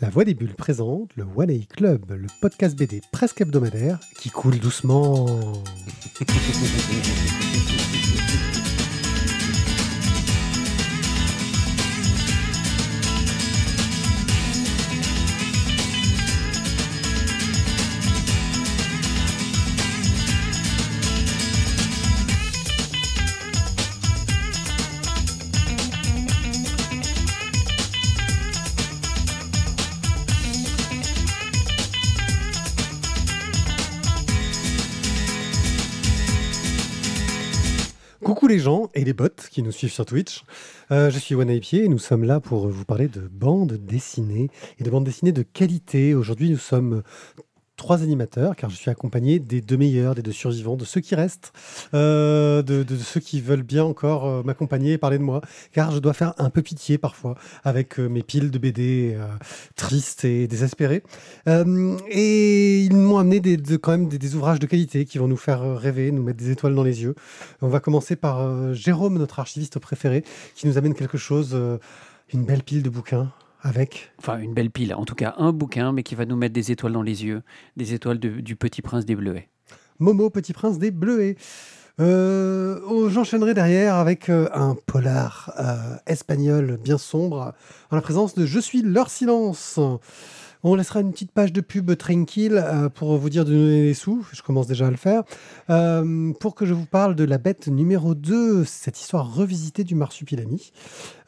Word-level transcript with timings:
La 0.00 0.10
Voix 0.10 0.24
des 0.24 0.34
Bulles 0.34 0.54
présente 0.54 1.10
le 1.16 1.26
One 1.34 1.50
A 1.50 1.74
Club, 1.74 2.12
le 2.12 2.28
podcast 2.40 2.78
BD 2.78 3.00
presque 3.10 3.40
hebdomadaire 3.40 3.98
qui 4.20 4.30
coule 4.30 4.60
doucement. 4.60 5.26
et 38.94 39.04
les 39.04 39.14
bots 39.14 39.28
qui 39.50 39.62
nous 39.62 39.72
suivent 39.72 39.92
sur 39.92 40.04
Twitch. 40.04 40.44
Euh, 40.90 41.10
je 41.10 41.18
suis 41.18 41.34
Pied 41.60 41.84
et 41.84 41.88
nous 41.88 41.98
sommes 41.98 42.24
là 42.24 42.38
pour 42.38 42.68
vous 42.68 42.84
parler 42.84 43.08
de 43.08 43.20
bandes 43.20 43.72
dessinées 43.72 44.50
et 44.78 44.84
de 44.84 44.90
bandes 44.90 45.04
dessinées 45.04 45.32
de 45.32 45.42
qualité. 45.42 46.14
Aujourd'hui, 46.14 46.50
nous 46.50 46.58
sommes 46.58 47.02
trois 47.78 48.02
animateurs 48.02 48.54
car 48.56 48.68
je 48.68 48.76
suis 48.76 48.90
accompagné 48.90 49.38
des 49.38 49.62
deux 49.62 49.78
meilleurs, 49.78 50.14
des 50.14 50.20
deux 50.22 50.32
survivants, 50.32 50.76
de 50.76 50.84
ceux 50.84 51.00
qui 51.00 51.14
restent, 51.14 51.52
euh, 51.94 52.60
de, 52.62 52.82
de 52.82 52.96
ceux 52.96 53.20
qui 53.20 53.40
veulent 53.40 53.62
bien 53.62 53.84
encore 53.84 54.26
euh, 54.26 54.42
m'accompagner 54.42 54.92
et 54.94 54.98
parler 54.98 55.16
de 55.16 55.22
moi 55.22 55.40
car 55.72 55.92
je 55.92 55.98
dois 56.00 56.12
faire 56.12 56.34
un 56.36 56.50
peu 56.50 56.60
pitié 56.60 56.98
parfois 56.98 57.36
avec 57.64 57.98
euh, 57.98 58.08
mes 58.08 58.22
piles 58.22 58.50
de 58.50 58.58
BD 58.58 59.14
euh, 59.16 59.24
tristes 59.76 60.26
et 60.26 60.46
désespérées. 60.48 61.02
Et 62.10 62.80
ils 62.82 62.96
m'ont 62.96 63.16
amené 63.18 63.40
des, 63.40 63.56
de- 63.56 63.76
quand 63.76 63.92
même 63.92 64.08
des, 64.08 64.34
ouvrages 64.34 64.58
de 64.58 64.66
qualité 64.66 65.04
qui 65.04 65.18
vont 65.18 65.28
nous 65.28 65.36
faire 65.36 65.62
rêver, 65.78 66.10
nous 66.10 66.22
mettre 66.22 66.38
des 66.38 66.50
étoiles 66.50 66.74
dans 66.74 66.82
les 66.82 67.02
yeux. 67.02 67.14
On 67.62 67.68
va 67.68 67.80
commencer 67.80 68.16
par 68.16 68.74
Jérôme, 68.74 69.18
notre 69.18 69.38
archiviste 69.38 69.78
préféré, 69.78 70.24
qui 70.54 70.66
nous 70.66 70.76
amène 70.76 70.94
quelque 70.94 71.16
chose, 71.16 71.56
une 72.32 72.44
belle 72.44 72.62
pile 72.64 72.82
de 72.82 72.90
bouquins 72.90 73.30
avec 73.62 74.10
Enfin, 74.18 74.38
une 74.38 74.54
belle 74.54 74.70
pile. 74.70 74.94
En 74.94 75.04
tout 75.04 75.14
cas, 75.14 75.34
un 75.38 75.52
bouquin, 75.52 75.92
mais 75.92 76.02
qui 76.02 76.14
va 76.14 76.24
nous 76.26 76.36
mettre 76.36 76.54
des 76.54 76.70
étoiles 76.72 76.92
dans 76.92 77.02
les 77.02 77.24
yeux. 77.24 77.42
Des 77.76 77.94
étoiles 77.94 78.18
de- 78.18 78.40
du 78.40 78.56
Petit 78.56 78.82
Prince 78.82 79.04
des 79.04 79.16
Bleuets. 79.16 79.48
Momo, 79.98 80.30
Petit 80.30 80.52
Prince 80.52 80.78
des 80.78 80.90
Bleuets. 80.90 81.36
Euh, 82.00 82.78
oh, 82.86 83.08
J'enchaînerai 83.08 83.54
derrière 83.54 83.96
avec 83.96 84.28
euh, 84.28 84.48
un 84.54 84.76
polar 84.86 85.52
euh, 85.58 85.96
espagnol 86.06 86.78
bien 86.82 86.96
sombre, 86.98 87.54
en 87.90 87.96
la 87.96 88.02
présence 88.02 88.34
de 88.36 88.46
Je 88.46 88.60
suis 88.60 88.82
leur 88.82 89.10
silence. 89.10 89.80
On 90.64 90.74
laissera 90.74 91.00
une 91.00 91.10
petite 91.12 91.30
page 91.32 91.52
de 91.52 91.60
pub 91.60 91.96
tranquille 91.96 92.64
pour 92.96 93.16
vous 93.16 93.30
dire 93.30 93.44
de 93.44 93.52
donner 93.52 93.82
des 93.82 93.94
sous. 93.94 94.26
Je 94.32 94.42
commence 94.42 94.66
déjà 94.66 94.88
à 94.88 94.90
le 94.90 94.96
faire. 94.96 95.22
Pour 96.40 96.56
que 96.56 96.66
je 96.66 96.74
vous 96.74 96.84
parle 96.86 97.14
de 97.14 97.22
la 97.22 97.38
bête 97.38 97.68
numéro 97.68 98.16
2, 98.16 98.64
cette 98.64 99.00
histoire 99.00 99.32
revisitée 99.32 99.84
du 99.84 99.94
marsupilami. 99.94 100.72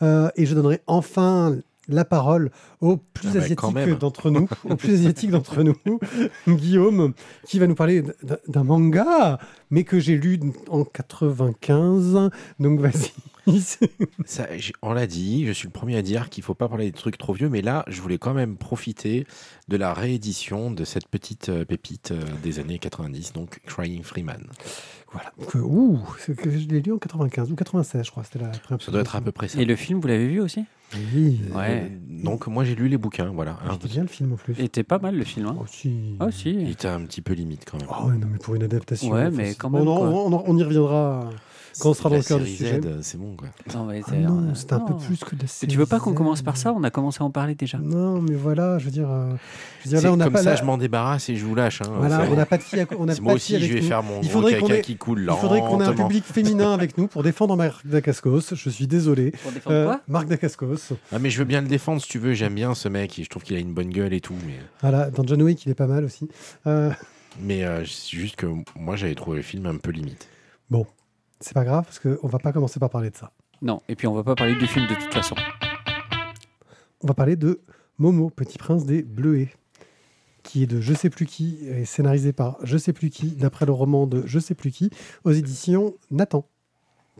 Et 0.02 0.46
je 0.46 0.54
donnerai 0.54 0.80
enfin 0.88 1.56
la 1.88 2.04
parole 2.04 2.50
au 2.80 2.96
plus 2.96 3.28
Ah 3.30 3.34
bah, 3.34 3.40
asiatique 3.40 3.98
d'entre 3.98 4.30
nous, 4.30 4.48
au 4.64 4.76
plus 4.76 4.94
asiatique 4.94 5.30
d'entre 5.30 5.62
nous, 5.62 5.76
Guillaume, 6.48 7.14
qui 7.46 7.58
va 7.58 7.66
nous 7.66 7.74
parler 7.74 8.02
d'un 8.48 8.64
manga, 8.64 9.38
mais 9.70 9.84
que 9.84 9.98
j'ai 9.98 10.16
lu 10.16 10.38
en 10.68 10.84
95. 10.84 12.30
Donc 12.58 12.80
vas-y. 12.80 13.12
Ça, 14.24 14.46
on 14.82 14.92
l'a 14.92 15.06
dit, 15.06 15.46
je 15.46 15.52
suis 15.52 15.66
le 15.66 15.72
premier 15.72 15.96
à 15.96 16.02
dire 16.02 16.28
qu'il 16.28 16.44
faut 16.44 16.54
pas 16.54 16.68
parler 16.68 16.86
des 16.86 16.96
trucs 16.96 17.18
trop 17.18 17.32
vieux, 17.32 17.48
mais 17.48 17.62
là, 17.62 17.84
je 17.88 18.00
voulais 18.00 18.18
quand 18.18 18.34
même 18.34 18.56
profiter 18.56 19.26
de 19.68 19.76
la 19.76 19.94
réédition 19.94 20.70
de 20.70 20.84
cette 20.84 21.08
petite 21.08 21.48
euh, 21.48 21.64
pépite 21.64 22.12
euh, 22.12 22.20
des 22.42 22.58
années 22.58 22.78
90, 22.78 23.32
donc 23.32 23.60
Crying 23.66 24.02
Freeman. 24.02 24.46
Voilà. 25.12 25.32
Donc, 25.38 25.56
euh, 25.56 25.60
ouh, 25.60 25.98
c'est 26.18 26.36
que 26.36 26.50
je 26.50 26.68
l'ai 26.68 26.80
lu 26.80 26.92
en 26.92 26.98
95 26.98 27.50
ou 27.50 27.54
96, 27.56 28.04
je 28.06 28.10
crois. 28.10 28.24
C'était 28.24 28.38
la 28.38 28.48
première. 28.50 28.82
Ça 28.82 28.92
doit 28.92 29.00
être 29.00 29.16
à 29.16 29.20
peu 29.20 29.32
près 29.32 29.48
ça. 29.48 29.60
Et 29.60 29.64
le 29.64 29.76
film, 29.76 30.00
vous 30.00 30.08
l'avez 30.08 30.28
vu 30.28 30.40
aussi? 30.40 30.64
Oui. 31.14 31.40
Ouais. 31.54 31.84
Euh, 31.84 31.88
donc 32.24 32.48
moi 32.48 32.64
j'ai 32.64 32.74
lu 32.74 32.88
les 32.88 32.98
bouquins, 32.98 33.30
voilà. 33.30 33.58
C'était 33.72 33.88
bien 33.88 34.02
le 34.02 34.08
film 34.08 34.32
en 34.32 34.36
plus. 34.36 34.54
Il 34.58 34.64
était 34.64 34.82
pas 34.82 34.98
mal 34.98 35.14
le 35.16 35.24
film. 35.24 35.46
Hein 35.46 35.56
Oh, 35.60 35.64
si. 35.66 36.16
Ah, 36.18 36.28
Il 36.44 36.68
était 36.70 36.88
un 36.88 37.00
petit 37.02 37.22
peu 37.22 37.32
limite 37.32 37.64
quand 37.70 37.78
même. 37.78 37.86
Oh, 37.90 38.08
ouais, 38.08 38.16
non, 38.16 38.26
mais 38.30 38.38
pour 38.38 38.54
une 38.56 38.62
adaptation. 38.64 39.10
Ouais, 39.10 39.30
mais 39.30 39.54
quand 39.54 39.70
même, 39.70 39.84
quoi. 39.84 39.92
on, 40.00 40.32
on- 40.32 40.44
on 40.46 40.56
y 40.58 40.62
reviendra. 40.64 41.30
Quand 41.78 41.90
on 41.90 41.94
sera 41.94 42.08
dans 42.10 42.16
le 42.16 42.22
cœur 42.22 42.38
du 42.38 42.46
série 42.46 42.56
sujet. 42.80 42.80
C'est 43.02 43.18
bon 43.18 43.36
quoi. 43.36 43.48
Non, 43.74 43.84
mais 43.86 44.00
Ah 44.04 44.06
c'est- 44.10 44.18
non, 44.18 44.38
euh, 44.50 44.54
c'était 44.54 44.72
un 44.74 44.80
peu 44.80 44.96
plus 44.96 45.18
que 45.20 45.34
de 45.36 45.42
la 45.42 45.46
Mais 45.62 45.68
tu 45.68 45.78
veux 45.78 45.86
pas 45.86 45.98
qu'on 45.98 46.06
série 46.06 46.16
commence 46.16 46.42
par 46.42 46.56
ça? 46.56 46.72
On 46.72 46.82
a 46.82 46.90
commencé 46.90 47.18
à 47.22 47.24
en 47.24 47.30
parler 47.30 47.54
déjà. 47.54 47.78
Non, 47.78 48.20
mais 48.20 48.34
voilà, 48.34 48.78
je 48.78 48.86
veux 48.86 48.90
dire. 48.90 49.08
euh, 49.10 49.30
je 49.80 49.84
veux 49.84 49.90
dire 49.90 49.98
C'est 50.00 50.06
là, 50.06 50.12
on 50.12 50.16
n'a 50.16 50.24
comme 50.24 50.32
pas. 50.34 50.42
ça, 50.42 50.50
la- 50.50 50.56
je 50.56 50.64
m'en 50.64 50.78
débarrasse 50.78 51.28
et 51.28 51.36
je 51.36 51.44
vous 51.44 51.54
lâche. 51.54 51.80
hein. 51.82 51.90
Voilà, 51.96 52.24
C'est- 52.24 52.32
on 52.32 52.36
n'a 52.36 52.46
pas 52.46 52.58
de 52.58 52.62
fille. 52.62 52.80
à- 52.80 52.86
On 52.98 53.04
n'a 53.06 53.14
c'est 53.14 53.20
pas 53.20 53.24
moi 53.24 53.32
aussi, 53.34 53.58
je 53.60 53.72
vais 53.74 53.80
nous. 53.80 53.86
faire 53.86 54.02
mon 54.02 54.20
Il 54.22 54.28
gros 54.30 54.42
caca 54.42 54.76
ait- 54.76 54.80
qui 54.82 54.96
coule 54.96 55.28
Il 55.30 55.36
faudrait 55.40 55.60
qu'on 55.60 55.80
ait 55.80 55.84
un 55.84 55.92
public 55.94 56.24
féminin 56.24 56.72
avec 56.72 56.98
nous 56.98 57.06
pour 57.06 57.22
défendre 57.22 57.56
Marc 57.56 57.86
Dacascos. 57.86 58.54
Je 58.54 58.70
suis 58.70 58.86
désolé. 58.86 59.30
Pour 59.42 59.52
défendre 59.52 59.76
Euh, 59.76 59.84
quoi? 59.86 60.00
Marc 60.08 60.28
Dacascos. 60.28 60.92
Ah 61.12 61.18
mais 61.18 61.30
je 61.30 61.38
veux 61.38 61.44
bien 61.44 61.60
le 61.62 61.68
défendre 61.68 62.00
si 62.02 62.08
tu 62.08 62.18
veux, 62.18 62.34
j'aime 62.34 62.54
bien 62.54 62.74
ce 62.74 62.88
mec, 62.88 63.20
je 63.22 63.28
trouve 63.28 63.42
qu'il 63.42 63.56
a 63.56 63.60
une 63.60 63.72
bonne 63.72 63.90
gueule 63.90 64.12
et 64.12 64.20
tout, 64.20 64.34
mais, 64.46 64.54
Voilà, 64.80 65.10
dans 65.10 65.26
John 65.26 65.42
Wick, 65.42 65.64
il 65.66 65.70
est 65.70 65.74
pas 65.74 65.86
mal 65.86 66.04
aussi. 66.04 66.28
Euh, 66.66 66.90
mais 67.40 67.64
euh, 67.64 67.84
c'est 67.84 68.16
juste 68.16 68.36
que 68.36 68.46
moi 68.76 68.96
j'avais 68.96 69.14
trouvé 69.14 69.38
le 69.38 69.42
film 69.42 69.66
un 69.66 69.76
peu 69.76 69.90
limite. 69.90 70.28
C'est 71.40 71.54
pas 71.54 71.64
grave 71.64 71.84
parce 71.84 71.98
qu'on 71.98 72.28
va 72.28 72.38
pas 72.38 72.52
commencer 72.52 72.78
par 72.78 72.90
parler 72.90 73.10
de 73.10 73.16
ça. 73.16 73.32
Non, 73.62 73.82
et 73.88 73.96
puis 73.96 74.06
on 74.06 74.14
va 74.14 74.22
pas 74.22 74.34
parler 74.34 74.54
du 74.54 74.66
film 74.66 74.86
de 74.86 74.94
toute 74.94 75.12
façon. 75.12 75.34
On 77.02 77.06
va 77.06 77.14
parler 77.14 77.36
de 77.36 77.60
Momo, 77.98 78.30
Petit 78.30 78.58
Prince 78.58 78.84
des 78.84 79.02
Bleuets, 79.02 79.50
qui 80.42 80.62
est 80.62 80.66
de 80.66 80.80
je 80.80 80.94
sais 80.94 81.10
plus 81.10 81.26
qui 81.26 81.58
et 81.66 81.84
scénarisé 81.84 82.32
par 82.32 82.58
je 82.62 82.76
sais 82.78 82.92
plus 82.92 83.10
qui, 83.10 83.32
d'après 83.32 83.66
le 83.66 83.72
roman 83.72 84.06
de 84.06 84.22
je 84.26 84.38
sais 84.38 84.54
plus 84.54 84.70
qui, 84.70 84.90
aux 85.24 85.32
éditions 85.32 85.94
Nathan. 86.10 86.46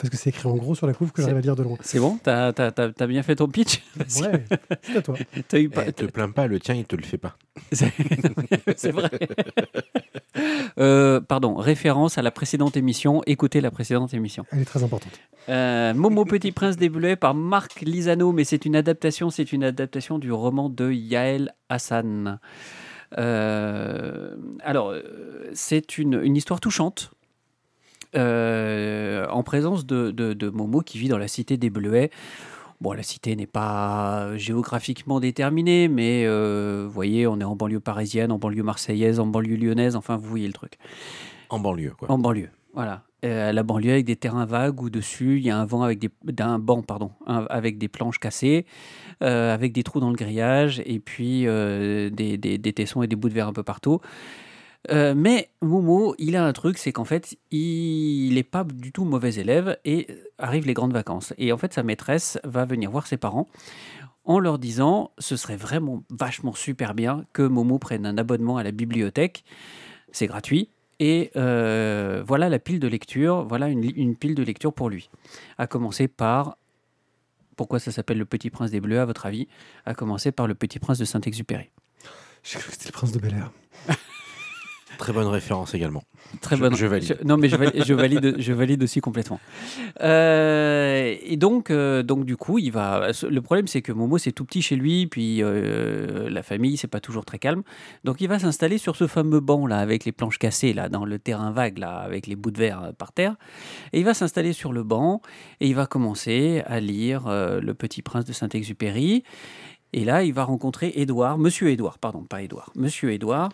Parce 0.01 0.09
que 0.11 0.17
c'est 0.17 0.31
écrit 0.31 0.49
en 0.49 0.57
gros 0.57 0.75
sur 0.75 0.87
la 0.87 0.95
couve 0.95 1.13
que 1.13 1.21
j'arrive 1.21 1.37
à 1.37 1.41
lire 1.43 1.57
de 1.57 1.63
loin. 1.63 1.77
C'est 1.83 1.99
bon 2.01 2.19
T'as 2.23 2.49
as, 2.49 2.73
t'as 2.73 3.07
bien 3.07 3.23
fait 3.23 3.37
ton 3.37 3.49
pitch 3.49 3.83
Ouais, 3.99 4.45
c'est 4.83 4.97
à 4.97 5.03
toi. 5.03 5.15
t'as 5.49 5.59
eu 5.59 5.65
Eh, 5.65 5.69
pas- 5.69 5.93
te 5.93 6.05
plains 6.07 6.31
pas, 6.31 6.47
le 6.47 6.59
tien 6.59 6.75
il 6.75 6.85
te 6.87 6.97
le 6.97 7.03
fait 7.03 7.19
pas. 7.19 7.37
C'est 7.73 8.91
vrai. 8.93 9.11
Euh, 10.79 11.21
pardon, 11.21 11.55
référence 11.57 12.17
à 12.17 12.23
la 12.23 12.31
précédente 12.31 12.77
émission. 12.77 13.21
Écoutez 13.27 13.61
la 13.61 13.71
précédente 13.71 14.15
émission. 14.15 14.45
Elle 14.53 14.61
est 14.61 14.65
très 14.65 14.83
importante. 14.83 15.13
Euh, 15.49 15.93
Momo 15.93 16.25
Petit 16.25 16.53
Prince 16.53 16.77
des 16.77 16.89
Bleuets 16.89 17.17
par 17.17 17.35
Marc 17.35 17.81
Lisano, 17.83 18.33
mais 18.33 18.45
c'est 18.45 18.65
une 18.65 18.77
adaptation, 18.77 19.29
c'est 19.31 19.53
une 19.53 19.65
adaptation 19.65 20.19
du 20.19 20.33
roman 20.33 20.69
de 20.71 20.91
Yael 20.91 21.53
Hassan. 21.69 22.39
Euh, 23.19 24.35
alors, 24.63 24.95
c'est 25.53 25.99
une, 25.99 26.21
une 26.23 26.37
histoire 26.37 26.61
touchante. 26.61 27.11
Euh, 28.17 29.27
en 29.29 29.43
présence 29.43 29.87
de, 29.87 30.11
de- 30.11 30.33
de 30.33 30.49
Momo 30.51 30.81
qui 30.81 30.99
vit 30.99 31.09
dans 31.09 31.19
la 31.19 31.29
cité 31.29 31.57
des 31.57 31.71
Bleuets. 31.71 32.11
Bon, 32.81 32.93
la 32.93 33.03
cité 33.03 33.37
n'est 33.37 33.47
pas 33.47 34.37
géographiquement 34.37 35.21
déterminée, 35.21 35.89
mais 35.89 36.25
euh, 36.27 36.85
vous 36.87 36.93
voyez, 36.93 37.27
on 37.27 37.39
est 37.39 37.45
en 37.45 37.55
banlieue 37.55 37.81
parisienne, 37.81 38.33
en 38.33 38.39
banlieue 38.39 38.63
marseillaise, 38.63 39.21
en 39.21 39.27
banlieue 39.27 39.57
lyonnaise, 39.57 39.97
enfin, 39.97 40.17
vous 40.17 40.29
voyez 40.29 40.47
le 40.47 40.55
truc. 40.55 40.79
En 41.51 41.59
banlieue 41.59 41.93
quoi. 41.99 42.11
En 42.11 42.17
banlieue, 42.19 42.49
voilà. 42.75 43.03
Euh, 43.23 43.53
la 43.53 43.63
banlieue 43.63 43.91
avec 43.93 44.07
des 44.07 44.17
terrains 44.17 44.47
vagues 44.47 44.81
où 44.81 44.89
dessus 44.89 45.37
il 45.37 45.43
y 45.45 45.51
a 45.51 45.59
un 45.59 45.67
vent 45.67 45.83
avec 45.83 45.99
des 45.99 46.09
d'un 46.25 46.59
banc 46.59 46.81
pardon 46.81 47.11
un- 47.27 47.45
avec 47.51 47.77
des 47.77 47.89
planches 47.89 48.19
cassées, 48.19 48.65
euh, 49.23 49.53
avec 49.53 49.73
des 49.75 49.83
trous 49.83 50.01
dans 50.01 50.09
le 50.09 50.17
grillage 50.17 50.81
et 50.87 51.01
puis 51.01 51.47
euh, 51.47 52.09
des, 52.09 52.39
des- 52.39 52.57
des 52.57 52.73
tessons 52.73 53.03
et 53.03 53.09
des 53.09 53.17
bouts 53.17 53.29
de 53.29 53.35
verre 53.35 53.49
un 53.49 53.53
peu 53.53 53.63
partout. 53.63 54.01
Euh, 54.91 55.15
mais 55.15 55.51
Momo, 55.61 56.15
il 56.19 56.37
a 56.37 56.45
un 56.45 56.53
truc, 56.53 56.79
c'est 56.79 56.93
qu'en 56.93 57.05
fait, 57.05 57.37
il 57.51 58.35
n'est 58.35 58.43
pas 58.43 58.65
du 58.65 58.93
tout 58.93 59.05
mauvais 59.05 59.35
élève 59.35 59.79
et 59.85 60.07
arrivent 60.39 60.67
les 60.67 60.75
grandes 60.75 60.93
vacances. 60.93 61.35
Et 61.39 61.53
en 61.53 61.59
fait, 61.59 61.75
sa 61.75 61.83
maîtresse 61.83 62.39
va 62.45 62.65
venir 62.65 62.91
voir 62.91 63.07
ses 63.07 63.19
parents 63.19 63.47
en 64.25 64.39
leur 64.39 64.59
disant 64.59 65.13
ce 65.19 65.37
serait 65.37 65.57
vraiment 65.57 66.03
vachement 66.11 66.53
super 66.53 66.95
bien 66.95 67.25
que 67.33 67.43
Momo 67.43 67.79
prenne 67.79 68.07
un 68.07 68.17
abonnement 68.19 68.57
à 68.57 68.63
la 68.63 68.71
bibliothèque. 68.71 69.45
C'est 70.13 70.27
gratuit. 70.27 70.71
Et 70.99 71.31
euh, 71.37 72.23
voilà 72.27 72.51
la 72.51 72.59
pile 72.59 72.79
de 72.79 72.87
lecture, 72.87 73.47
voilà 73.47 73.69
une, 73.69 73.91
une 73.97 74.17
pile 74.17 74.35
de 74.35 74.43
lecture 74.43 74.73
pour 74.73 74.91
lui. 74.91 75.09
À 75.57 75.67
commencer 75.67 76.09
par. 76.09 76.59
Pourquoi 77.57 77.79
ça 77.79 77.91
s'appelle 77.91 78.19
Le 78.19 78.25
Petit 78.25 78.51
Prince 78.51 78.71
des 78.71 78.81
Bleus, 78.81 79.01
à 79.01 79.05
votre 79.05 79.27
avis? 79.27 79.49
À 79.85 79.95
commencer 79.95 80.33
par 80.33 80.47
Le 80.47 80.55
Petit 80.55 80.79
Prince 80.79 80.99
de 80.99 81.05
Saint-Exupéry. 81.05 81.71
J'ai 82.43 82.59
cru 82.59 82.69
que 82.69 82.73
c'était 82.73 82.89
le 82.89 82.93
prince 82.93 83.13
de 83.13 83.19
Bel 83.19 83.35
Air. 83.35 83.51
Très 85.01 85.15
bonne 85.15 85.29
référence 85.29 85.73
également. 85.75 86.03
Très 86.43 86.57
Je- 86.57 86.61
bonne. 86.61 86.77
je 86.77 86.85
valide. 86.85 87.19
non, 87.25 87.39
mais 87.39 87.49
je 87.49 87.57
valide, 87.57 87.83
je 87.85 87.95
valide, 87.95 88.35
je 88.39 88.53
valide 88.53 88.83
aussi 88.83 89.01
complètement. 89.01 89.41
Euh, 90.03 91.15
et 91.23 91.37
donc, 91.39 91.71
euh, 91.71 92.03
donc, 92.03 92.27
du 92.27 92.37
coup, 92.37 92.59
il 92.59 92.71
va. 92.71 93.09
Le 93.29 93.41
problème, 93.41 93.67
c'est 93.67 93.81
que 93.81 93.93
Momo, 93.93 94.19
c'est 94.19 94.33
tout 94.33 94.45
petit 94.45 94.61
chez 94.61 94.77
lui, 94.77 95.07
puis 95.07 95.43
euh, 95.43 96.29
la 96.29 96.43
famille, 96.43 96.77
c'est 96.77 96.87
pas 96.87 97.01
toujours 97.01 97.25
très 97.25 97.39
calme. 97.39 97.63
Donc, 98.05 98.21
il 98.21 98.29
va 98.29 98.39
s'installer 98.39 98.77
sur 98.77 98.95
ce 98.95 99.07
fameux 99.07 99.41
banc 99.41 99.67
là, 99.67 99.79
avec 99.79 100.05
les 100.05 100.13
planches 100.13 100.39
cassées 100.39 100.75
là, 100.75 100.91
dans 100.91 101.07
le 101.07 101.19
terrain 101.19 101.51
vague 101.51 101.79
là, 101.79 101.97
avec 101.97 102.27
les 102.27 102.37
bouts 102.37 102.51
de 102.51 102.59
verre 102.59 102.93
par 102.99 103.13
terre. 103.13 103.37
Et 103.95 104.01
il 104.01 104.05
va 104.05 104.13
s'installer 104.13 104.53
sur 104.53 104.73
le 104.75 104.83
banc 104.83 105.23
et 105.61 105.67
il 105.69 105.75
va 105.75 105.87
commencer 105.87 106.63
à 106.67 106.79
lire 106.79 107.23
Le 107.29 107.73
Petit 107.73 108.03
Prince 108.03 108.27
de 108.27 108.33
Saint-Exupéry. 108.35 109.25
Et 109.93 110.05
là, 110.05 110.23
il 110.23 110.33
va 110.33 110.45
rencontrer 110.45 110.93
Édouard, 110.95 111.37
Monsieur 111.39 111.69
Édouard, 111.71 111.99
pardon, 111.99 112.23
pas 112.23 112.43
Édouard, 112.43 112.71
Monsieur 112.77 113.11
Édouard, 113.11 113.49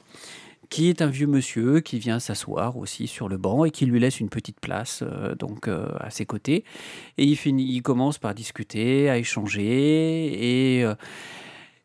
qui 0.68 0.88
est 0.88 1.02
un 1.02 1.06
vieux 1.06 1.26
monsieur 1.26 1.80
qui 1.80 1.98
vient 1.98 2.18
s'asseoir 2.18 2.76
aussi 2.76 3.06
sur 3.06 3.28
le 3.28 3.36
banc 3.36 3.64
et 3.64 3.70
qui 3.70 3.86
lui 3.86 4.00
laisse 4.00 4.20
une 4.20 4.28
petite 4.28 4.60
place 4.60 5.02
euh, 5.02 5.34
donc 5.34 5.68
euh, 5.68 5.88
à 6.00 6.10
ses 6.10 6.26
côtés. 6.26 6.64
Et 7.18 7.24
il, 7.24 7.36
finit, 7.36 7.64
il 7.64 7.82
commence 7.82 8.18
par 8.18 8.34
discuter, 8.34 9.08
à 9.08 9.18
échanger 9.18 10.78
et 10.78 10.84
euh, 10.84 10.94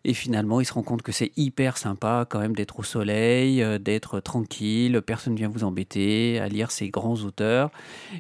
et 0.04 0.16
finalement, 0.16 0.60
il 0.60 0.66
se 0.66 0.74
rend 0.74 0.82
compte 0.82 1.04
que 1.04 1.12
c'est 1.12 1.32
hyper 1.38 1.78
sympa 1.78 2.26
quand 2.28 2.40
même 2.40 2.56
d'être 2.56 2.80
au 2.80 2.84
soleil, 2.84 3.64
d'être 3.80 4.20
tranquille, 4.20 5.00
personne 5.06 5.34
ne 5.34 5.38
vient 5.38 5.48
vous 5.48 5.64
embêter, 5.64 6.40
à 6.40 6.48
lire 6.48 6.72
ces 6.72 6.90
grands 6.90 7.18
auteurs. 7.18 7.70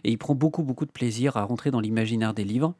Et 0.04 0.12
il 0.12 0.18
prend 0.19 0.36
beaucoup, 0.36 0.62
beaucoup 0.62 0.86
de 0.86 0.92
plaisir 0.92 1.38
à 1.38 1.44
rentrer 1.44 1.72
dans 1.72 1.80
l'imaginaire 1.80 2.36
des 2.36 2.44
livres. 2.44 2.75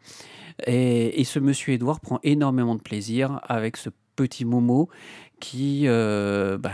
Et, 0.68 1.20
et 1.20 1.24
ce 1.24 1.40
monsieur 1.40 1.74
Édouard 1.74 2.00
prend 2.00 2.20
énormément 2.22 2.76
de 2.76 2.82
plaisir 2.82 3.40
avec 3.46 3.76
ce 3.76 3.90
petit 4.16 4.46
Momo 4.46 4.90
qui, 5.40 5.84
euh, 5.88 6.58
bah, 6.60 6.72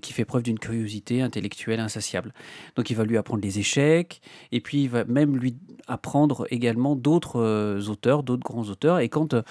qui 0.00 0.12
fait 0.14 0.24
preuve 0.24 0.42
d'une 0.42 0.58
curiosité 0.58 1.20
intellectuelle 1.20 1.80
insatiable. 1.80 2.32
Donc 2.76 2.88
il 2.88 2.96
va 2.96 3.04
lui 3.04 3.18
apprendre 3.18 3.42
les 3.42 3.58
échecs, 3.58 4.22
et 4.52 4.60
puis 4.60 4.84
il 4.84 4.88
va 4.88 5.04
même 5.04 5.36
lui 5.36 5.54
apprendre 5.86 6.46
également 6.50 6.96
d'autres 6.96 7.38
euh, 7.40 7.80
auteurs, 7.88 8.22
d'autres 8.22 8.42
grands 8.42 8.64
auteurs. 8.70 9.00
Et 9.00 9.08
quand, 9.10 9.34
euh, 9.34 9.42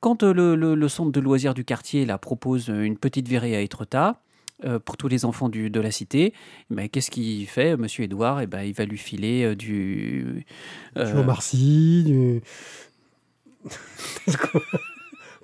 quand 0.00 0.22
le, 0.22 0.54
le- 0.56 0.74
le 0.74 0.88
centre 0.88 1.12
de 1.12 1.20
loisirs 1.20 1.52
du 1.52 1.64
quartier 1.64 2.06
là, 2.06 2.16
propose 2.16 2.68
une 2.68 2.96
petite 2.96 3.28
virée 3.28 3.54
à 3.54 3.60
Étretat, 3.60 4.22
euh, 4.64 4.78
pour 4.78 4.96
tous 4.96 5.08
les 5.08 5.24
enfants 5.26 5.48
du- 5.50 5.68
de 5.70 5.80
la 5.80 5.90
cité, 5.90 6.32
eh 6.70 6.74
ben, 6.74 6.88
qu'est-ce 6.88 7.10
qu'il 7.10 7.46
fait, 7.46 7.76
Monsieur 7.76 8.04
Édouard? 8.04 8.40
Eh 8.40 8.46
ben, 8.46 8.62
Il 8.62 8.72
va 8.74 8.84
lui 8.86 8.98
filer 8.98 9.42
euh, 9.44 9.54
du... 9.56 10.44
Du 10.96 11.02
euh, 11.02 11.34
Sy, 11.40 12.04
du... 12.06 12.40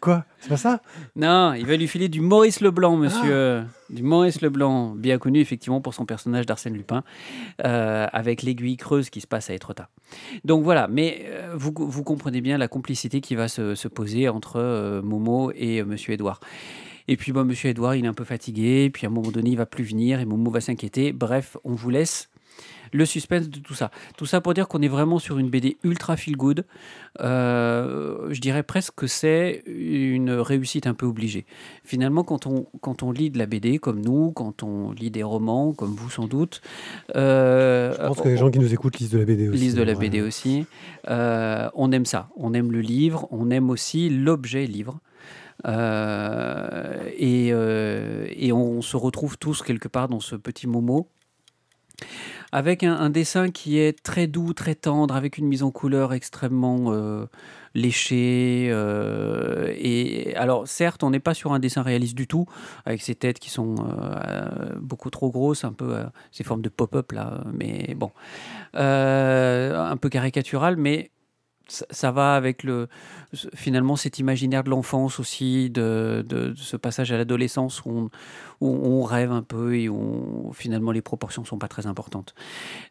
Quoi? 0.00 0.25
C'est 0.40 0.50
pas 0.50 0.56
ça? 0.56 0.82
Non, 1.16 1.54
il 1.54 1.66
va 1.66 1.76
lui 1.76 1.88
filer 1.88 2.08
du 2.08 2.20
Maurice 2.20 2.60
Leblanc, 2.60 2.96
monsieur. 2.96 3.64
Du 3.88 4.02
Maurice 4.02 4.40
Leblanc, 4.43 4.94
bien 4.94 5.19
connu 5.19 5.40
effectivement 5.40 5.81
pour 5.81 5.94
son 5.94 6.04
personnage 6.04 6.44
d'Arsène 6.44 6.75
Lupin, 6.75 7.02
euh, 7.64 8.06
avec 8.12 8.43
l'aiguille 8.43 8.76
creuse 8.76 9.10
qui 9.10 9.20
se 9.20 9.26
passe 9.26 9.48
à 9.48 9.54
Étretat. 9.54 9.88
Donc 10.44 10.64
voilà, 10.64 10.87
mais 10.88 11.25
euh, 11.26 11.54
vous, 11.56 11.72
vous 11.76 12.02
comprenez 12.02 12.40
bien 12.40 12.58
la 12.58 12.69
complicité 12.69 13.20
qui 13.20 13.34
va 13.34 13.48
se, 13.48 13.75
se 13.75 13.88
poser 13.88 14.28
entre 14.28 14.56
euh, 14.56 15.02
Momo 15.02 15.50
et 15.54 15.82
monsieur 15.82 16.12
Édouard. 16.12 16.40
Et 17.08 17.16
puis, 17.16 17.32
bon, 17.32 17.44
monsieur 17.44 17.70
Édouard, 17.70 17.94
il 17.94 18.04
est 18.04 18.08
un 18.08 18.14
peu 18.14 18.25
fatigué, 18.25 18.90
puis 18.90 19.06
à 19.06 19.08
un 19.08 19.12
moment 19.12 19.31
donné, 19.31 19.50
il 19.50 19.56
va 19.56 19.66
plus 19.66 19.84
venir 19.84 20.20
et 20.20 20.25
Momo 20.25 20.50
va 20.50 20.60
s'inquiéter. 20.60 21.12
Bref, 21.12 21.56
on 21.64 21.75
vous 21.75 21.90
laisse 21.90 22.28
le 22.96 23.04
suspense 23.04 23.48
de 23.48 23.58
tout 23.58 23.75
ça. 23.75 23.90
Tout 24.16 24.26
ça 24.26 24.40
pour 24.40 24.54
dire 24.54 24.69
qu'on 24.69 24.82
est 24.82 24.88
vraiment 24.88 25.19
sur 25.19 25.38
une 25.38 25.48
BD 25.48 25.76
ultra 25.84 26.16
feel 26.16 26.37
good. 26.37 26.64
Euh, 27.20 28.28
je 28.31 28.40
dirais 28.40 28.62
presque 28.62 28.94
que 28.96 29.06
c'est 29.06 29.62
une 29.66 30.31
réussite 30.31 30.87
un 30.87 30.94
peu 30.94 31.06
obligée. 31.06 31.46
Finalement, 31.84 32.25
quand 32.25 32.46
on, 32.46 32.66
quand 32.81 33.02
on 33.02 33.12
lit 33.12 33.31
de 33.31 33.38
la 33.38 33.46
BD 33.46 33.78
comme 33.78 34.00
nous, 34.00 34.32
quand 34.32 34.62
on 34.62 34.93
lit 34.93 35.10
des 35.10 35.22
romans 35.22 35.72
comme 35.72 35.94
vous 35.94 36.10
sans 36.10 36.26
doute, 36.26 36.60
euh, 37.14 37.93
Je 37.93 38.06
pense 38.06 38.20
que 38.20 38.28
les 38.28 38.37
gens 38.37 38.50
qui 38.50 38.58
nous 38.58 38.72
écoutent 38.72 38.99
lisent 38.99 39.10
de 39.10 39.19
la 39.19 39.25
BD 39.25 39.49
aussi. 39.49 39.58
lisent 39.58 39.75
de 39.75 39.82
la 39.82 39.92
ouais. 39.92 39.99
BD 39.99 40.20
aussi, 40.20 40.66
euh, 41.08 41.69
on 41.75 41.92
aime 41.92 42.06
ça. 42.06 42.28
On 42.37 42.54
aime 42.54 42.72
le 42.72 42.81
livre, 42.81 43.28
on 43.31 43.50
aime 43.50 43.70
aussi 43.70 44.08
l'objet 44.08 44.66
livre. 44.66 44.99
Euh, 45.66 47.10
et, 47.16 47.49
euh, 47.52 48.26
et 48.31 48.52
on 48.52 48.82
se 48.82 48.96
retrouve 48.96 49.38
tous 49.38 49.62
quelque 49.62 49.88
part 49.88 50.08
dans 50.08 50.20
ce 50.20 50.37
petit 50.37 50.66
Momo 50.66 51.08
avec 52.56 52.84
un, 52.84 53.10
dessin 53.10 53.50
qui 53.50 53.78
est 53.78 54.02
très 54.02 54.26
doux, 54.26 54.54
très 54.54 54.74
tendre, 54.74 55.14
avec 55.14 55.36
une 55.36 55.46
mise 55.46 55.62
en 55.62 55.70
couleur 55.70 56.14
extrêmement 56.14 56.86
euh, 56.86 57.26
léchée. 57.74 58.68
euh, 58.70 59.74
et 59.76 60.34
alors, 60.36 60.66
certes, 60.66 61.02
on 61.02 61.10
n'est 61.10 61.20
pas 61.20 61.34
sur 61.34 61.52
un 61.52 61.58
dessin 61.58 61.82
réaliste 61.82 62.14
du 62.14 62.26
tout, 62.26 62.46
avec 62.86 63.02
ces 63.02 63.14
têtes 63.14 63.40
qui 63.40 63.50
sont 63.50 63.74
euh, 63.80 64.74
beaucoup 64.80 65.10
trop 65.10 65.30
grosses, 65.30 65.64
un 65.64 65.74
peu 65.74 65.98
ces 66.32 66.44
formes 66.44 66.62
de 66.62 66.70
pop-up 66.70 67.12
là, 67.12 67.44
mais 67.52 67.94
bon, 67.94 68.10
un 68.72 69.96
peu 69.98 70.08
caricatural, 70.08 70.78
mais 70.78 71.10
ça, 71.68 72.10
va 72.12 72.34
avec 72.34 72.62
le 72.62 72.88
finalement 73.54 73.96
cet 73.96 74.18
imaginaire 74.18 74.64
de 74.64 74.70
l'enfance 74.70 75.18
aussi, 75.18 75.70
de, 75.70 76.24
ce 76.56 76.76
passage 76.76 77.12
à 77.12 77.16
l'adolescence 77.16 77.84
où 77.84 78.10
on, 78.60 79.02
rêve 79.02 79.32
un 79.32 79.42
peu 79.42 79.76
et 79.76 79.88
où 79.88 80.52
finalement 80.54 80.92
les 80.92 81.02
proportions 81.02 81.44
sont 81.44 81.58
pas 81.58 81.68
très 81.68 81.86
importantes. 81.86 82.34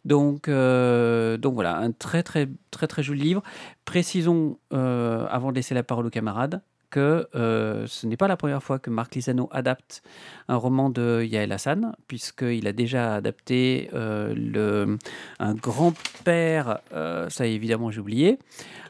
Donc, 0.03 0.47
euh, 0.47 1.37
donc 1.37 1.55
voilà, 1.55 1.77
un 1.77 1.91
très 1.91 2.23
très 2.23 2.49
très 2.71 2.87
très 2.87 3.03
joli 3.03 3.21
livre. 3.21 3.43
Précisons 3.85 4.59
euh, 4.73 5.25
avant 5.29 5.51
de 5.51 5.55
laisser 5.55 5.73
la 5.73 5.83
parole 5.83 6.05
aux 6.05 6.11
camarades 6.11 6.61
que 6.95 7.27
euh, 7.35 7.85
ce 7.87 8.07
n'est 8.07 8.15
pas 8.15 8.29
la 8.29 8.37
première 8.37 8.63
fois 8.63 8.79
que 8.79 8.89
Marc 8.89 9.15
Lisano 9.15 9.49
adapte 9.51 10.01
un 10.47 10.55
roman 10.55 10.89
de 10.89 11.25
Yael 11.29 11.51
Hassan, 11.51 11.93
puisqu'il 12.07 12.67
a 12.67 12.71
déjà 12.71 13.15
adapté 13.15 13.89
euh, 13.93 14.33
le, 14.33 14.97
un 15.39 15.55
grand-père, 15.55 16.79
euh, 16.93 17.27
ça 17.27 17.47
évidemment 17.47 17.91
j'ai 17.91 17.99
oublié, 17.99 18.39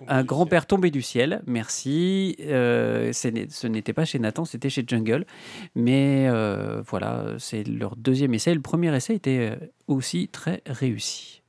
un 0.08 0.24
grand-père 0.24 0.68
tombé 0.68 0.92
du 0.92 1.02
ciel, 1.02 1.42
merci. 1.48 2.36
Euh, 2.42 3.12
ce 3.12 3.66
n'était 3.66 3.94
pas 3.94 4.06
chez 4.06 4.20
Nathan, 4.20 4.46
c'était 4.46 4.70
chez 4.70 4.84
Jungle. 4.86 5.26
Mais 5.74 6.28
euh, 6.30 6.84
voilà, 6.86 7.26
c'est 7.40 7.64
leur 7.64 7.96
deuxième 7.96 8.36
essai. 8.36 8.54
Le 8.54 8.62
premier 8.62 8.96
essai 8.96 9.16
était 9.16 9.58
aussi 9.88 10.28
très 10.28 10.62
réussi. 10.68 11.42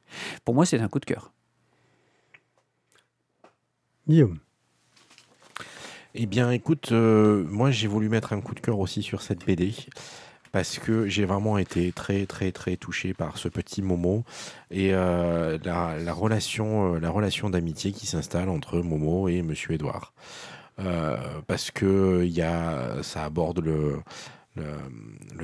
Pour 0.47 0.55
moi, 0.55 0.64
c'est 0.64 0.81
un 0.81 0.88
coup 0.88 1.00
de 1.00 1.05
cœur. 1.05 1.32
Guillaume. 4.09 4.38
Eh 6.19 6.25
bien, 6.25 6.51
écoute, 6.51 6.93
euh, 6.93 7.45
moi 7.51 7.71
j'ai 7.71 7.89
voulu 7.89 8.09
mettre 8.09 8.33
un 8.33 8.41
coup 8.41 8.55
de 8.55 8.61
cœur 8.61 8.79
aussi 8.79 9.03
sur 9.03 9.21
cette 9.21 9.45
BD 9.45 9.75
parce 10.51 10.79
que 10.79 11.07
j'ai 11.09 11.27
vraiment 11.27 11.59
été 11.59 11.93
très 11.93 12.25
très 12.25 12.53
très 12.53 12.79
touché 12.79 13.13
par 13.13 13.37
ce 13.37 13.49
petit 13.49 13.83
Momo 13.83 14.25
et 14.71 14.95
euh, 14.95 15.59
la, 15.63 15.99
la 15.99 16.13
relation 16.15 16.95
euh, 16.95 17.01
la 17.01 17.11
relation 17.11 17.51
d'amitié 17.51 17.93
qui 17.93 18.07
s'installe 18.07 18.49
entre 18.49 18.79
Momo 18.79 19.29
et 19.29 19.43
Monsieur 19.43 19.73
Édouard. 19.73 20.15
Euh, 20.79 21.19
parce 21.47 21.71
que 21.71 22.25
y 22.25 22.41
a, 22.41 23.03
ça 23.03 23.25
aborde 23.25 23.61
le, 23.61 24.01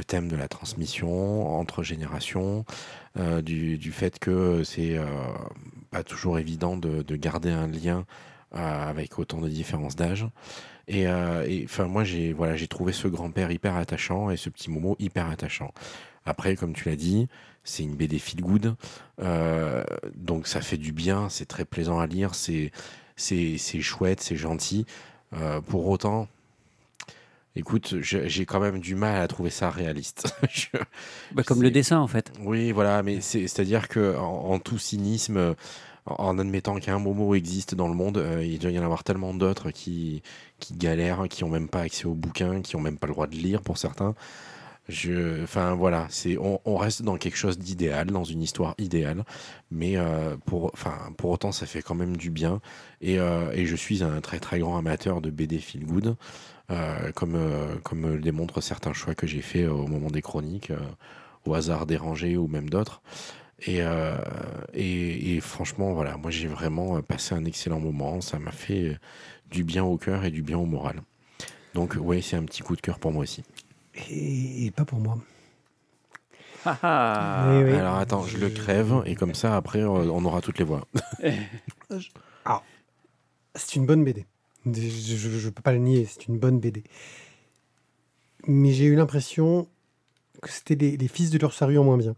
thème 0.07 0.29
de 0.29 0.37
la 0.37 0.49
transmission 0.49 1.55
entre 1.59 1.83
générations, 1.83 2.65
du, 3.43 3.93
fait 3.93 4.19
que 4.19 4.65
c'est 4.65 4.99
pas 5.91 6.03
toujours 6.03 6.39
évident 6.39 6.79
de, 6.79 7.03
de 7.03 7.17
garder 7.17 7.51
un 7.51 7.67
lien 7.67 8.07
avec 8.53 9.19
autant 9.19 9.41
de 9.41 9.49
différences 9.49 9.97
d'âge. 9.97 10.27
Et 10.89 11.07
euh, 11.07 11.47
et, 11.49 11.63
enfin, 11.65 11.87
moi, 11.87 12.05
j'ai 12.05 12.33
voilà, 12.33 12.57
j'ai 12.57 12.69
trouvé 12.69 12.93
ce 12.93 13.09
grand-père 13.09 13.51
hyper 13.51 13.77
attachant 13.77 14.31
et 14.31 14.37
ce 14.37 14.51
petit 14.51 14.71
Momo 14.71 14.97
hyper 14.99 15.29
attachant. 15.31 15.73
Après, 16.27 16.56
comme 16.56 16.73
tu 16.73 16.89
l'as 16.89 16.97
dit, 16.97 17.29
c'est 17.65 17.82
une 17.85 17.94
BD 17.97 18.19
feel 18.19 18.41
good, 18.43 18.75
euh, 19.21 19.85
donc 20.17 20.47
ça 20.49 20.61
fait 20.61 20.77
du 20.77 20.93
bien, 20.93 21.29
c'est 21.29 21.47
très 21.47 21.65
plaisant 21.65 21.99
à 22.01 22.06
lire, 22.06 22.35
c'est 22.35 22.73
c'est 23.17 23.59
chouette, 23.81 24.21
c'est 24.21 24.37
gentil. 24.37 24.85
Euh, 25.35 25.61
pour 25.61 25.87
autant, 25.89 26.29
écoute, 27.55 27.97
j'ai 28.01 28.47
quand 28.47 28.61
même 28.61 28.81
du 28.81 28.94
mal 28.94 29.21
à 29.21 29.29
trouver 29.29 29.51
ça 29.51 29.71
réaliste. 29.71 30.35
Je- 30.51 30.69
Bah, 31.32 31.43
comme 31.43 31.63
le 31.63 31.71
dessin, 31.71 31.99
en 31.99 32.06
fait. 32.06 32.32
oui, 32.41 32.73
voilà, 32.73 33.03
mais 33.03 33.21
c'est- 33.21 33.47
c'est-à-dire 33.47 33.89
que 33.89 34.17
en, 34.17 34.51
en 34.53 34.59
tout 34.59 34.79
cynisme, 34.79 35.37
euh, 35.37 35.55
en, 36.06 36.39
admettant 36.39 36.79
qu'un 36.79 36.99
Momo 36.99 37.35
existe 37.35 37.75
dans 37.75 37.89
le 37.89 37.94
monde, 37.94 38.19
euh, 38.19 38.44
il 38.44 38.59
doit 38.59 38.71
y 38.71 38.79
en 38.79 38.85
avoir 38.85 39.05
tellement 39.05 39.35
d'autres 39.35 39.71
qui, 39.71 40.23
galèrent, 40.73 41.29
qui 41.29 41.44
ont 41.44 41.49
même 41.49 41.69
pas 41.69 41.81
accès 41.82 42.06
aux 42.06 42.15
bouquins, 42.15 42.61
qui 42.63 42.77
ont 42.77 42.81
même 42.81 42.99
pas 42.99 43.06
le 43.06 43.13
droit 43.13 43.27
de 43.27 43.37
lire 43.37 43.63
pour 43.63 43.79
certains. 43.79 44.15
Je, 44.89 45.44
enfin 45.44 45.75
voilà, 45.75 46.09
c'est 46.11 46.37
on, 46.39 46.77
reste 46.77 47.03
dans 47.03 47.17
quelque 47.17 47.37
chose 47.37 47.56
d'idéal, 47.56 48.09
dans 48.09 48.25
une 48.25 48.43
histoire 48.43 48.75
idéale, 48.79 49.25
mais 49.71 49.97
euh, 49.97 50.37
pour, 50.44 50.73
autant 51.23 51.53
ça 51.53 51.67
fait 51.67 51.82
quand 51.82 51.94
même 51.94 52.17
du 52.17 52.31
bien. 52.31 52.61
Et, 53.01 53.21
euh, 53.21 53.65
je 53.65 53.77
suis 53.77 54.03
un 54.03 54.21
très 54.21 54.41
très 54.41 54.59
grand 54.59 54.77
amateur 54.77 55.21
de 55.21 55.31
BD 55.31 55.59
feel 55.59 55.87
good, 55.87 56.17
comme 57.15 57.37
le 57.37 58.19
démontrent 58.19 58.61
certains 58.61 58.93
choix 58.93 59.15
que 59.15 59.27
j'ai 59.27 59.43
fait 59.43 59.67
au 59.67 59.87
moment 59.87 60.11
des 60.11 60.23
chroniques. 60.23 60.73
au 61.47 61.55
hasard 61.55 61.87
dérangé 61.87 62.37
ou 62.37 62.49
même 62.49 62.69
d'autres. 62.69 63.03
Et, 63.67 63.83
euh, 63.83 64.17
et, 64.75 65.37
et 65.37 65.41
franchement, 65.41 65.93
voilà, 65.93 66.17
moi 66.17 66.31
j'ai 66.31 66.49
vraiment 66.49 66.97
euh, 66.97 67.03
passé 67.03 67.35
un 67.35 67.45
excellent 67.45 67.81
moment. 67.81 68.21
Ça 68.21 68.39
m'a 68.39 68.51
fait 68.51 68.83
euh, 68.83 68.97
du 69.51 69.63
bien 69.65 69.85
au 69.85 69.97
cœur 69.99 70.25
et 70.25 70.31
du 70.31 70.43
bien 70.43 70.59
au 70.59 70.67
moral. 70.67 71.03
Donc, 71.75 71.97
oui, 71.99 72.23
c'est 72.23 72.37
un 72.37 72.45
petit 72.45 72.63
coup 72.63 72.77
de 72.77 72.81
cœur 72.81 72.99
pour 72.99 73.13
moi 73.13 73.23
aussi. 73.23 73.43
Et, 74.11 74.67
et 74.67 74.71
pas 74.71 74.85
pour 74.85 74.99
moi. 74.99 75.19
Ah, 76.65 76.79
ah. 76.83 77.51
Oui, 77.51 77.65
oui. 77.65 77.73
Alors, 77.73 77.97
attends, 77.97 78.25
je 78.25 78.39
le 78.39 78.49
crève 78.51 79.03
et 79.07 79.15
comme 79.15 79.35
ça, 79.35 79.57
après, 79.57 79.83
on 79.85 80.25
aura 80.25 80.41
toutes 80.41 80.59
les 80.59 80.65
voix. 80.65 80.87
C'est 83.55 83.77
une 83.77 83.85
bonne 83.85 84.03
BD. 84.05 84.27
Je 84.65 85.47
ne 85.47 85.51
peux 85.51 85.63
pas 85.63 85.73
le 85.73 85.79
nier, 85.79 86.07
c'est 86.09 86.27
une 86.27 86.39
bonne 86.39 86.59
BD. 86.59 86.85
Mais 88.47 88.73
j'ai 88.73 88.85
eu 88.85 88.95
l'impression 88.95 89.69
que 90.41 90.49
c'était 90.51 90.75
les, 90.75 90.97
les 90.97 91.09
fils 91.09 91.31
de 91.31 91.39
leur 91.39 91.53
salut 91.53 91.79
en 91.79 91.85
moins 91.85 91.99
bien. 91.99 92.15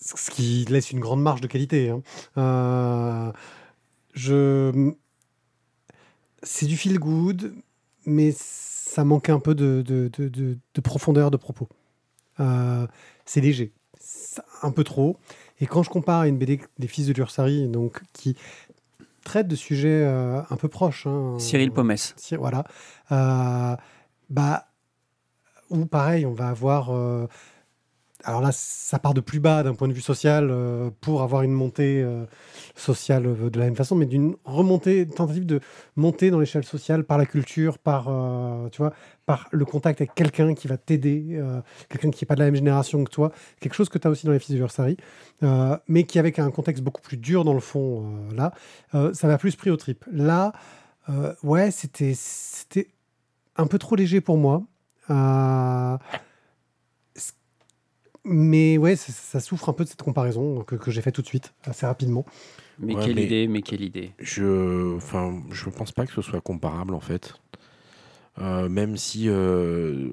Ce 0.00 0.30
qui 0.30 0.64
laisse 0.68 0.90
une 0.92 1.00
grande 1.00 1.22
marge 1.22 1.40
de 1.40 1.46
qualité. 1.46 1.90
hein. 1.90 2.02
Euh, 2.38 3.32
je... 4.14 4.92
C'est 6.42 6.66
du 6.66 6.76
feel 6.76 6.98
good, 6.98 7.54
mais 8.06 8.32
ça 8.36 9.04
manquait 9.04 9.32
un 9.32 9.40
peu 9.40 9.54
de, 9.54 9.82
de, 9.86 10.10
de, 10.16 10.28
de- 10.28 10.58
de 10.74 10.80
profondeur 10.80 11.30
de 11.30 11.36
propos. 11.36 11.68
Euh, 12.40 12.86
c'est 13.26 13.42
léger, 13.42 13.72
un 14.62 14.70
peu 14.70 14.84
trop. 14.84 15.18
Et 15.60 15.66
quand 15.66 15.82
je 15.82 15.90
compare 15.90 16.20
à 16.20 16.28
une 16.28 16.38
BD 16.38 16.60
des 16.78 16.88
Fils 16.88 17.06
de 17.06 17.12
l'Ursari, 17.12 17.68
donc 17.68 18.00
qui 18.14 18.36
traite 19.22 19.48
de 19.48 19.56
sujets 19.56 20.02
euh, 20.02 20.40
un 20.48 20.56
peu 20.56 20.68
proches, 20.68 21.06
hein, 21.06 21.36
Cyril 21.38 21.70
Pomès. 21.72 22.14
voilà. 22.38 22.64
Bah, 24.30 24.68
ou 25.68 25.84
pareil, 25.84 26.24
on 26.24 26.32
va 26.32 26.48
avoir. 26.48 26.90
Alors 28.24 28.40
là, 28.40 28.50
ça 28.52 28.98
part 28.98 29.14
de 29.14 29.20
plus 29.20 29.40
bas 29.40 29.62
d'un 29.62 29.74
point 29.74 29.88
de 29.88 29.92
vue 29.92 30.00
social 30.00 30.48
euh, 30.50 30.90
pour 31.00 31.22
avoir 31.22 31.42
une 31.42 31.52
montée 31.52 32.02
euh, 32.02 32.24
sociale 32.74 33.26
euh, 33.26 33.50
de 33.50 33.58
la 33.58 33.64
même 33.66 33.76
façon, 33.76 33.96
mais 33.96 34.06
d'une 34.06 34.36
remontée, 34.44 35.06
tentative 35.06 35.46
de 35.46 35.60
monter 35.96 36.30
dans 36.30 36.38
l'échelle 36.38 36.64
sociale 36.64 37.04
par 37.04 37.18
la 37.18 37.26
culture, 37.26 37.78
par, 37.78 38.04
tu 38.72 38.78
vois, 38.78 38.92
par 39.26 39.48
le 39.52 39.64
contact 39.64 40.00
avec 40.00 40.14
quelqu'un 40.14 40.54
qui 40.54 40.68
va 40.68 40.76
t'aider, 40.76 41.40
quelqu'un 41.88 42.10
qui 42.10 42.24
n'est 42.24 42.26
pas 42.26 42.34
de 42.34 42.40
la 42.40 42.46
même 42.46 42.56
génération 42.56 43.04
que 43.04 43.10
toi, 43.10 43.32
quelque 43.60 43.74
chose 43.74 43.88
que 43.88 43.98
tu 43.98 44.06
as 44.06 44.10
aussi 44.10 44.26
dans 44.26 44.32
les 44.32 44.38
Fils 44.38 44.56
de 44.56 45.76
mais 45.88 46.04
qui 46.04 46.18
avec 46.18 46.38
un 46.38 46.50
contexte 46.50 46.82
beaucoup 46.82 47.02
plus 47.02 47.16
dur 47.16 47.44
dans 47.44 47.54
le 47.54 47.60
fond, 47.60 48.10
là, 48.34 48.52
ça 49.12 49.26
m'a 49.26 49.38
plus 49.38 49.56
pris 49.56 49.70
au 49.70 49.76
trip. 49.76 50.04
Là, 50.10 50.52
ouais, 51.42 51.70
c'était 51.70 52.88
un 53.56 53.66
peu 53.66 53.78
trop 53.78 53.96
léger 53.96 54.20
pour 54.20 54.38
moi. 54.38 54.62
Mais 58.24 58.76
ouais, 58.78 58.96
ça, 58.96 59.12
ça 59.12 59.40
souffre 59.40 59.68
un 59.68 59.72
peu 59.72 59.84
de 59.84 59.88
cette 59.88 60.02
comparaison 60.02 60.62
que, 60.62 60.74
que 60.76 60.90
j'ai 60.90 61.00
fait 61.02 61.12
tout 61.12 61.22
de 61.22 61.26
suite, 61.26 61.52
assez 61.64 61.86
rapidement. 61.86 62.24
Mais 62.78 62.94
Ouais, 62.94 63.04
quelle 63.04 63.14
mais- 63.16 63.24
idée, 63.24 63.46
mais 63.48 63.62
quelle 63.62 63.82
idée. 63.82 64.12
Je, 64.18 64.94
enfin, 64.96 65.42
je 65.50 65.68
pense 65.70 65.92
pas 65.92 66.06
que 66.06 66.12
ce 66.12 66.22
soit 66.22 66.40
comparable 66.40 66.94
en 66.94 67.00
fait. 67.00 67.34
Euh, 68.38 68.68
même 68.68 68.96
si 68.96 69.28
euh, 69.28 70.08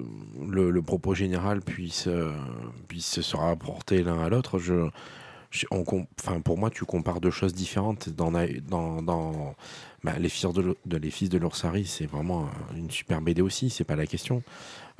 le, 0.46 0.70
le 0.70 0.82
propos 0.82 1.14
général 1.14 1.60
puisse, 1.62 2.08
euh, 2.08 2.32
puisse 2.88 3.20
se 3.20 3.36
rapporter 3.36 4.02
l'un 4.02 4.18
à 4.22 4.28
l'autre, 4.28 4.58
je, 4.58 4.74
je- 4.74 4.90
enfin, 5.70 6.40
pour 6.40 6.58
moi, 6.58 6.70
tu 6.70 6.84
compares 6.84 7.20
deux 7.20 7.30
choses 7.30 7.54
différentes. 7.54 8.08
Dans, 8.10 8.30
bah, 10.04 10.12
les 10.18 10.28
fils 10.28 10.44
de, 10.52 10.76
de 10.86 11.48
c'est 11.84 12.06
vraiment 12.06 12.46
un- 12.46 12.76
une 12.76 12.90
super 12.90 13.20
BD 13.20 13.42
aussi, 13.42 13.70
c'est 13.70 13.84
pas 13.84 13.96
la 13.96 14.06
question. 14.06 14.42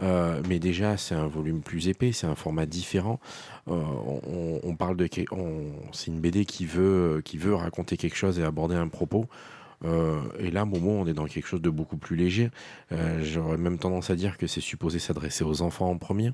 Euh, 0.03 0.41
mais 0.49 0.59
déjà, 0.59 0.97
c'est 0.97 1.15
un 1.15 1.27
volume 1.27 1.61
plus 1.61 1.89
épais, 1.89 2.13
c'est 2.13 2.27
un 2.27 2.35
format 2.35 2.67
différent. 2.67 3.21
Euh, 3.69 3.83
on, 4.63 4.77
parle 4.77 4.97
de, 4.97 5.09
c'est 5.93 6.07
une 6.07 6.21
BD 6.21 6.45
qui 6.45 6.67
veut, 6.67 7.23
raconter 7.55 7.97
quelque 7.97 8.17
chose 8.17 8.39
et 8.39 8.45
aborder 8.45 8.77
un 8.77 8.89
propos. 8.89 9.27
Euh, 9.85 10.21
et 10.41 10.51
là, 10.51 10.65
Momo, 10.65 10.91
on 10.91 11.07
est 11.07 11.13
dans 11.15 11.27
quelque 11.27 11.47
chose 11.47 11.63
de 11.63 11.71
beaucoup 11.71 11.97
plus 11.97 12.17
léger. 12.17 12.51
J'aurais 13.23 13.59
même 13.59 13.79
tendance 13.79 14.11
à 14.11 14.17
dire 14.17 14.39
que 14.39 14.47
c'est 14.47 14.61
supposé 14.61 14.99
s'adresser 14.99 15.45
aux 15.45 15.63
enfants 15.63 15.91
en 15.91 15.99
premier. 15.99 16.33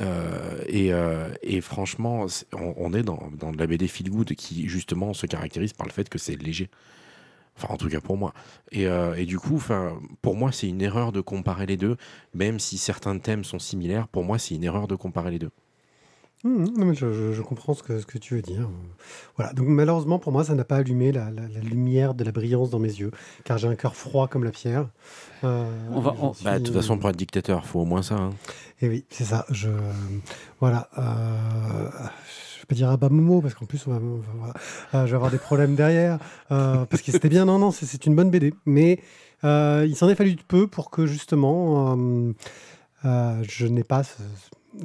Euh, 0.00 0.62
et, 0.66 0.92
euh, 0.92 1.28
et 1.42 1.60
franchement, 1.60 2.26
on, 2.52 2.92
est 2.94 3.02
dans, 3.02 3.30
de 3.30 3.58
la 3.58 3.66
BD 3.66 3.86
feel 3.88 4.10
good 4.10 4.34
qui 4.34 4.68
justement 4.68 5.14
se 5.14 5.26
caractérise 5.26 5.72
par 5.72 5.86
le 5.86 5.92
fait 5.92 6.08
que 6.08 6.18
c'est 6.18 6.36
léger. 6.36 6.70
Enfin, 7.56 7.72
en 7.72 7.76
tout 7.76 7.88
cas 7.88 8.00
pour 8.00 8.16
moi. 8.16 8.34
Et, 8.72 8.86
euh, 8.86 9.24
du 9.24 9.38
coup, 9.38 9.62
pour 10.22 10.34
moi, 10.34 10.50
c'est 10.52 10.68
une 10.68 10.82
erreur 10.82 11.12
de 11.12 11.20
comparer 11.20 11.66
les 11.66 11.76
deux, 11.76 11.96
même 12.34 12.58
si 12.58 12.78
certains 12.78 13.18
thèmes 13.18 13.44
sont 13.44 13.60
similaires. 13.60 14.08
Pour 14.08 14.24
moi, 14.24 14.38
c'est 14.38 14.54
une 14.54 14.64
erreur 14.64 14.88
de 14.88 14.96
comparer 14.96 15.30
les 15.30 15.38
deux. 15.38 15.50
Mmh, 16.44 16.64
non, 16.76 16.84
mais 16.84 16.94
je, 16.94 17.10
je- 17.12 17.32
je 17.32 17.42
comprends 17.42 17.72
ce 17.72 17.82
que, 17.82 17.98
ce 18.00 18.04
que 18.06 18.18
tu 18.18 18.34
veux 18.34 18.42
dire. 18.42 18.68
Voilà. 19.36 19.52
Donc 19.54 19.66
malheureusement 19.68 20.18
pour 20.18 20.30
moi, 20.30 20.44
ça 20.44 20.54
n'a 20.54 20.64
pas 20.64 20.76
allumé 20.76 21.10
la, 21.10 21.30
la- 21.30 21.48
la 21.48 21.60
lumière 21.60 22.12
de 22.14 22.22
la 22.22 22.32
brillance 22.32 22.68
dans 22.70 22.78
mes 22.78 22.88
yeux, 22.92 23.10
car 23.44 23.56
j'ai 23.56 23.66
un 23.68 23.74
cœur 23.76 23.96
froid 23.96 24.28
comme 24.28 24.44
la 24.44 24.50
pierre. 24.50 24.88
Euh, 25.42 25.64
On 25.92 26.00
va- 26.00 26.14
j'en 26.18 26.26
on- 26.28 26.34
suis- 26.34 26.44
Bah, 26.44 26.58
de 26.58 26.64
toute 26.64 26.74
façon, 26.74 26.98
pour 26.98 27.08
être 27.08 27.16
dictateur, 27.16 27.64
faut 27.64 27.80
au 27.80 27.84
moins 27.86 28.02
ça. 28.02 28.16
hein. 28.16 28.30
Et 28.82 28.88
oui, 28.88 29.04
c'est 29.08 29.24
ça. 29.24 29.46
Je 29.50 29.70
voilà. 30.60 30.88
Euh, 30.98 31.88
je 32.54 32.60
vais 32.60 32.66
pas 32.68 32.74
dire 32.74 32.90
à 32.90 32.96
bas 32.98 33.08
Momo 33.08 33.40
parce 33.40 33.54
qu'en 33.54 33.64
plus 33.66 33.86
on 33.86 33.92
va, 33.92 33.96
on 33.96 34.16
va- 34.16 34.24
voilà. 34.38 34.54
Euh, 34.94 35.06
je 35.06 35.10
vais 35.12 35.16
avoir 35.16 35.30
des 35.30 35.38
problèmes 35.38 35.74
derrière 35.76 36.18
parce 36.48 37.00
que 37.02 37.10
c'était 37.12 37.28
bien. 37.30 37.46
Non, 37.46 37.58
non, 37.58 37.70
c'est- 37.70 38.04
une 38.06 38.14
bonne 38.16 38.30
BD, 38.30 38.52
mais 38.66 39.00
il 39.42 39.94
s'en 39.96 40.08
est 40.10 40.14
fallu 40.14 40.34
de 40.34 40.42
peu 40.42 40.66
pour 40.66 40.90
que 40.90 41.06
justement 41.06 41.96
je 43.02 43.66
n'ai 43.66 43.84
pas 43.84 44.02
ce, 44.02 44.16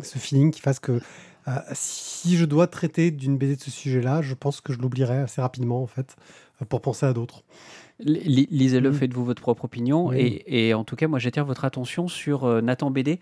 ce 0.03 0.17
feeling 0.19 0.51
qui 0.51 0.61
fasse 0.61 0.79
que 0.79 1.01
euh, 1.49 1.59
si 1.73 2.37
je 2.37 2.45
dois 2.45 2.67
traiter 2.67 3.11
d'une 3.11 3.37
BD 3.37 3.55
de 3.55 3.61
ce 3.61 3.71
sujet-là, 3.71 4.21
je 4.21 4.33
pense 4.33 4.61
que 4.61 4.71
je 4.73 4.79
l'oublierai 4.79 5.17
assez 5.17 5.41
rapidement 5.41 5.81
en 5.81 5.87
fait 5.87 6.15
euh, 6.61 6.65
pour 6.65 6.81
penser 6.81 7.05
à 7.05 7.13
d'autres. 7.13 7.43
Li- 7.99 8.47
Lisez-le, 8.49 8.91
Mm. 8.91 8.93
faites-vous 8.93 9.25
votre 9.25 9.41
propre 9.41 9.65
opinion. 9.65 10.07
Oui. 10.07 10.17
Et, 10.45 10.67
et 10.69 10.73
en 10.73 10.83
tout 10.85 10.95
cas, 10.95 11.07
moi, 11.07 11.19
j'attire 11.19 11.43
votre 11.45 11.65
attention 11.65 12.07
sur 12.07 12.45
euh, 12.45 12.61
Nathan 12.61 12.91
BD. 12.91 13.19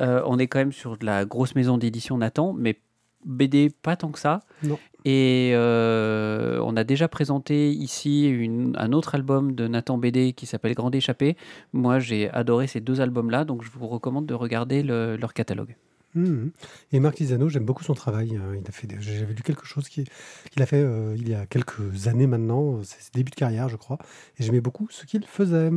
Euh, 0.00 0.22
on 0.26 0.38
est 0.38 0.46
quand 0.48 0.58
même 0.58 0.72
sur 0.72 0.98
de 0.98 1.06
la 1.06 1.24
grosse 1.24 1.54
maison 1.54 1.78
d'édition 1.78 2.18
Nathan, 2.18 2.52
mais 2.52 2.78
BD 3.24 3.70
pas 3.70 3.96
tant 3.96 4.10
que 4.10 4.18
ça. 4.18 4.40
Non. 4.62 4.78
Et 5.06 5.52
euh, 5.54 6.60
on 6.62 6.76
a 6.76 6.84
déjà 6.84 7.08
présenté 7.08 7.70
ici 7.72 8.28
une- 8.28 8.74
un 8.78 8.92
autre 8.92 9.14
album 9.14 9.54
de 9.54 9.66
Nathan 9.66 9.96
BD 9.96 10.32
qui 10.34 10.44
s'appelle 10.46 10.74
Grande 10.74 10.94
Échappée. 10.94 11.36
Moi, 11.72 11.98
j'ai 11.98 12.28
adoré 12.30 12.66
ces 12.66 12.80
deux 12.80 13.00
albums-là, 13.00 13.44
donc 13.44 13.62
je 13.64 13.70
vous 13.70 13.86
recommande 13.88 14.26
de 14.26 14.34
regarder 14.34 14.82
le- 14.82 15.16
leur 15.16 15.32
catalogue. 15.32 15.74
Mhm. 16.18 16.50
Et 16.92 17.00
Marc 17.00 17.18
Lisano, 17.18 17.48
j'aime 17.48 17.64
beaucoup 17.64 17.84
son 17.84 17.94
travail. 17.94 18.38
Des- 18.88 18.96
j'avais 19.00 19.32
lu 19.34 19.42
quelque 19.42 19.64
chose 19.66 19.88
qui- 19.88 20.04
qu'il 20.50 20.62
a 20.62 20.66
fait 20.66 20.80
euh, 20.82 21.14
il 21.16 21.28
y 21.28 21.34
a 21.34 21.46
quelques 21.46 22.06
années 22.08 22.26
maintenant. 22.26 22.82
C'est 22.82 23.00
ses 23.00 23.10
débuts 23.14 23.30
de 23.30 23.36
carrière, 23.36 23.68
je 23.68 23.76
crois. 23.76 23.98
Et 24.38 24.42
j'aimais 24.42 24.60
beaucoup 24.60 24.88
ce 24.90 25.06
qu'il 25.06 25.24
faisait. 25.24 25.70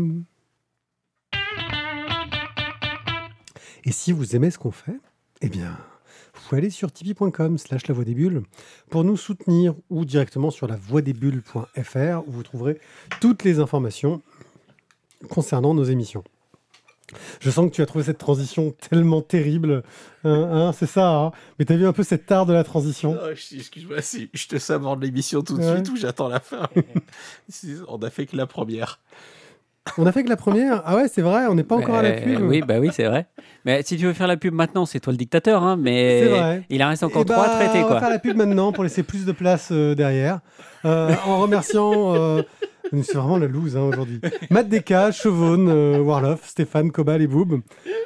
Et 3.84 3.92
si 3.92 4.12
vous 4.12 4.36
aimez 4.36 4.52
ce 4.52 4.58
qu'on 4.60 4.72
fait, 4.72 5.00
eh 5.42 5.50
bien, 5.50 5.78
vous 6.36 6.42
pouvez 6.48 6.60
aller 6.60 6.70
sur 6.70 6.92
tipeee.com 6.92 7.58
slash 7.58 7.88
la 7.88 7.94
voix 7.96 8.04
des 8.06 8.14
bulles 8.14 8.44
pour 8.90 9.04
nous 9.04 9.18
soutenir 9.18 9.74
ou 9.90 10.06
directement 10.06 10.52
sur 10.52 10.68
la 10.68 10.76
voix 10.76 11.02
des 11.02 11.14
bulles.fr 11.14 12.28
où 12.28 12.32
vous 12.32 12.44
trouverez 12.44 12.80
toutes 13.20 13.44
les 13.44 13.60
informations 13.60 14.22
concernant 15.30 15.74
nos 15.74 15.84
émissions. 15.84 16.24
Je 17.40 17.50
sens 17.50 17.70
que 17.70 17.76
tu 17.76 17.82
as 17.82 17.86
trouvé 17.86 18.04
cette 18.06 18.18
transition 18.18 18.74
tellement 18.90 19.22
terrible. 19.22 19.84
Hein, 20.24 20.50
hein, 20.52 20.72
c'est 20.78 20.86
ça, 20.88 21.10
hein 21.10 21.32
Mais 21.60 21.66
tu 21.66 21.74
as 21.74 21.78
vu 21.78 21.86
un 21.88 21.94
peu 21.94 22.04
cet 22.04 22.32
art 22.32 22.46
de 22.46 22.54
la 22.54 22.64
transition? 22.64 23.18
Oh, 23.22 23.30
Excuse-moi, 23.32 24.02
si 24.02 24.30
je 24.34 24.48
te 24.48 24.58
saborde 24.60 25.02
l'émission 25.04 25.42
tout 25.42 25.58
de 25.58 25.64
Ouais. 25.64 25.74
suite 25.76 25.90
ou 25.90 25.96
j'attends 25.96 26.28
la 26.30 26.40
fin? 26.40 26.68
On 27.88 27.98
a 28.02 28.10
fait 28.10 28.26
que 28.26 28.36
la 28.38 28.46
première. 28.48 29.00
On 29.98 30.06
a 30.06 30.12
fait 30.12 30.24
que 30.24 30.30
la 30.30 30.38
première? 30.38 30.84
Ah 30.86 30.96
ouais, 30.96 31.08
c'est 31.08 31.24
vrai, 31.24 31.48
on 31.48 31.56
n'est 31.56 31.64
pas 31.64 31.76
encore 31.76 31.96
à 31.96 32.04
la 32.04 32.10
Euh, 32.10 32.24
pub. 32.24 32.42
oui, 32.44 32.62
bah 32.62 32.78
oui, 32.80 32.92
c'est 32.94 33.06
vrai. 33.06 33.26
Mais 33.66 33.82
si 33.82 33.98
tu 33.98 34.06
veux 34.06 34.14
faire 34.14 34.28
la 34.28 34.38
pub 34.38 34.54
maintenant, 34.54 34.86
c'est 34.86 35.00
toi 35.00 35.12
le 35.12 35.18
dictateur, 35.18 35.64
hein, 35.64 35.76
mais 35.76 36.20
C'est 36.22 36.28
vrai. 36.30 36.64
il 36.70 36.84
en 36.84 36.90
reste 36.90 37.02
encore 37.02 37.24
Eh 37.24 37.26
trois 37.26 37.48
bah, 37.48 37.52
à 37.52 37.56
traiter, 37.66 37.80
On 37.80 37.82
va 37.82 37.88
quoi. 37.88 38.00
faire 38.00 38.10
la 38.12 38.20
pub 38.20 38.38
maintenant 38.38 38.72
pour 38.72 38.84
laisser 38.84 39.02
plus 39.02 39.26
de 39.26 39.32
place 39.32 39.70
euh, 39.72 39.96
derrière. 39.96 40.42
Euh, 40.86 41.16
en 41.26 41.40
remerciant. 41.42 42.14
C'est 43.04 43.16
vraiment 43.18 43.38
la 43.38 43.48
loose 43.48 43.78
hein, 43.78 43.82
aujourd'hui. 43.82 44.20
Matt 44.50 44.68
Deka, 44.70 45.12
Chevonne, 45.12 45.70
euh, 45.70 46.00
Warloff, 46.00 46.48
Stéphane, 46.48 46.92
Cobal 46.92 47.22
et 47.22 47.28
Boob. 47.28 47.62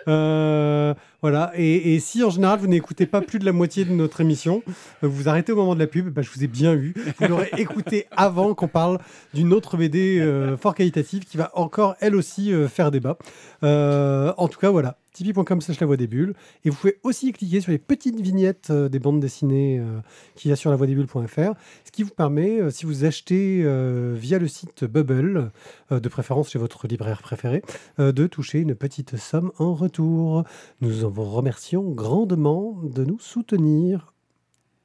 Euh, 0.08 0.94
voilà. 1.22 1.51
Et, 1.56 1.96
et 1.96 2.00
si 2.00 2.24
en 2.24 2.30
général 2.30 2.60
vous 2.60 2.68
n'écoutez 2.68 3.06
pas 3.06 3.22
plus 3.22 3.39
de 3.39 3.46
la 3.46 3.51
moitié 3.51 3.86
de 3.86 3.92
notre 3.92 4.22
émission, 4.22 4.62
euh, 5.04 5.08
vous 5.08 5.27
arrêtez 5.27 5.51
au 5.51 5.56
moment 5.56 5.74
de 5.74 5.80
la 5.80 5.88
pub, 5.88 6.10
bah, 6.10 6.22
je 6.22 6.30
vous 6.30 6.44
ai 6.44 6.48
bien 6.48 6.74
eu. 6.74 6.94
Vous 7.20 7.27
l'aurez 7.27 7.50
écouté 7.58 8.06
avant 8.12 8.54
qu'on 8.54 8.68
parle 8.68 9.00
d'une 9.34 9.54
autre 9.54 9.77
BD 9.77 10.20
euh, 10.20 10.56
fort 10.58 10.75
qualitative 10.75 11.25
qui 11.25 11.38
va 11.38 11.51
encore 11.56 11.96
elle 12.00 12.15
aussi 12.15 12.51
faire 12.70 12.92
débat. 12.92 13.18
En 13.63 14.48
tout 14.48 14.60
cas, 14.60 14.70
voilà. 14.70 14.98
tipeee.com 15.15 15.62
slash 15.62 15.79
la 15.79 15.88
voix 15.88 15.98
des 15.98 16.07
bulles. 16.07 16.34
Et 16.63 16.69
vous 16.69 16.75
pouvez 16.75 17.00
aussi 17.03 17.31
cliquer 17.31 17.62
sur 17.62 17.72
les 17.72 17.77
petites 17.77 18.19
vignettes 18.19 18.69
euh, 18.69 18.89
des 18.89 19.00
bandes 19.00 19.19
dessinées 19.19 19.79
euh, 19.79 20.00
qu'il 20.36 20.50
y 20.50 20.51
a 20.51 20.55
sur 20.55 20.69
la 20.69 20.75
voix 20.75 20.88
des 20.88 20.95
bulles.fr, 20.95 21.53
ce 21.86 21.91
qui 21.91 22.03
vous 22.03 22.12
permet, 22.12 22.62
euh, 22.62 22.69
si 22.69 22.86
vous 22.86 23.05
achetez 23.05 23.65
via 24.13 24.39
le 24.39 24.48
site 24.48 24.84
Bubble, 24.84 25.51
de 25.91 26.10
préférence 26.10 26.50
chez 26.50 26.60
votre 26.60 26.88
libraire 26.88 27.22
préféré, 27.22 27.62
de 27.98 28.27
toucher 28.27 28.60
une 28.60 28.75
petite 28.75 29.17
somme 29.17 29.51
en 29.57 29.74
retour. 29.74 30.43
Nous 30.81 31.10
vous 31.10 31.24
remercions 31.24 31.91
grandement 31.91 32.79
de 32.84 33.03
nous 33.05 33.19
soutenir 33.19 34.13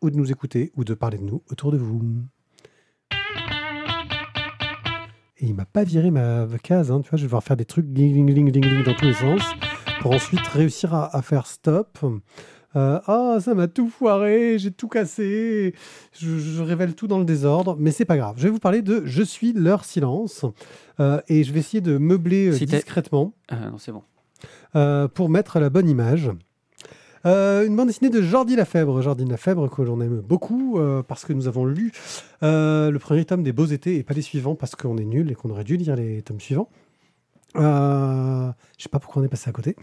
ou 0.03 0.11
de 0.11 0.17
nous 0.17 0.31
écouter 0.31 0.73
ou 0.77 0.85
de 0.85 0.95
parler 0.95 1.19
de 1.19 1.25
nous 1.25 1.43
autour 1.51 1.73
de 1.73 1.79
vous. 1.79 2.03
Et 5.39 5.47
il 5.47 5.55
m'a 5.55 5.65
pas 5.65 5.85
viré 5.85 6.11
ma 6.11 6.47
case, 6.63 6.91
hein, 6.91 7.01
tu 7.01 7.11
vois, 7.11 7.17
je 7.17 7.23
vais 7.23 7.29
devoir 7.29 7.43
faire 7.43 7.57
des 7.57 7.65
trucs 7.65 7.87
ding, 7.87 8.13
ding, 8.13 8.33
ding, 8.33 8.51
ding 8.51 8.85
dans 8.85 8.95
tous 8.95 9.07
les 9.07 9.15
sens 9.15 9.43
pour 10.01 10.13
ensuite 10.13 10.47
réussir 10.49 10.95
à, 10.95 11.15
à 11.17 11.23
faire 11.23 11.47
stop. 11.47 11.99
Euh, 12.77 13.01
Ah, 13.07 13.39
ça 13.41 13.55
m'a 13.55 13.67
tout 13.69 13.89
foiré, 13.89 14.57
j'ai 14.59 14.71
tout 14.71 14.89
cassé, 14.89 15.75
je, 16.19 16.39
je 16.39 16.63
révèle 16.63 16.95
tout 16.95 17.09
dans 17.09 17.19
le 17.19 17.25
désordre, 17.25 17.77
mais 17.79 17.91
c'est 17.91 18.05
pas 18.05 18.17
grave. 18.17 18.35
Je 18.39 18.45
vais 18.45 18.51
vous 18.51 18.61
parler 18.61 18.81
de 18.83 19.03
Je 19.05 19.23
suis 19.23 19.53
leur 19.53 19.85
silence 19.85 20.45
euh, 21.01 21.21
et 21.29 21.43
je 21.45 21.53
vais 21.53 21.61
essayer 21.61 21.81
de 21.81 21.99
meubler 21.99 22.49
euh, 22.49 22.53
Si 22.53 22.67
discrètement 22.67 23.33
Ah, 23.49 23.71
non, 23.71 23.79
c'est 23.79 23.93
bon. 23.93 24.03
pour 25.15 25.29
mettre 25.29 25.59
la 25.59 25.69
bonne 25.71 25.89
image. 25.89 26.31
Euh, 27.27 27.67
une 27.67 27.77
bande 27.77 27.89
dessinée 27.89 28.09
de 28.09 28.23
Jordi 28.23 28.57
Lafèbre. 28.57 29.03
Jordi 29.03 29.27
Lafèbre, 29.27 29.69
que 29.69 29.83
l'on 29.83 30.01
aime 30.01 30.21
beaucoup 30.21 30.79
euh, 30.79 31.03
parce 31.03 31.27
que 31.27 31.35
nous 31.35 31.49
avons 31.49 31.67
lu 31.67 31.93
euh, 32.43 32.91
le 32.91 32.99
premier 32.99 33.25
tome 33.27 33.43
des 33.43 33.53
Beaux 33.53 33.67
Étés 33.67 33.97
et 33.97 34.03
pas 34.03 34.15
les 34.15 34.23
suivants 34.23 34.55
parce 34.55 34.75
qu'on 34.75 34.97
est 34.97 35.05
nul 35.05 35.31
et 35.31 35.35
qu'on 35.35 35.51
aurait 35.51 35.65
dû 35.65 35.77
lire 35.77 35.97
les 35.97 36.23
tomes 36.23 36.41
suivants. 36.41 36.71
Euh, 37.57 38.51
Je 38.79 38.83
sais 38.85 38.89
pas 38.89 38.99
pourquoi 38.99 39.21
on 39.23 39.25
est 39.25 39.29
passé 39.29 39.49
à 39.51 39.53
côté. 39.53 39.77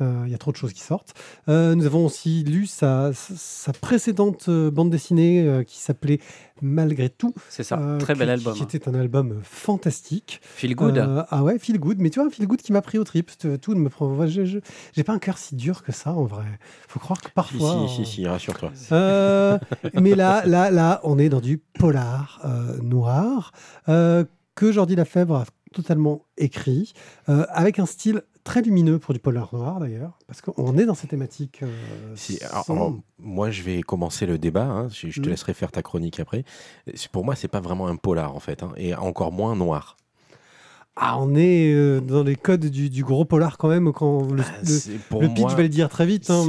Euh, 0.00 0.22
Il 0.26 0.32
y 0.32 0.34
a 0.34 0.38
trop 0.38 0.50
de 0.52 0.56
choses 0.56 0.72
qui 0.72 0.80
sortent. 0.80 1.14
Euh, 1.48 1.74
nous 1.74 1.86
avons 1.86 2.04
aussi 2.06 2.42
lu 2.44 2.66
sa, 2.66 3.10
sa 3.12 3.72
précédente 3.72 4.46
euh, 4.48 4.70
bande 4.70 4.90
dessinée 4.90 5.46
euh, 5.46 5.62
qui 5.62 5.78
s'appelait 5.78 6.18
Malgré 6.62 7.08
tout. 7.08 7.32
C'est 7.48 7.62
ça, 7.62 7.78
euh, 7.78 7.96
très 7.98 8.12
qui- 8.12 8.18
bel 8.18 8.28
album. 8.28 8.54
Qui 8.54 8.62
était 8.64 8.86
un 8.86 8.92
album 8.94 9.40
fantastique. 9.42 10.40
Feel 10.42 10.74
good. 10.74 10.98
Euh, 10.98 11.22
ah 11.30 11.42
ouais, 11.42 11.58
feel 11.58 11.78
good. 11.78 11.98
Mais 12.00 12.10
tu 12.10 12.18
vois, 12.20 12.28
un 12.28 12.30
feel 12.30 12.46
good 12.46 12.60
qui 12.60 12.72
m'a 12.72 12.82
pris 12.82 12.98
au 12.98 13.04
trip. 13.04 13.30
Tout 13.38 13.56
tout 13.56 13.74
ne 13.74 13.80
me 13.80 13.88
prend. 13.88 14.12
ouais, 14.14 14.28
je- 14.28 14.44
je- 14.44 14.58
J'ai 14.92 15.02
pas 15.02 15.14
un 15.14 15.18
cœur 15.18 15.38
si 15.38 15.54
dur 15.56 15.82
que 15.82 15.92
ça 15.92 16.12
en 16.12 16.24
vrai. 16.24 16.44
Faut 16.88 17.00
croire 17.00 17.18
que 17.20 17.28
Si, 17.28 17.32
parfois. 17.34 17.86
si, 17.88 18.04
si, 18.04 18.10
si, 18.12 18.26
rassure-toi. 18.26 18.72
Euh, 18.92 19.58
mais 19.94 20.14
là, 20.14 20.44
là, 20.44 20.70
là, 20.70 21.00
on 21.04 21.18
est 21.18 21.30
dans 21.30 21.40
du 21.40 21.56
polar 21.58 22.40
euh, 22.44 22.76
noir 22.82 23.52
euh, 23.88 24.24
que 24.54 24.70
Jordi 24.72 24.96
Lafèvre 24.96 25.36
a 25.36 25.44
totalement 25.74 26.26
écrit, 26.36 26.92
euh, 27.28 27.46
avec 27.50 27.78
un 27.78 27.86
style 27.86 28.22
très 28.44 28.62
lumineux 28.62 28.98
pour 28.98 29.12
du 29.14 29.20
polar 29.20 29.54
noir 29.54 29.78
d'ailleurs, 29.80 30.18
parce 30.26 30.40
qu'on 30.40 30.76
est 30.78 30.86
dans 30.86 30.94
ces 30.94 31.06
thématiques. 31.06 31.62
euh, 31.62 32.12
Si- 32.16 32.42
alors, 32.42 32.64
sombres. 32.64 32.80
alors, 32.80 32.94
moi, 33.18 33.50
je 33.50 33.62
vais 33.62 33.82
commencer 33.82 34.26
le 34.26 34.38
débat. 34.38 34.64
hein, 34.64 34.88
je, 34.88 35.08
je 35.10 35.20
te 35.20 35.26
Mm. 35.28 35.30
laisserai 35.30 35.54
faire 35.54 35.70
ta 35.70 35.82
chronique 35.82 36.18
après. 36.20 36.44
Pour 37.12 37.24
moi, 37.24 37.34
c'est 37.36 37.48
pas 37.48 37.60
vraiment 37.60 37.86
un 37.86 37.96
polar 37.96 38.34
en 38.34 38.40
fait, 38.40 38.62
hein, 38.62 38.72
et 38.76 38.94
encore 38.94 39.30
moins 39.32 39.54
noir. 39.56 39.96
Ah, 40.96 41.18
on 41.18 41.34
est 41.34 41.72
euh, 41.72 42.00
dans 42.00 42.22
les 42.22 42.36
codes 42.36 42.66
du, 42.66 42.90
du 42.90 43.04
gros 43.04 43.24
polar 43.24 43.56
quand 43.56 43.68
même. 43.68 43.90
Quand 43.92 44.30
le, 44.32 44.42
Ah, 44.42 44.52
le- 44.62 45.28
pitch, 45.28 45.38
moi, 45.40 45.50
je 45.50 45.56
vais 45.56 45.62
le 45.62 45.68
dire 45.70 45.88
très 45.88 46.04
vite. 46.04 46.28
hein. 46.28 46.44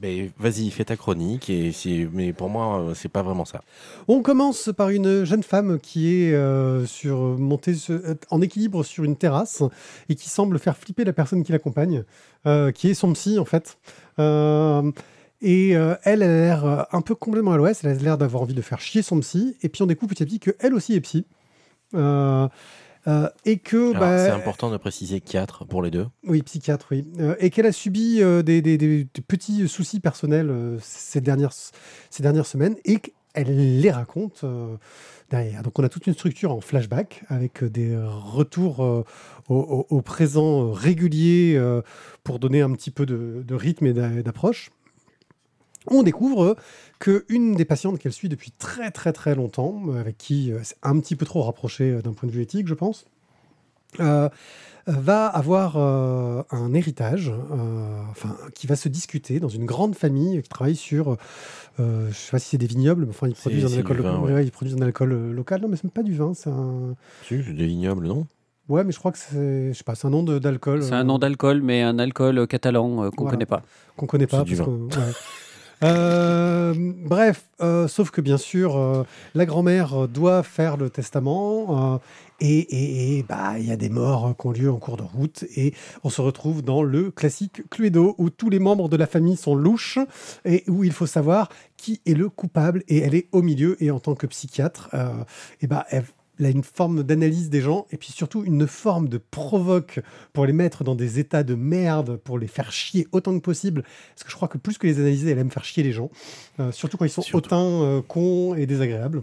ben, 0.00 0.30
Vas-y, 0.38 0.70
fais 0.70 0.84
ta 0.84 0.96
chronique. 0.96 1.50
Et 1.50 1.72
mais 2.12 2.32
pour 2.32 2.48
moi, 2.48 2.80
euh, 2.80 2.94
c'est 2.94 3.10
pas 3.10 3.22
vraiment 3.22 3.44
ça. 3.44 3.60
On 4.08 4.22
commence 4.22 4.70
par 4.74 4.88
une 4.88 5.24
jeune 5.24 5.42
femme 5.42 5.78
qui 5.80 6.14
est 6.24 6.32
euh, 6.32 6.86
sur, 6.86 7.18
montée 7.38 7.74
en 8.30 8.40
équilibre 8.40 8.84
sur 8.84 9.04
une 9.04 9.16
terrasse 9.16 9.62
et 10.08 10.14
qui 10.14 10.30
semble 10.30 10.58
faire 10.58 10.76
flipper 10.78 11.04
la 11.04 11.12
personne 11.12 11.42
qui 11.42 11.52
l'accompagne, 11.52 12.04
euh, 12.46 12.72
qui 12.72 12.88
est 12.88 12.94
son 12.94 13.12
psy 13.12 13.38
en 13.38 13.44
fait. 13.44 13.76
Et 15.42 15.74
euh, 15.76 15.94
elle, 16.04 16.22
elle 16.22 16.30
a 16.30 16.40
l'air 16.40 16.86
un 16.92 17.00
peu 17.00 17.14
complètement 17.14 17.52
à 17.52 17.56
l'ouest, 17.56 17.82
elle 17.84 17.90
a 17.90 17.94
l'air 17.94 18.18
d'avoir 18.18 18.42
envie 18.42 18.54
de 18.54 18.62
faire 18.62 18.80
chier 18.80 19.02
son 19.02 19.20
psy. 19.20 19.56
Et 19.62 19.68
puis 19.68 19.82
on 19.82 19.86
découvre 19.86 20.10
petit 20.14 20.22
à 20.22 20.26
petit 20.26 20.38
qu'elle 20.38 20.74
aussi 20.74 20.94
est 20.94 21.00
psy. 21.00 21.24
Euh, 21.94 22.46
euh, 23.06 23.28
et 23.44 23.58
que 23.58 23.92
bah, 23.92 24.24
c'est 24.26 24.30
important 24.32 24.70
de 24.70 24.76
préciser 24.76 25.20
4 25.20 25.64
pour 25.64 25.82
les 25.82 25.90
deux. 25.90 26.06
oui, 26.24 26.42
psychiatre, 26.42 26.86
oui. 26.90 27.04
Euh, 27.18 27.34
et 27.38 27.50
qu'elle 27.50 27.66
a 27.66 27.72
subi 27.72 28.22
euh, 28.22 28.42
des, 28.42 28.60
des- 28.62 28.76
des- 28.78 29.04
des 29.04 29.22
petits 29.22 29.66
soucis 29.68 30.00
personnels 30.00 30.52
ces, 30.82 31.20
dernières, 31.20 31.52
ces 32.10 32.22
dernières 32.22 32.46
semaines 32.46 32.76
et 32.84 32.98
qu'elle 32.98 33.80
les 33.80 33.90
raconte 33.90 34.44
derrière. 35.30 35.62
Donc 35.62 35.78
on 35.78 35.84
a 35.84 35.88
toute 35.88 36.06
une 36.06 36.14
structure 36.14 36.52
en 36.52 36.60
flashback 36.60 37.22
avec 37.28 37.64
des 37.64 37.96
retours 37.96 38.80
au, 38.80 39.04
au- 39.48 39.86
au 39.88 40.02
présent 40.02 40.70
réguliers 40.72 41.54
euh, 41.56 41.82
pour 42.24 42.38
donner 42.38 42.60
un 42.60 42.72
petit 42.72 42.90
peu 42.90 43.06
de, 43.06 43.42
de 43.46 43.54
rythme 43.54 43.86
et 43.86 43.92
d'a- 43.92 44.22
d'approche. 44.22 44.70
On 45.90 46.02
découvre 46.02 46.56
que 46.98 47.24
une 47.28 47.54
des 47.54 47.64
patientes 47.64 47.98
qu'elle 47.98 48.12
suit 48.12 48.28
depuis 48.28 48.52
très 48.52 48.90
très 48.90 49.12
très 49.12 49.34
longtemps, 49.34 49.82
euh, 49.88 50.00
avec 50.00 50.16
qui 50.18 50.52
euh, 50.52 50.58
c'est 50.62 50.76
un 50.82 50.98
petit 51.00 51.16
peu 51.16 51.26
trop 51.26 51.42
rapproché 51.42 51.90
euh, 51.90 52.02
d'un 52.02 52.12
point 52.12 52.28
de 52.28 52.32
vue 52.32 52.42
éthique, 52.42 52.68
je 52.68 52.74
pense, 52.74 53.06
euh, 53.98 54.28
va 54.86 55.26
avoir 55.26 55.76
euh, 55.76 56.42
un 56.50 56.72
héritage, 56.74 57.30
euh, 57.52 58.00
enfin, 58.10 58.36
qui 58.54 58.66
va 58.66 58.76
se 58.76 58.88
discuter 58.88 59.40
dans 59.40 59.48
une 59.48 59.66
grande 59.66 59.94
famille 59.96 60.40
qui 60.42 60.48
travaille 60.48 60.76
sur, 60.76 61.16
euh, 61.80 62.08
je 62.10 62.14
sais 62.16 62.30
pas 62.30 62.38
si 62.38 62.50
c'est 62.50 62.58
des 62.58 62.66
vignobles, 62.66 63.04
mais 63.04 63.10
enfin, 63.10 63.28
ils 63.28 63.34
produisent 63.34 63.64
un 63.74 63.76
alcool, 63.78 64.00
vin, 64.00 64.18
ouais. 64.20 64.32
ouais, 64.34 64.44
ils 64.44 64.50
produisent 64.52 64.76
un 64.76 64.82
alcool 64.82 65.12
local. 65.32 65.60
Non, 65.62 65.68
mais 65.68 65.76
c'est 65.76 65.84
même 65.84 65.90
pas 65.92 66.02
du 66.02 66.14
vin, 66.14 66.32
c'est 66.34 66.50
un. 66.50 66.94
Si, 67.26 67.42
c'est 67.44 67.52
des 67.52 67.66
vignobles, 67.66 68.06
non? 68.06 68.26
Ouais, 68.68 68.84
mais 68.84 68.92
je 68.92 68.98
crois 69.00 69.10
que 69.10 69.18
c'est, 69.18 69.72
je 69.72 69.76
sais 69.78 69.82
pas, 69.84 69.96
c'est 69.96 70.06
un 70.06 70.10
nom 70.10 70.22
d'alcool. 70.22 70.82
C'est 70.84 70.92
un 70.94 71.02
nom 71.04 71.18
d'alcool, 71.18 71.60
mais 71.60 71.82
un 71.82 71.98
alcool 71.98 72.46
catalan 72.46 73.02
euh, 73.02 73.10
qu'on 73.10 73.24
Voilà. 73.24 73.30
connaît 73.36 73.46
pas. 73.46 73.62
qu'on 73.96 74.06
connaît 74.06 74.28
pas. 74.28 74.44
Parce 74.44 74.60
ouais. 74.60 74.66
Euh, 75.82 76.74
bref, 76.76 77.46
euh, 77.62 77.88
sauf 77.88 78.10
que 78.10 78.20
bien 78.20 78.36
sûr, 78.36 78.76
euh, 78.76 79.04
la 79.34 79.46
grand-mère 79.46 80.08
doit 80.08 80.42
faire 80.42 80.76
le 80.76 80.90
testament 80.90 82.00
et 82.42 83.24
bah, 83.28 83.58
il 83.58 83.66
y 83.66 83.72
a 83.72 83.76
des 83.76 83.90
morts 83.90 84.34
qui 84.38 84.46
ont 84.46 84.52
lieu 84.52 84.70
en 84.70 84.78
cours 84.78 84.96
de 84.96 85.02
route 85.02 85.44
et 85.56 85.74
on 86.04 86.10
se 86.10 86.22
retrouve 86.22 86.62
dans 86.62 86.82
le 86.82 87.10
classique 87.10 87.68
Cluedo 87.68 88.14
où 88.16 88.30
tous 88.30 88.48
les 88.48 88.58
membres 88.58 88.88
de 88.88 88.96
la 88.96 89.06
famille 89.06 89.36
sont 89.36 89.54
louches 89.54 89.98
et 90.46 90.64
où 90.66 90.82
il 90.84 90.92
faut 90.92 91.06
savoir 91.06 91.50
qui 91.76 92.00
est 92.06 92.14
le 92.14 92.30
coupable 92.30 92.82
et 92.88 92.98
elle 92.98 93.14
est 93.14 93.28
au 93.32 93.42
milieu 93.42 93.82
et 93.82 93.90
en 93.90 94.00
tant 94.00 94.14
que 94.14 94.26
psychiatre, 94.26 94.88
et 95.60 95.66
bah, 95.66 95.84
elle, 95.90 96.04
elle 96.40 96.46
a 96.46 96.50
une 96.50 96.64
forme 96.64 97.02
d'analyse 97.04 97.50
des 97.50 97.60
gens 97.60 97.86
et 97.92 97.96
puis 97.96 98.10
surtout 98.12 98.42
une 98.44 98.66
forme 98.66 99.08
de 99.08 99.18
provoque 99.18 100.00
pour 100.32 100.46
les 100.46 100.52
mettre 100.52 100.82
dans 100.82 100.94
des 100.94 101.18
états 101.20 101.42
de 101.44 101.54
merde, 101.54 102.16
pour 102.16 102.38
les 102.38 102.46
faire 102.48 102.72
chier 102.72 103.06
autant 103.12 103.32
que 103.34 103.42
possible. 103.44 103.82
Parce 104.14 104.24
que 104.24 104.30
je 104.30 104.34
crois 104.36 104.48
que 104.48 104.58
plus 104.58 104.78
que 104.78 104.86
les 104.86 104.98
analyser, 104.98 105.30
elle 105.30 105.38
aime 105.38 105.50
faire 105.50 105.64
chier 105.64 105.82
les 105.82 105.92
gens. 105.92 106.10
Euh, 106.58 106.72
surtout 106.72 106.96
quand 106.96 107.04
ils 107.04 107.10
sont 107.10 107.22
Surtout. 107.22 107.46
autant 107.48 107.82
euh, 107.84 108.00
cons 108.00 108.54
et 108.54 108.66
désagréables. 108.66 109.22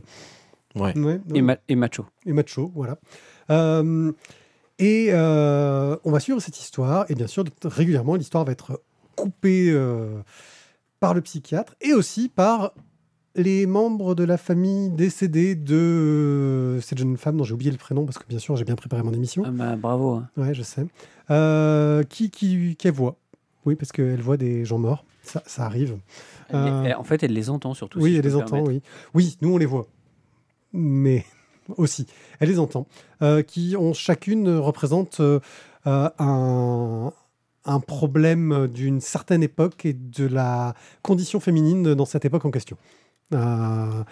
Ouais. 0.76 0.96
Ouais, 0.98 1.20
Et, 1.34 1.42
ma- 1.42 1.58
et 1.68 1.76
macho. 1.76 2.06
et 2.26 2.34
macho, 2.34 2.72
voilà. 2.76 3.00
Euh, 3.50 4.12
et 4.80 5.08
euh, 5.10 5.98
on 6.06 6.12
va 6.12 6.20
suivre 6.20 6.40
cette 6.40 6.60
histoire, 6.60 7.06
et 7.10 7.16
bien 7.16 7.26
sûr, 7.26 7.44
régulièrement, 7.66 8.16
l'histoire 8.16 8.46
va 8.46 8.52
être 8.52 8.80
coupée 9.16 9.72
euh, 9.72 10.20
par 11.00 11.16
le 11.16 11.22
psychiatre 11.22 11.74
et 11.82 11.94
aussi 11.94 12.30
par 12.30 12.74
les 13.38 13.66
membres 13.68 14.16
de 14.16 14.24
la 14.24 14.38
famille 14.38 14.90
décédée 14.90 15.56
de 15.56 15.76
euh, 15.76 16.82
cette 16.82 16.98
jeune 16.98 17.16
femme 17.18 17.38
dont 17.38 17.44
j'ai 17.44 17.54
oublié 17.54 17.72
le 17.72 17.78
prénom 17.78 18.06
parce 18.06 18.18
que 18.18 18.26
bien 18.28 18.40
sûr 18.40 18.56
j'ai 18.58 18.66
bien 18.66 18.76
préparé 18.76 19.04
mon 19.04 19.14
émission. 19.14 19.44
Ah 19.46 19.52
bah, 19.52 19.76
bravo. 19.76 20.16
hein. 20.16 20.28
Ouais, 20.36 20.54
je 20.54 20.64
sais. 20.64 20.86
Euh, 21.32 22.04
qui, 22.04 22.30
qui, 22.32 22.76
qu'elle 22.76 22.94
voit. 22.94 23.16
Oui, 23.66 23.76
parce 23.76 23.92
qu'elle 23.92 24.22
voit 24.22 24.38
des 24.38 24.66
gens 24.66 24.78
morts. 24.80 25.06
Ça, 25.24 25.44
ça 25.46 25.66
arrive. 25.66 25.98
Euh, 26.54 26.84
elle- 26.84 26.96
en 26.96 27.04
fait, 27.04 27.22
elle 27.24 27.34
les 27.34 27.50
entend 27.50 27.74
surtout. 27.74 28.00
oui, 28.00 28.12
si 28.12 28.18
elle 28.18 28.26
les 28.26 28.36
entend, 28.36 28.62
oui. 28.64 28.82
Oui, 29.14 29.38
nous, 29.42 29.54
on 29.54 29.58
les 29.58 29.66
voit. 29.66 29.88
Mais 30.74 31.26
aussi, 31.78 32.06
elle 32.40 32.50
les 32.50 32.60
entend. 32.60 32.88
Euh, 33.22 33.42
qui 33.44 33.76
ont 33.78 33.94
chacune 33.94 34.50
représente 34.58 35.22
un, 35.86 37.12
un 37.66 37.80
problème 37.82 38.68
d'une 38.74 39.02
certaine 39.02 39.44
époque 39.44 39.86
et 39.86 39.94
de 39.94 40.26
la 40.26 40.74
condition 41.02 41.40
féminine 41.40 41.94
dans 41.94 42.06
cette 42.06 42.26
époque 42.26 42.46
en 42.46 42.52
question. 42.52 42.78
Euh, 43.34 44.04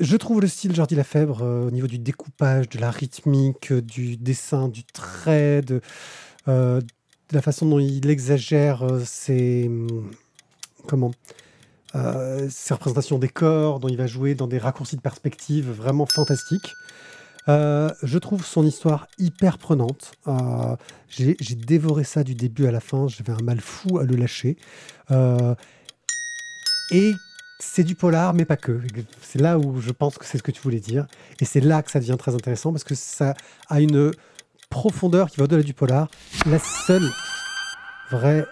je 0.00 0.16
trouve 0.16 0.40
le 0.40 0.48
style 0.48 0.74
Jordi 0.74 0.94
Lafèvre 0.94 1.42
euh, 1.42 1.66
au 1.66 1.70
niveau 1.70 1.86
du 1.86 1.98
découpage, 1.98 2.68
de 2.68 2.78
la 2.78 2.90
rythmique, 2.90 3.72
euh, 3.72 3.80
du 3.80 4.16
dessin, 4.16 4.68
du 4.68 4.84
trait, 4.84 5.62
de, 5.62 5.80
la 6.46 7.42
façon 7.42 7.66
dont 7.66 7.78
il 7.78 8.08
exagère 8.10 8.86
ses 9.04 9.66
hum, 9.66 10.10
comment 10.86 11.12
ses 12.50 12.74
représentations 12.74 13.18
des 13.20 13.28
corps, 13.28 13.78
dont 13.78 13.88
il 13.88 13.96
va 13.96 14.06
jouer 14.08 14.34
dans 14.34 14.48
des 14.48 14.58
raccourcis 14.58 14.96
de 14.96 15.00
perspective 15.00 15.70
vraiment 15.70 16.06
fantastiques. 16.06 16.74
Je 17.46 18.18
trouve 18.18 18.44
son 18.44 18.66
histoire 18.66 19.06
hyper 19.18 19.58
prenante. 19.58 20.12
J'ai 21.08 21.36
dévoré 21.54 22.04
ça 22.04 22.24
du 22.24 22.34
début 22.34 22.66
à 22.66 22.72
la 22.72 22.80
fin. 22.80 23.06
J'avais 23.08 23.32
un 23.32 23.42
mal 23.44 23.60
fou 23.60 23.98
à 23.98 24.04
le 24.04 24.16
lâcher. 24.16 24.56
Et 26.90 27.14
c'est 27.58 27.84
du 27.84 27.94
polar, 27.94 28.34
mais 28.34 28.44
pas 28.44 28.56
que. 28.56 28.80
C'est 29.22 29.40
là 29.40 29.58
où 29.58 29.80
je 29.80 29.90
pense 29.90 30.18
que 30.18 30.24
c'est 30.26 30.38
ce 30.38 30.42
que 30.42 30.50
tu 30.50 30.60
voulais 30.60 30.80
dire. 30.80 31.06
Et 31.40 31.44
c'est 31.44 31.60
là 31.60 31.82
que 31.82 31.90
ça 31.90 32.00
devient 32.00 32.16
très 32.18 32.34
intéressant 32.34 32.72
parce 32.72 32.84
que 32.84 32.94
ça 32.94 33.34
a 33.68 33.80
une 33.80 34.12
profondeur 34.70 35.30
qui 35.30 35.38
va 35.38 35.44
au-delà 35.44 35.62
du 35.62 35.74
polar. 35.74 36.08
La 36.46 36.58
seule 36.58 37.08
vraie 38.10 38.44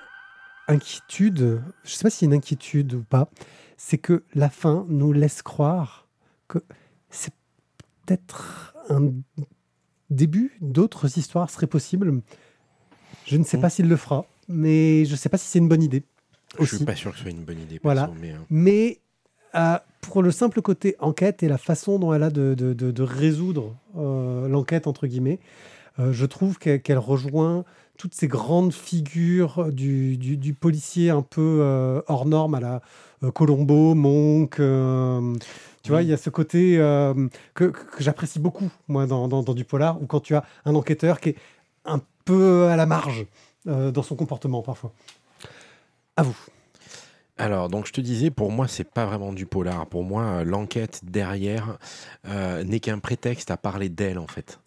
inquiétude, 0.68 1.62
je 1.84 1.90
sais 1.90 2.02
pas 2.02 2.10
si 2.10 2.18
c'est 2.18 2.26
une 2.26 2.34
inquiétude 2.34 2.94
ou 2.94 3.02
pas, 3.02 3.28
c'est 3.76 3.98
que 3.98 4.22
la 4.34 4.48
fin 4.48 4.86
nous 4.88 5.12
laisse 5.12 5.42
croire 5.42 6.06
que 6.48 6.58
c'est 7.10 7.34
peut-être 8.06 8.74
un 8.88 9.10
début 10.10 10.56
d'autres 10.60 11.18
histoires 11.18 11.50
seraient 11.50 11.66
possibles. 11.66 12.22
Je 13.26 13.36
ne 13.36 13.44
sais 13.44 13.56
Mm. 13.56 13.60
pas 13.60 13.70
s'il 13.70 13.88
le 13.88 13.96
fera, 13.96 14.24
mais 14.48 15.04
je 15.04 15.12
ne 15.12 15.16
sais 15.16 15.28
pas 15.28 15.38
si 15.38 15.48
c'est 15.48 15.58
une 15.58 15.68
bonne 15.68 15.82
idée. 15.82 16.04
Je 16.58 16.62
Aussi. 16.62 16.76
suis 16.76 16.84
pas 16.84 16.94
sûr 16.94 17.10
que 17.12 17.16
ce 17.16 17.22
soit 17.22 17.30
une 17.30 17.44
bonne 17.44 17.60
idée. 17.60 17.80
Voilà. 17.82 18.06
perso, 18.06 18.16
mais, 18.20 18.30
euh, 18.32 18.36
Mais 18.50 19.00
euh, 19.54 19.78
pour 20.02 20.22
le 20.22 20.30
simple 20.30 20.60
côté 20.62 20.96
enquête 20.98 21.42
et 21.42 21.48
la 21.48 21.58
façon 21.58 21.98
dont 21.98 22.12
elle 22.12 22.22
a 22.22 22.30
de, 22.30 22.54
de- 22.54 22.72
de- 22.74 22.90
de 22.90 23.02
résoudre 23.02 23.74
euh, 23.96 24.48
l'enquête, 24.48 24.86
entre 24.86 25.06
guillemets, 25.06 25.38
je 25.98 26.24
trouve 26.24 26.58
qu'elle 26.58 26.98
rejoint 26.98 27.64
toutes 27.98 28.14
ces 28.14 28.26
grandes 28.26 28.72
figures 28.72 29.70
du, 29.70 30.16
du- 30.16 30.38
du 30.38 30.54
policier 30.54 31.10
un 31.10 31.20
peu 31.22 32.02
hors 32.08 32.24
norme 32.26 32.54
à 32.54 32.60
la 32.60 32.82
Colombo, 33.32 33.94
Monk. 33.94 34.56
tu 34.56 35.90
vois, 35.90 36.02
il 36.02 36.08
y 36.08 36.12
a 36.12 36.16
ce 36.16 36.30
côté 36.30 36.78
euh, 36.78 37.12
que, 37.54 37.64
que- 37.64 37.96
que 37.96 38.02
j'apprécie 38.02 38.38
beaucoup, 38.40 38.70
moi, 38.88 39.06
dans, 39.06 39.28
dans- 39.28 39.42
dans 39.42 39.54
du 39.54 39.64
polar, 39.64 40.00
où 40.02 40.06
quand 40.06 40.20
tu 40.20 40.34
as 40.34 40.44
un 40.64 40.74
enquêteur 40.74 41.20
qui 41.20 41.30
est 41.30 41.36
un 41.84 42.00
peu 42.24 42.66
à 42.68 42.76
la 42.76 42.86
marge 42.86 43.26
euh, 43.68 43.90
dans 43.90 44.02
son 44.02 44.16
comportement, 44.16 44.62
parfois. 44.62 44.92
À 46.16 46.22
vous. 46.22 46.37
Alors, 47.38 47.68
donc 47.68 47.87
je 47.87 47.92
te 47.92 48.01
disais, 48.01 48.31
pour 48.31 48.53
moi, 48.53 48.68
c'est 48.68 48.88
pas 48.88 49.07
vraiment 49.07 49.33
du 49.33 49.46
polar. 49.46 49.87
Pour 49.87 50.05
moi, 50.05 50.25
euh, 50.25 50.44
l'enquête 50.44 51.01
derrière 51.05 51.79
euh, 52.29 52.62
n'est 52.64 52.81
qu'un 52.81 52.98
prétexte 52.98 53.51
à 53.51 53.57
parler 53.57 53.88
d'elle, 53.88 54.18
en 54.18 54.27
fait. 54.27 54.61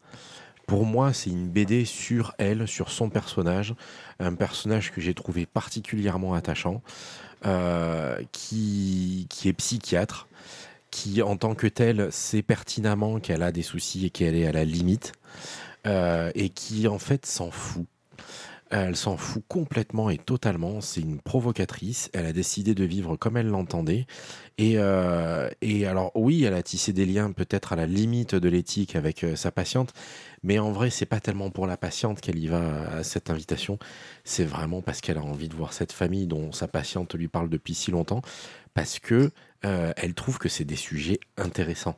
pour 0.67 0.83
moi, 0.85 1.13
c'est 1.13 1.29
une 1.29 1.47
BD 1.47 1.85
sur 1.85 2.33
elle, 2.39 2.67
sur 2.67 2.89
son 2.89 3.09
personnage, 3.09 3.75
un 4.19 4.33
personnage 4.33 4.91
que 4.91 4.99
j'ai 4.99 5.13
trouvé 5.13 5.45
particulièrement 5.45 6.33
attachant, 6.33 6.81
euh, 7.45 8.17
qui, 8.31 9.27
est 9.45 9.53
psychiatre, 9.53 10.27
qui 10.89 11.21
en 11.21 11.37
tant 11.37 11.53
que 11.53 11.67
tel 11.67 12.11
sait 12.11 12.41
pertinemment 12.41 13.19
qu'elle 13.19 13.43
a 13.43 13.51
des 13.51 13.61
soucis 13.61 14.07
et 14.07 14.09
qu'elle 14.09 14.35
est 14.35 14.47
à 14.47 14.51
la 14.51 14.65
limite, 14.65 15.13
et 15.85 16.49
qui 16.49 16.87
en 16.87 16.97
fait 16.97 17.27
s'en 17.27 17.51
fout. 17.51 17.85
Elle 18.71 18.95
s'en 18.95 19.15
fout 19.15 19.43
complètement 19.47 20.09
et 20.09 20.17
totalement. 20.17 20.81
C'est 20.81 21.01
une 21.01 21.19
provocatrice. 21.19 22.09
Elle 22.13 22.25
a 22.25 22.33
décidé 22.33 22.73
de 22.73 22.83
vivre 22.83 23.15
comme 23.15 23.37
elle 23.37 23.47
l'entendait. 23.47 24.07
Et, 24.57 24.75
euh, 24.77 25.49
alors, 25.85 26.11
oui, 26.15 26.43
elle 26.43 26.53
a 26.53 26.63
tissé 26.63 26.91
des 26.91 27.05
liens 27.05 27.31
peut-être 27.31 27.73
à 27.73 27.75
la 27.75 27.85
limite 27.85 28.33
de 28.35 28.49
l'éthique 28.49 28.95
avec 28.95 29.23
euh, 29.23 29.35
sa 29.35 29.51
patiente. 29.51 29.93
Mais 30.43 30.57
en 30.59 30.71
vrai, 30.71 30.89
c'est 30.89 31.05
pas 31.05 31.19
tellement 31.19 31.51
pour 31.51 31.67
la 31.67 31.77
patiente 31.77 32.21
qu'elle 32.21 32.39
y 32.39 32.47
va 32.47 32.89
à 32.89 33.03
cette 33.03 33.29
invitation. 33.29 33.77
C'est 34.23 34.45
vraiment 34.45 34.81
parce 34.81 35.01
qu'elle 35.01 35.17
a 35.17 35.23
envie 35.23 35.49
de 35.49 35.55
voir 35.55 35.73
cette 35.73 35.91
famille 35.91 36.27
dont 36.27 36.51
sa 36.51 36.67
patiente 36.67 37.13
lui 37.15 37.27
parle 37.27 37.49
depuis 37.49 37.75
si 37.75 37.91
longtemps. 37.91 38.21
Parce 38.73 38.99
que 38.99 39.31
euh, 39.65 39.93
elle 39.97 40.13
trouve 40.13 40.37
que 40.37 40.49
c'est 40.49 40.65
des 40.65 40.75
sujets 40.75 41.19
intéressants. 41.37 41.97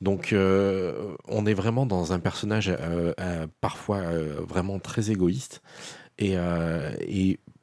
Donc, 0.00 0.32
euh, 0.32 1.16
on 1.26 1.46
est 1.46 1.54
vraiment 1.54 1.86
dans 1.86 2.12
un 2.12 2.20
personnage 2.20 2.68
euh, 2.68 3.12
euh, 3.20 3.46
parfois 3.60 4.02
vraiment 4.46 4.78
très 4.78 5.10
égoïste. 5.10 5.62
Et, 6.18 6.36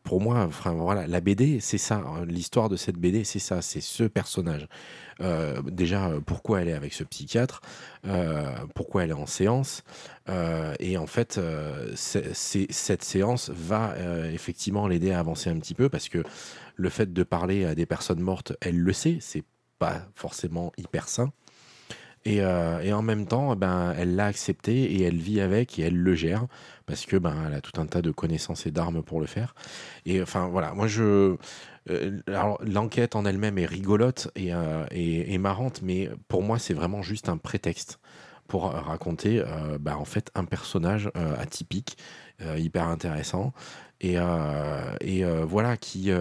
pour 0.04 0.22
moi, 0.22 0.42
enfin 0.44 0.72
voilà, 0.74 1.08
la 1.08 1.20
BD, 1.20 1.60
c'est 1.60 1.80
ça. 1.80 1.96
hein. 1.96 2.26
L'histoire 2.28 2.70
de 2.70 2.76
cette 2.76 2.98
BD, 2.98 3.24
c'est 3.24 3.40
ça. 3.40 3.64
C'est 3.64 3.82
ce 3.82 4.04
personnage. 4.04 4.68
Déjà, 5.66 6.12
pourquoi 6.28 6.62
elle 6.62 6.68
est 6.68 6.74
avec 6.74 6.94
ce 6.94 7.04
psychiatre 7.04 7.62
Pourquoi 8.76 9.04
elle 9.04 9.10
est 9.10 9.14
en 9.14 9.26
séance 9.26 9.84
Et 10.80 10.98
en 10.98 11.08
fait, 11.08 11.40
cette 11.96 13.04
séance 13.04 13.50
va 13.50 13.96
effectivement 14.32 14.88
l'aider 14.88 15.12
à 15.12 15.20
avancer 15.20 15.50
un 15.50 15.58
petit 15.58 15.74
peu 15.74 15.90
parce 15.90 16.08
que 16.08 16.24
le 16.76 16.90
fait 16.90 17.12
de 17.12 17.24
parler 17.24 17.66
à 17.66 17.74
des 17.74 17.88
personnes 17.88 18.22
mortes, 18.22 18.54
elle 18.62 18.78
le 18.78 18.94
sait. 18.94 19.18
C'est 19.22 19.44
pas 19.80 20.06
forcément 20.14 20.72
hyper 20.78 21.10
sain. 21.10 21.32
Et, 22.26 22.42
euh, 22.42 22.82
et 22.82 22.92
en 22.92 23.04
même 23.04 23.28
temps, 23.28 23.56
ben, 23.56 23.94
elle 23.98 24.16
l'a 24.16 24.26
accepté 24.26 24.96
et 24.96 25.04
elle 25.04 25.18
vit 25.18 25.42
avec 25.42 25.78
et 25.78 25.84
elle 25.84 25.96
le 25.96 26.16
gère 26.16 26.48
parce 26.88 27.06
que 27.06 27.18
ben, 27.18 27.36
elle 27.48 27.54
a 27.54 27.62
tout 27.62 27.80
un 27.80 27.86
tas 27.86 28.02
de 28.02 28.10
connaissances 28.10 28.66
et 28.66 28.72
d'armes 28.72 29.04
pour 29.04 29.20
le 29.22 29.28
faire. 29.28 29.54
Et 30.08 30.22
enfin 30.22 30.48
voilà, 30.48 30.74
moi 30.74 30.88
je, 30.88 31.36
euh, 31.92 32.22
l'enquête 32.66 33.16
en 33.16 33.26
elle-même 33.26 33.60
est 33.60 33.68
rigolote 33.68 34.32
et, 34.36 34.54
euh, 34.56 34.86
et, 34.90 35.34
et 35.34 35.38
marrante, 35.38 35.82
mais 35.84 36.10
pour 36.28 36.42
moi 36.42 36.58
c'est 36.58 36.74
vraiment 36.74 37.04
juste 37.04 37.30
un 37.30 37.38
prétexte 37.38 38.00
pour 38.48 38.72
raconter 38.72 39.44
ben, 39.80 39.96
en 39.96 40.06
fait 40.06 40.30
un 40.36 40.46
personnage 40.46 41.10
atypique, 41.40 41.98
hyper 42.56 42.88
intéressant. 42.88 43.54
Et, 44.02 44.18
et 45.02 45.24
voilà, 45.24 45.78
qui, 45.78 46.12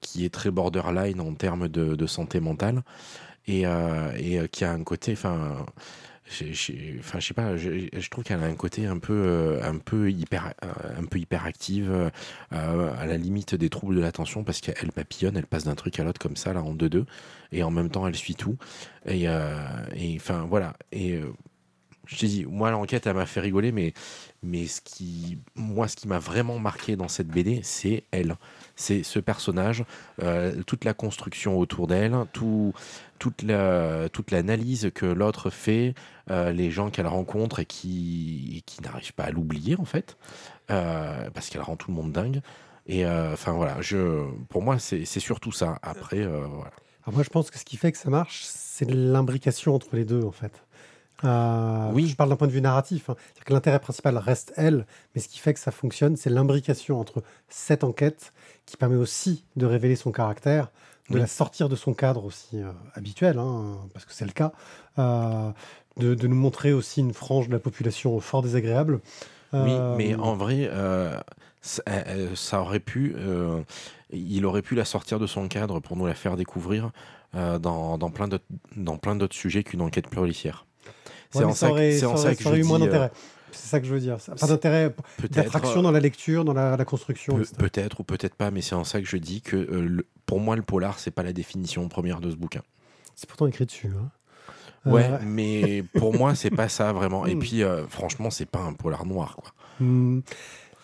qui 0.00 0.24
est 0.24 0.32
très 0.32 0.52
borderline 0.52 1.20
en 1.20 1.34
termes 1.34 1.66
de 1.66 2.06
santé 2.06 2.38
mentale 2.38 2.84
et, 3.46 3.66
euh, 3.66 4.12
euh, 4.16 4.46
qui 4.46 4.64
a 4.64 4.72
un 4.72 4.82
côté, 4.84 5.12
enfin, 5.12 5.66
enfin, 6.26 7.18
je 7.18 7.26
sais 7.26 7.34
pas, 7.34 7.56
je, 7.56 8.08
trouve 8.10 8.24
qu'elle 8.24 8.42
a 8.42 8.46
un 8.46 8.54
côté 8.54 8.86
un 8.86 8.98
peu, 8.98 9.12
euh, 9.12 9.62
un 9.62 9.78
peu 9.78 10.10
hyper, 10.10 10.54
un 10.62 11.04
peu 11.04 11.18
hyperactive, 11.18 12.10
à 12.50 13.06
la 13.06 13.16
limite 13.16 13.54
des 13.54 13.68
troubles 13.68 13.96
de 13.96 14.00
l'attention 14.00 14.44
parce 14.44 14.60
qu'elle 14.60 14.92
papillonne, 14.92 15.36
elle 15.36 15.46
passe 15.46 15.64
d'un 15.64 15.74
truc 15.74 15.98
à 16.00 16.04
l'autre 16.04 16.20
comme 16.20 16.36
ça 16.36 16.52
là 16.52 16.62
en 16.62 16.74
deux 16.74 16.88
deux, 16.88 17.06
et 17.50 17.62
en 17.62 17.70
même 17.70 17.90
temps 17.90 18.06
elle 18.06 18.16
suit 18.16 18.34
tout. 18.34 18.56
Et, 19.06 19.28
enfin 19.28 20.46
voilà. 20.48 20.74
Je 22.12 22.20
t'ai 22.20 22.26
dit, 22.26 22.46
moi 22.48 22.70
l'enquête 22.70 23.06
elle 23.06 23.14
m'a 23.16 23.26
fait 23.26 23.40
rigoler, 23.40 23.72
mais 23.72 23.92
mais 24.42 24.66
ce 24.66 24.80
qui, 24.80 25.38
moi 25.54 25.88
ce 25.88 25.96
qui 25.96 26.08
m'a 26.08 26.18
vraiment 26.18 26.58
marqué 26.58 26.96
dans 26.96 27.08
cette 27.08 27.28
BD, 27.28 27.60
c'est 27.62 28.04
elle, 28.10 28.36
c'est 28.76 29.02
ce 29.02 29.18
personnage, 29.18 29.84
euh, 30.22 30.62
toute 30.64 30.84
la 30.84 30.94
construction 30.94 31.58
autour 31.58 31.86
d'elle, 31.86 32.14
tout 32.32 32.72
toute 33.18 33.42
la 33.42 34.08
toute 34.10 34.30
l'analyse 34.30 34.90
que 34.94 35.06
l'autre 35.06 35.50
fait, 35.50 35.94
euh, 36.30 36.52
les 36.52 36.70
gens 36.70 36.90
qu'elle 36.90 37.06
rencontre 37.06 37.60
et 37.60 37.66
qui 37.66 38.62
qui 38.66 38.82
n'arrivent 38.82 39.14
pas 39.14 39.24
à 39.24 39.30
l'oublier 39.30 39.76
en 39.78 39.84
fait, 39.84 40.16
euh, 40.70 41.30
parce 41.30 41.48
qu'elle 41.48 41.62
rend 41.62 41.76
tout 41.76 41.90
le 41.90 41.96
monde 41.96 42.12
dingue. 42.12 42.40
Et 42.86 43.06
enfin 43.06 43.52
voilà, 43.52 43.80
je 43.80 44.24
pour 44.48 44.62
moi 44.62 44.78
c'est 44.78 45.04
surtout 45.04 45.52
ça. 45.52 45.78
Après. 45.82 46.26
Alors 47.04 47.14
moi, 47.14 47.24
je 47.24 47.30
pense 47.30 47.50
que 47.50 47.58
ce 47.58 47.64
qui 47.64 47.76
fait 47.76 47.90
que 47.90 47.98
ça 47.98 48.10
marche, 48.10 48.42
c'est 48.44 48.88
l'imbrication 48.88 49.74
entre 49.74 49.96
les 49.96 50.04
deux, 50.04 50.22
en 50.22 50.30
fait. 50.30 50.64
Euh, 51.24 51.90
Oui. 51.92 52.06
Je 52.08 52.16
parle 52.16 52.30
d'un 52.30 52.36
point 52.36 52.48
de 52.48 52.52
vue 52.52 52.60
narratif. 52.60 53.10
hein. 53.10 53.16
C'est-à-dire 53.18 53.44
que 53.44 53.52
l'intérêt 53.52 53.78
principal 53.78 54.16
reste 54.18 54.52
elle, 54.56 54.86
mais 55.14 55.20
ce 55.20 55.28
qui 55.28 55.38
fait 55.38 55.54
que 55.54 55.60
ça 55.60 55.70
fonctionne, 55.70 56.16
c'est 56.16 56.30
l'imbrication 56.30 56.98
entre 57.00 57.22
cette 57.48 57.84
enquête 57.84 58.32
qui 58.66 58.76
permet 58.76 58.96
aussi 58.96 59.44
de 59.56 59.66
révéler 59.66 59.96
son 59.96 60.12
caractère, 60.12 60.70
de 61.10 61.14
Oui. 61.14 61.20
la 61.20 61.26
sortir 61.26 61.68
de 61.68 61.76
son 61.76 61.94
cadre 61.94 62.24
aussi 62.24 62.58
euh, 62.60 62.70
habituel, 62.94 63.38
hein, 63.38 63.76
parce 63.92 64.04
que 64.04 64.12
c'est 64.12 64.24
le 64.24 64.32
cas, 64.32 64.52
euh, 64.98 65.50
de, 65.98 66.14
de 66.14 66.26
nous 66.26 66.36
montrer 66.36 66.72
aussi 66.72 67.00
une 67.00 67.12
frange 67.12 67.48
de 67.48 67.52
la 67.52 67.58
population 67.58 68.18
fort 68.20 68.42
désagréable. 68.42 69.00
Oui, 69.52 69.76
mais 69.98 70.14
en 70.14 70.34
vrai, 70.34 70.70
ça, 71.60 71.82
ça 72.34 72.60
aurait 72.62 72.80
pu, 72.80 73.14
il 74.10 74.46
aurait 74.46 74.62
pu 74.62 74.74
la 74.74 74.86
sortir 74.86 75.18
de 75.18 75.26
son 75.26 75.46
cadre 75.46 75.78
pour 75.78 75.98
nous 75.98 76.06
la 76.06 76.14
faire 76.14 76.36
découvrir 76.36 76.90
dans, 77.34 77.98
dans 77.98 78.10
plein 78.10 78.28
d'autres 78.28 78.46
dans 78.76 78.96
plein 78.96 79.14
d'autres 79.14 79.34
sujets 79.36 79.62
qu'une 79.62 79.82
enquête 79.82 80.08
policière. 80.08 80.64
C'est 81.32 81.44
en 81.44 81.52
ça, 81.54 81.66
que- 81.68 81.72
aurait- 81.72 81.98
ça 81.98 82.08
aurait- 82.08 82.34
ça 82.34 82.48
aurait 82.48 82.58
eu 82.58 82.64
moins 82.64 82.80
euh, 82.80 82.84
d'intérêt. 82.86 83.10
C'est 83.52 83.68
ça 83.68 83.80
que 83.80 83.86
je 83.86 83.92
veux 83.92 84.00
dire. 84.00 84.20
Ça- 84.20 84.34
Pas 84.34 84.46
d'intérêt, 84.46 84.94
d'attraction 85.30 85.82
dans 85.82 85.90
la 85.90 86.00
lecture, 86.00 86.44
dans 86.44 86.54
la, 86.54 86.76
la 86.76 86.84
construction. 86.84 87.38
Peut-être 87.58 88.00
ou 88.00 88.04
peut-être 88.04 88.34
pas, 88.34 88.50
mais 88.50 88.62
c'est 88.62 88.74
en 88.74 88.84
ça 88.84 89.00
que 89.00 89.06
je 89.06 89.16
dis 89.18 89.42
que 89.42 89.56
euh, 89.56 89.86
le- 89.86 90.06
pour 90.26 90.40
moi, 90.40 90.56
le 90.56 90.62
polar, 90.62 90.98
c'est 90.98 91.10
pas 91.10 91.22
la 91.22 91.32
définition 91.34 91.86
première 91.88 92.20
de 92.20 92.30
ce 92.30 92.36
bouquin. 92.36 92.62
C'est 93.14 93.28
pourtant 93.28 93.46
écrit 93.46 93.66
dessus. 93.66 93.92
hein. 93.98 94.10
Ouais, 94.90 95.04
Euh, 95.12 95.18
mais 95.22 95.84
pour 95.94 96.12
moi, 96.14 96.34
c'est 96.34 96.50
pas 96.50 96.68
ça 96.68 96.92
vraiment. 96.92 97.24
Et 97.26 97.34
Hmm. 97.34 97.38
puis, 97.40 97.62
euh, 97.62 97.86
franchement, 97.88 98.30
c'est 98.30 98.46
pas 98.46 98.60
un 98.60 98.72
polar 98.72 99.04
noir, 99.06 99.36
quoi. 99.36 99.52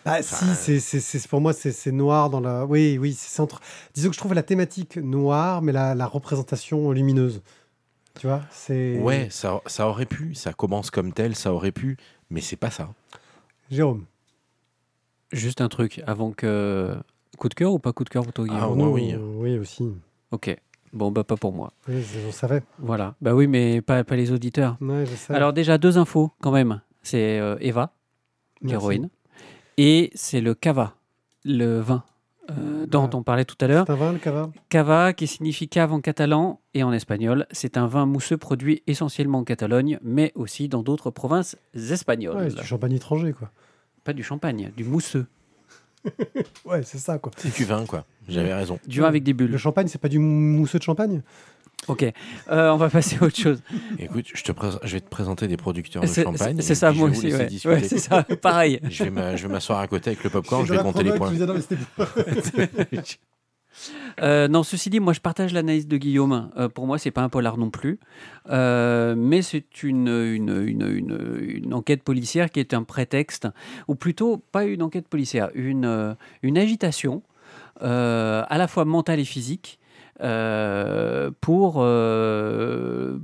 Enfin, 0.07 0.23
si, 0.57 0.81
c'est, 0.81 1.29
pour 1.29 1.41
moi, 1.41 1.53
c'est, 1.53 1.73
c'est 1.73 1.93
noir 1.93 2.31
dans 2.31 2.41
la. 2.41 2.65
Oui, 2.65 2.97
oui, 2.99 3.13
c'est 3.19 3.29
centre. 3.35 3.61
Disons 3.95 4.09
que 4.09 4.15
je 4.15 4.19
trouve 4.19 4.33
la 4.35 4.43
thématique 4.43 4.97
noire, 4.97 5.61
mais 5.61 5.73
la, 5.73 5.95
la 5.95 6.07
représentation 6.07 6.93
lumineuse. 6.93 7.43
Tu 8.19 8.27
vois 8.27 8.43
c'est... 8.51 8.99
Ouais, 8.99 9.29
ça, 9.31 9.61
ça 9.67 9.89
aurait 9.89 10.05
pu, 10.07 10.35
ça 10.35 10.53
commence 10.53 10.91
comme 10.91 11.13
tel, 11.13 11.35
ça 11.37 11.53
aurait 11.55 11.73
pu, 11.73 11.97
mais 12.31 12.41
c'est 12.41 12.57
pas 12.57 12.71
ça. 12.71 12.89
Jérôme. 13.71 14.05
Juste 15.33 15.61
un 15.61 15.69
truc 15.69 16.03
avant 16.07 16.33
que. 16.33 16.95
Coup 17.39 17.49
de 17.49 17.55
cœur 17.55 17.73
ou 17.73 17.79
pas 17.79 17.93
coup 17.93 18.03
de 18.05 18.09
cœur 18.09 18.25
pour 18.25 18.33
toi, 18.33 18.47
Ah, 18.51 18.69
nous, 18.75 18.87
oui. 18.87 19.15
oui, 19.17 19.59
aussi. 19.59 19.85
Ok. 20.33 20.57
Bon, 20.93 21.13
bah 21.13 21.23
pas 21.23 21.37
pour 21.37 21.53
moi. 21.53 21.73
Oui, 21.87 22.03
on 22.27 22.33
savait. 22.33 22.63
Voilà. 22.79 23.15
Bah 23.21 23.35
oui, 23.35 23.47
mais 23.47 23.81
pas, 23.83 24.03
pas 24.05 24.17
les 24.17 24.33
auditeurs. 24.33 24.77
Ouais, 24.81 25.05
je 25.07 25.15
sais. 25.15 25.33
Alors 25.35 25.53
déjà, 25.53 25.79
deux 25.79 25.99
infos 25.99 26.33
quand 26.41 26.51
même. 26.51 26.81
C'est 27.03 27.39
euh, 27.39 27.57
Eva, 27.61 27.93
l'héroïne. 28.63 29.11
Et 29.77 30.11
c'est 30.15 30.41
le 30.41 30.55
cava, 30.55 30.95
le 31.45 31.79
vin 31.81 32.03
euh, 32.51 32.87
dont 32.87 33.11
on 33.15 33.23
parlait 33.23 33.45
tout 33.45 33.57
à 33.61 33.67
l'heure. 33.67 33.85
C'est 33.87 33.93
un 33.93 33.97
vin, 33.97 34.13
le 34.13 34.19
cava? 34.19 34.51
Cava, 34.69 35.13
qui 35.13 35.27
signifie 35.27 35.69
cave 35.69 35.93
en 35.93 36.01
catalan 36.01 36.61
et 36.75 36.83
en 36.83 36.93
espagnol. 36.93 37.47
C'est 37.51 37.77
un 37.77 37.87
vin 37.87 38.07
mousseux 38.07 38.37
produit 38.37 38.83
essentiellement 38.87 39.39
en 39.39 39.45
Catalogne, 39.45 39.99
mais 40.03 40.33
aussi 40.35 40.69
dans 40.69 40.83
d'autres 40.83 41.11
provinces 41.11 41.57
espagnoles. 41.75 42.37
Ouais, 42.37 42.51
c'est 42.51 42.61
du 42.61 42.67
champagne 42.67 42.93
étranger, 42.93 43.33
quoi. 43.33 43.51
Pas 44.05 44.13
du 44.13 44.23
champagne, 44.23 44.73
du 44.77 44.85
mousseux. 44.85 45.27
Ouais, 46.65 46.83
c'est 46.85 46.99
ça, 46.99 47.19
quoi. 47.19 47.33
C'est 47.37 47.55
du 47.55 47.65
vin, 47.65 47.85
quoi. 47.85 48.05
J'avais 48.29 48.55
raison. 48.55 48.79
Du 48.87 49.01
vin 49.01 49.09
avec 49.09 49.25
des 49.25 49.33
bulles. 49.33 49.51
Le 49.51 49.59
champagne, 49.59 49.89
c'est 49.89 50.01
pas 50.01 50.09
du 50.09 50.19
mousseux 50.19 50.79
de 50.79 50.85
champagne? 50.85 51.23
Ok. 51.87 52.03
Euh, 52.51 52.71
on 52.71 52.77
va 52.77 52.91
passer 52.91 53.17
à 53.21 53.25
autre 53.25 53.37
chose. 53.39 53.63
Écoute, 53.99 54.27
je, 54.35 54.43
te 54.43 54.53
prés- 54.53 54.79
je 54.85 54.93
vais 54.95 55.01
te 55.01 55.09
présenter 55.09 55.49
des 55.49 55.57
producteurs 55.57 56.03
de 56.03 56.07
champagne. 56.09 56.61
c'est- 56.61 56.75
ça, 56.75 56.93
moi 56.93 57.09
aussi. 57.09 57.33
Ouais. 57.33 57.47
discuter. 57.47 57.75
Ouais, 57.75 57.83
c'est 57.83 57.99
ça, 57.99 58.23
pareil. 58.43 58.81
Je 58.91 59.05
vais 59.05 59.49
m'asseoir 59.49 59.79
à 59.79 59.87
côté 59.87 60.11
avec 60.11 60.23
le 60.25 60.29
popcorn, 60.31 60.67
je 60.67 60.75
vais 60.75 60.81
compter 60.83 61.03
les 61.03 61.13
points. 61.13 61.33
Euh, 64.23 64.49
non, 64.49 64.65
ceci 64.65 64.91
dit, 64.91 64.99
moi 64.99 65.13
je 65.13 65.21
partage 65.21 65.53
l'analyse 65.53 65.87
de 65.87 65.97
Guillaume. 65.99 66.51
Euh, 66.57 66.69
pour 66.69 66.87
moi, 66.89 66.99
c'est 66.99 67.13
pas 67.13 67.23
un 67.23 67.29
polar 67.29 67.57
non 67.59 67.71
plus, 67.71 68.01
Euh, 68.51 69.15
mais 69.17 69.41
c'est 69.43 69.83
une, 69.85 70.09
une, 70.09 70.49
une, 70.67 70.83
une, 70.89 71.39
une 71.65 71.75
enquête 71.75 72.03
policière 72.03 72.51
qui 72.51 72.59
est 72.59 72.75
un 72.75 72.83
prétexte, 72.83 73.47
ou 73.87 73.95
plutôt 73.95 74.39
pas 74.51 74.65
une 74.65 74.83
enquête 74.83 75.07
policière, 75.07 75.51
une, 75.55 76.17
une 76.43 76.59
agitation 76.59 77.23
euh, 77.83 78.43
à 78.49 78.59
la 78.59 78.67
fois 78.67 78.85
mentale 78.85 79.21
et 79.21 79.25
physique. 79.25 79.78
Euh, 80.21 81.31
pour 81.41 81.77
euh, 81.79 83.19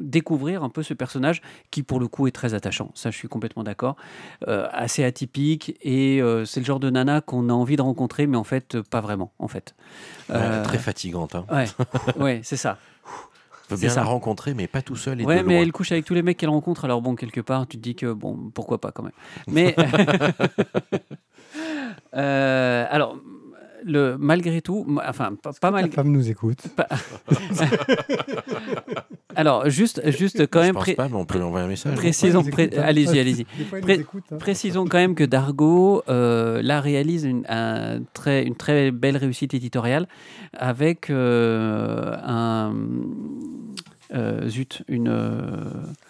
découvrir 0.00 0.62
un 0.62 0.68
peu 0.68 0.82
ce 0.82 0.94
personnage 0.94 1.42
qui 1.70 1.82
pour 1.82 1.98
le 2.00 2.06
coup 2.08 2.26
est 2.26 2.30
très 2.32 2.54
attachant 2.54 2.90
ça 2.94 3.10
je 3.10 3.16
suis 3.16 3.28
complètement 3.28 3.64
d'accord 3.64 3.96
Euh, 4.46 4.68
assez 4.72 5.02
atypique 5.04 5.76
et 5.82 6.20
c'est 6.46 6.60
le 6.60 6.66
genre 6.66 6.80
de 6.80 6.90
nana 6.90 7.20
qu'on 7.20 7.48
a 7.48 7.52
envie 7.52 7.76
de 7.76 7.82
rencontrer 7.82 8.26
mais 8.26 8.36
en 8.36 8.44
fait 8.44 8.80
pas 8.82 9.00
vraiment 9.00 9.32
en 9.38 9.48
fait 9.48 9.74
Très 10.28 10.78
fatigante. 10.78 11.34
hein. 11.34 11.44
Ouais, 11.50 11.66
ouais, 12.22 12.40
c'est 12.42 12.56
ça. 12.56 12.78
C'est 13.68 13.80
bien 13.80 13.88
ça. 13.88 14.00
la 14.02 14.06
rencontrer, 14.06 14.52
mais 14.54 14.66
pas 14.66 14.82
tout 14.82 14.94
seul 14.96 15.20
et 15.20 15.24
Ouais, 15.24 15.38
de 15.42 15.46
mais 15.46 15.54
loin. 15.54 15.62
elle 15.62 15.72
couche 15.72 15.90
avec 15.92 16.04
tous 16.04 16.12
les 16.14 16.22
mecs 16.22 16.36
qu'elle 16.36 16.50
rencontre, 16.50 16.84
alors 16.84 17.00
bon, 17.00 17.14
quelque 17.14 17.40
part, 17.40 17.66
tu 17.66 17.78
te 17.78 17.82
dis 17.82 17.94
que 17.94 18.12
bon, 18.12 18.50
pourquoi 18.54 18.78
pas 18.80 18.90
quand 18.92 19.02
même. 19.02 19.12
Mais 19.48 19.74
alors, 22.12 23.16
le 23.84 24.16
malgré 24.18 24.60
tout, 24.62 24.86
enfin, 25.06 25.34
pas, 25.42 25.50
pas 25.52 25.58
Ta 25.60 25.70
mal. 25.70 25.90
femme 25.92 26.10
nous 26.10 26.30
écoute. 26.30 26.58
Alors, 29.36 29.68
juste, 29.68 30.00
juste 30.16 30.46
quand 30.46 30.60
Je 30.60 30.66
même, 30.66 30.74
pense 30.74 30.84
pré- 30.84 30.94
pas, 30.94 31.08
mais 31.08 31.16
on 31.16 31.24
peut 31.26 31.38
lui 31.38 31.44
envoyer 31.44 31.64
un 31.66 31.68
message. 31.68 31.94
précisons, 31.96 32.44
pré- 32.44 32.70
hein. 32.76 32.82
allez-y, 32.84 33.18
allez-y. 33.18 33.44
Pré- 33.80 34.04
hein. 34.30 34.36
Précisons 34.38 34.84
quand 34.86 34.98
même 34.98 35.14
que 35.16 35.24
Dargo, 35.24 36.02
euh, 36.08 36.62
là, 36.62 36.80
réalise 36.80 37.24
une, 37.24 37.44
un 37.48 38.00
très, 38.12 38.44
une 38.44 38.54
très 38.54 38.90
belle 38.92 39.16
réussite 39.16 39.52
éditoriale 39.54 40.06
avec 40.52 41.10
euh, 41.10 42.16
un. 42.22 42.74
euh, 44.14 44.48
zut, 44.48 44.82
une, 44.88 45.08
euh, 45.08 45.40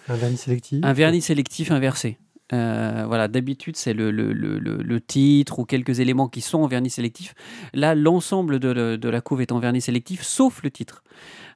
Un 0.08 0.14
vernis 0.16 0.36
sélectif. 0.36 0.80
un 0.84 0.92
vernis 0.92 1.22
sélectif 1.22 1.70
inversé. 1.70 2.18
Euh, 2.52 3.04
voilà, 3.06 3.26
d'habitude, 3.26 3.74
c'est 3.76 3.94
le, 3.94 4.10
le, 4.10 4.32
le, 4.32 4.58
le- 4.58 4.82
le 4.82 5.00
titre 5.00 5.58
ou 5.60 5.64
quelques 5.64 6.00
éléments 6.00 6.28
qui 6.28 6.42
sont 6.42 6.58
en 6.58 6.66
vernis 6.66 6.90
sélectif. 6.90 7.34
Là, 7.72 7.94
l'ensemble 7.94 8.58
de, 8.58 8.96
de 8.96 9.08
la 9.08 9.20
couve 9.22 9.40
est 9.40 9.50
en 9.50 9.58
vernis 9.60 9.80
sélectif, 9.80 10.22
sauf 10.22 10.62
le 10.62 10.70
titre, 10.70 11.02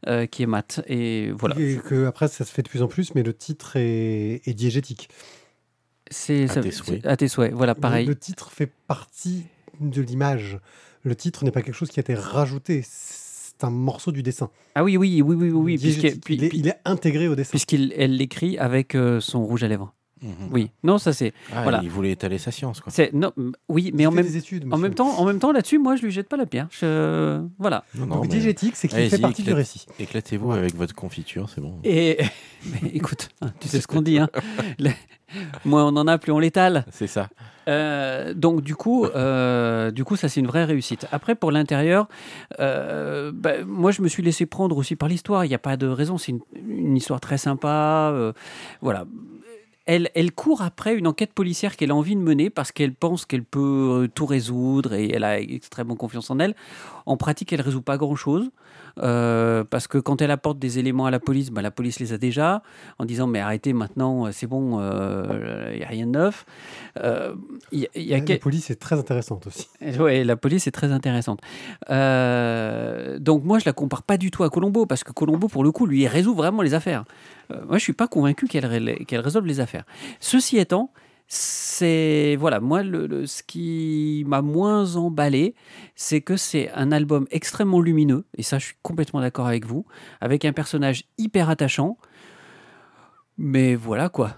euh, 0.07 0.25
qui 0.27 0.43
est 0.43 0.47
mat. 0.47 0.81
Et 0.87 1.31
voilà. 1.33 1.57
Et 1.61 1.77
que 1.77 2.07
après, 2.07 2.29
ça 2.29 2.45
se 2.47 2.51
fait 2.53 2.63
de 2.63 2.69
plus 2.69 2.83
en 2.83 2.89
plus, 2.89 3.15
mais 3.15 3.23
le 3.23 3.35
titre 3.35 3.77
est, 3.77 4.41
est 4.49 4.55
diégétique. 4.55 5.11
C'est 6.11 6.45
À 6.45 6.49
ça- 6.55 6.61
tes 6.63 6.71
c'est- 6.71 7.07
À 7.07 7.17
tes 7.19 7.29
souhaits. 7.29 7.53
Voilà, 7.53 7.75
pareil. 7.75 8.07
Le, 8.07 8.13
le 8.13 8.19
titre 8.19 8.51
fait 8.51 8.71
partie 8.87 9.45
de 9.81 10.01
l'image. 10.01 10.59
Le 11.03 11.15
titre 11.15 11.45
n'est 11.45 11.51
pas 11.51 11.61
quelque 11.63 11.75
chose 11.75 11.91
qui 11.91 12.01
a 12.01 12.03
été 12.03 12.15
rajouté. 12.15 12.83
C'est 12.83 13.63
un 13.63 13.71
morceau 13.71 14.11
du 14.11 14.23
dessin. 14.23 14.49
Ah 14.75 14.85
oui, 14.85 14.97
oui, 14.97 15.21
oui, 15.21 15.35
oui, 15.37 15.51
oui, 15.51 15.77
puisqu'il- 15.79 16.01
il, 16.07 16.07
est, 16.45 16.49
puis- 16.49 16.51
il 16.55 16.69
est 16.69 16.79
intégré 16.87 17.29
au 17.29 17.35
dessin. 17.35 17.51
puisqu'il 17.51 17.93
elle 17.97 18.17
l'écrit 18.17 18.57
avec 18.57 18.95
euh, 18.95 19.21
son 19.21 19.45
rouge 19.45 19.63
à 19.65 19.69
lèvres. 19.69 19.95
Mhm. 20.23 20.49
Oui, 20.53 20.71
non, 20.83 20.99
ça 20.99 21.13
c'est, 21.13 21.33
Ah, 21.55 21.63
Voilà. 21.63 21.81
Il 21.83 21.91
voulait 21.91 22.11
étaler 22.13 22.39
sa 22.39 22.51
science, 22.51 22.81
quoi. 22.81 22.93
c'est 22.93 23.13
non, 23.13 23.33
oui, 23.69 23.91
mais 23.95 24.07
en 24.07 24.11
même, 24.11 24.25
des 24.27 24.37
études, 24.37 24.65
en 24.65 24.69
monsieur. 24.69 24.83
même 24.83 24.95
temps, 24.95 25.19
en 25.19 25.25
même 25.25 25.39
temps 25.39 25.53
là-dessus, 25.53 25.79
moi 25.79 25.97
je 25.97 26.03
lui 26.03 26.11
jette 26.11 26.29
pas 26.29 26.37
la 26.37 26.47
pierre. 26.47 26.69
Je, 26.71 27.41
voilà. 27.59 27.85
Non, 27.95 28.07
non, 28.07 28.15
Donc 28.17 28.23
mais 28.25 28.29
diégétique, 28.29 28.77
c'est 28.77 28.89
qu'il 28.89 28.99
Allez-y, 28.99 29.11
fait 29.11 29.19
partie 29.19 29.43
du 29.43 29.51
éclate- 29.51 29.57
récit. 29.57 29.87
Éclatez-vous 29.99 30.51
Ouais. 30.53 30.59
avec 30.59 30.75
votre 30.77 30.95
confiture, 30.95 31.49
c'est 31.49 31.61
bon. 31.61 31.75
Et 31.85 32.19
mais 32.83 32.89
écoute, 32.95 33.29
hein, 33.43 33.53
tu 33.61 33.69
sais 33.69 33.81
ce 33.81 33.87
qu'on 33.87 34.03
dit, 34.03 34.19
hein. 34.19 34.29
Le- 34.79 34.91
moins 35.65 35.85
on 35.87 35.97
en 35.97 36.07
a, 36.07 36.17
plus 36.19 36.33
on 36.33 36.39
l'étale. 36.39 36.85
C'est 36.91 37.07
ça. 37.07 37.29
Euh, 37.69 38.33
donc 38.33 38.63
du 38.63 38.75
coup, 38.75 39.05
euh, 39.05 39.91
du 39.91 40.03
coup, 40.03 40.17
ça 40.17 40.31
c'est 40.31 40.41
une 40.41 40.47
vraie 40.47 40.65
réussite. 40.65 41.07
Après 41.13 41.35
pour 41.35 41.53
l'intérieur, 41.53 42.09
euh, 42.61 43.31
bah, 43.35 43.63
moi 43.67 43.91
je 43.91 44.01
me 44.01 44.09
suis 44.09 44.23
laissé 44.23 44.47
prendre 44.47 44.75
aussi 44.79 44.97
par 44.97 45.09
l'histoire. 45.09 45.45
Il 45.45 45.49
n'y 45.49 45.55
a 45.55 45.59
pas 45.59 45.77
de 45.77 45.87
raison. 45.87 46.17
C'est 46.17 46.33
une, 46.33 46.41
une 46.67 46.97
histoire 46.97 47.21
très 47.21 47.37
sympa. 47.37 48.11
euh, 48.15 48.33
voilà. 48.81 49.05
Elle, 49.91 50.33
court 50.33 50.61
après 50.61 50.95
une 50.95 51.07
enquête 51.07 51.33
policière 51.33 51.75
qu'elle 51.75 51.91
a 51.93 51.95
envie 51.95 52.15
de 52.15 52.21
mener 52.21 52.51
parce 52.51 52.73
qu'elle 52.73 52.93
pense 52.93 53.25
qu'elle 53.25 53.43
peut 53.43 54.03
euh, 54.05 54.07
tout 54.07 54.27
résoudre 54.27 54.93
et 54.93 55.09
elle 55.11 55.25
a 55.25 55.41
extrêmement 55.41 55.97
confiance 55.97 56.31
en 56.31 56.39
elle. 56.39 56.55
En 57.07 57.17
pratique, 57.17 57.55
elle 57.55 57.63
résout 57.63 57.81
pas 57.81 57.97
grand-chose 57.97 58.51
euh, 59.03 59.65
parce 59.65 59.87
que 59.87 59.99
quand 59.99 60.21
elle 60.23 60.31
apporte 60.31 60.59
des 60.59 60.79
éléments 60.79 61.07
à 61.07 61.11
la 61.11 61.21
police, 61.21 61.51
bah, 61.51 61.63
la 61.63 61.71
police 61.71 62.01
les 62.01 62.13
a 62.13 62.19
déjà 62.19 62.63
en 62.99 63.05
disant 63.05 63.27
mais 63.27 63.41
arrêtez 63.41 63.73
maintenant, 63.73 64.27
euh, 64.27 64.31
c'est 64.33 64.47
bon, 64.47 64.79
il 65.73 65.79
n'y 65.79 65.85
a 65.85 65.89
rien 65.89 66.07
de 66.07 66.11
neuf. 66.13 66.45
Euh, 67.03 67.35
Il 67.73 67.81
y 67.81 67.85
a- 67.87 67.89
il 67.95 68.03
y 68.03 68.15
a 68.15 68.19
La 68.19 68.25
quel- 68.25 68.39
police 68.39 68.71
est 68.71 68.77
très 68.77 68.99
intéressante 68.99 69.47
aussi. 69.47 69.69
Ouais, 70.01 70.25
la 70.25 70.37
police 70.37 70.67
est 70.67 70.71
très 70.73 70.91
intéressante. 70.93 71.41
Euh, 71.91 73.19
donc 73.19 73.45
moi, 73.45 73.59
je 73.59 73.65
la 73.67 73.73
compare 73.73 74.03
pas 74.03 74.17
du 74.17 74.31
tout 74.31 74.45
à 74.45 74.51
Colombo 74.51 74.87
parce 74.87 75.05
que 75.05 75.13
Colombo, 75.13 75.49
pour 75.49 75.65
le 75.65 75.71
coup, 75.73 75.87
lui, 75.87 76.03
il 76.03 76.07
résout 76.09 76.35
vraiment 76.35 76.63
les 76.63 76.75
affaires. 76.75 77.05
Euh, 77.51 77.57
moi, 77.69 77.79
je 77.79 77.83
suis 77.83 77.93
pas 77.93 78.09
convaincu 78.09 78.47
qu'elle 78.47 78.67
résolve 78.67 79.47
les 79.47 79.61
affaires. 79.61 79.85
Ceci 80.21 80.59
étant, 80.59 80.91
c'est 81.31 82.37
voilà, 82.37 82.59
moi, 82.59 82.83
le, 82.83 83.07
le- 83.07 83.27
ce 83.27 83.43
qui 83.43 84.25
m'a 84.27 84.41
moins 84.43 84.97
emballé, 84.97 85.55
c'est 85.95 86.23
que 86.23 86.37
c'est 86.39 86.71
un 86.73 86.91
album 86.91 87.27
extrêmement 87.31 87.81
lumineux 87.81 88.25
et 88.37 88.43
ça, 88.43 88.59
je 88.59 88.65
suis 88.67 88.77
complètement 88.83 89.21
d'accord 89.21 89.47
avec 89.47 89.67
vous, 89.67 89.85
avec 90.23 90.45
un 90.47 90.53
personnage 90.55 91.05
hyper 91.19 91.51
attachant. 91.51 91.99
Mais 93.37 93.77
voilà 93.77 94.09
quoi. 94.09 94.37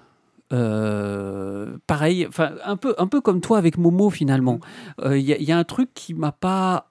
Euh, 0.52 1.78
pareil, 1.86 2.26
enfin 2.26 2.54
un 2.64 2.76
peu, 2.76 2.94
un 2.98 3.06
peu 3.06 3.20
comme 3.20 3.40
toi 3.40 3.56
avec 3.56 3.78
Momo 3.78 4.10
finalement. 4.10 4.58
Il 5.04 5.18
y, 5.18 5.32
a- 5.32 5.38
y 5.40 5.52
a 5.52 5.56
un 5.58 5.64
truc 5.64 5.94
qui 5.94 6.12
m'a 6.12 6.32
pas, 6.32 6.90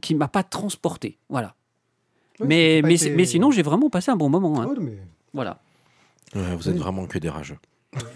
qui 0.00 0.14
m'a 0.14 0.28
pas 0.28 0.44
transporté. 0.44 1.18
Voilà. 1.28 1.54
Ouais, 2.38 2.46
mais, 2.46 2.80
mais, 2.84 2.94
été- 2.94 3.16
mais 3.16 3.24
sinon, 3.24 3.50
j'ai 3.50 3.62
vraiment 3.62 3.90
passé 3.90 4.10
un 4.12 4.16
bon 4.16 4.28
moment. 4.30 4.60
hein. 4.60 4.66
Ah 4.68 4.70
ouais, 4.70 4.76
mais 4.80 4.98
Voilà. 5.34 5.60
Ouais, 6.34 6.54
vous 6.54 6.68
êtes 6.68 6.76
vraiment 6.76 7.06
que 7.06 7.18
des 7.18 7.28
rageux. 7.30 7.58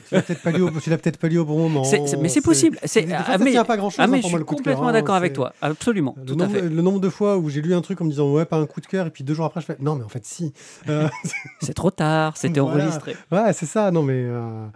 Tu 0.08 0.14
l'as 0.14 0.22
peut-être 0.22 0.42
pas 0.42 0.50
lu 0.50 0.62
au, 0.62 0.70
pas 0.70 1.28
lu 1.28 1.44
bon 1.44 1.68
moment. 1.68 1.82
Mais 2.20 2.28
c'est 2.28 2.40
possible. 2.40 2.78
C'est- 2.84 3.06
ah, 3.12 3.24
ça 3.24 3.38
mais- 3.38 3.50
tient 3.52 3.64
pas 3.64 3.76
grand-chose 3.76 3.98
Ah, 4.00 4.06
mais 4.06 4.20
pour 4.20 4.30
je 4.30 4.36
moi, 4.36 4.38
suis 4.38 4.50
le 4.50 4.56
complètement 4.56 4.88
hein, 4.88 4.92
d'accord 4.92 5.14
avec 5.14 5.32
toi. 5.32 5.52
Absolument. 5.62 6.14
Le 6.18 6.24
Tout 6.24 6.34
à 6.34 6.36
nombre, 6.36 6.52
fait. 6.52 6.60
le 6.62 6.82
nombre 6.82 7.00
de 7.00 7.08
fois 7.08 7.36
où 7.38 7.48
j'ai 7.48 7.62
lu 7.62 7.74
un 7.74 7.80
truc 7.80 8.00
en 8.00 8.04
me 8.04 8.10
disant 8.10 8.30
ouais 8.32 8.44
pas 8.44 8.56
un 8.58 8.66
coup 8.66 8.80
de 8.80 8.86
cœur 8.86 9.06
et 9.06 9.10
puis 9.10 9.24
deux 9.24 9.34
jours 9.34 9.46
après 9.46 9.60
je 9.60 9.66
fais 9.66 9.76
non 9.80 9.94
mais 9.96 10.04
en 10.04 10.08
fait 10.08 10.24
si 10.24 10.52
Euh, 10.88 11.08
C'est 11.62 11.74
trop 11.74 11.90
tard. 11.90 12.36
C'était 12.36 12.60
Voilà. 12.60 12.84
enregistré. 12.84 13.16
ouais 13.32 13.52
c'est 13.52 13.66
ça 13.66 13.90
non 13.90 14.02
mais 14.02 14.22
euh, 14.24 14.66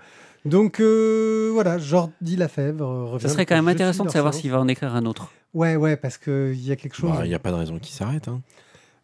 donc 0.44 0.80
euh, 0.80 1.50
voilà 1.52 1.78
Jordi 1.78 2.36
Lafèvre 2.36 2.84
euh, 2.84 3.04
revient 3.04 3.22
Ça 3.22 3.28
serait 3.32 3.46
quand 3.46 3.54
même 3.54 3.68
intéressant 3.68 4.04
de 4.04 4.10
savoir 4.10 4.34
s'il 4.34 4.50
va 4.50 4.60
en 4.60 4.68
écrire 4.68 4.94
un 4.94 5.06
autre. 5.06 5.30
ouais 5.54 5.76
ouais 5.76 5.96
parce 5.96 6.18
que 6.18 6.52
il 6.54 6.66
y 6.66 6.72
a 6.72 6.76
quelque 6.76 6.94
chose 6.96 7.10
Bah, 7.10 7.24
Il 7.24 7.28
n'y 7.28 7.34
a 7.34 7.38
pas 7.38 7.50
de 7.50 7.56
raison 7.56 7.78
qu'il 7.78 7.94
s'arrête. 7.94 8.28
hein. 8.28 8.40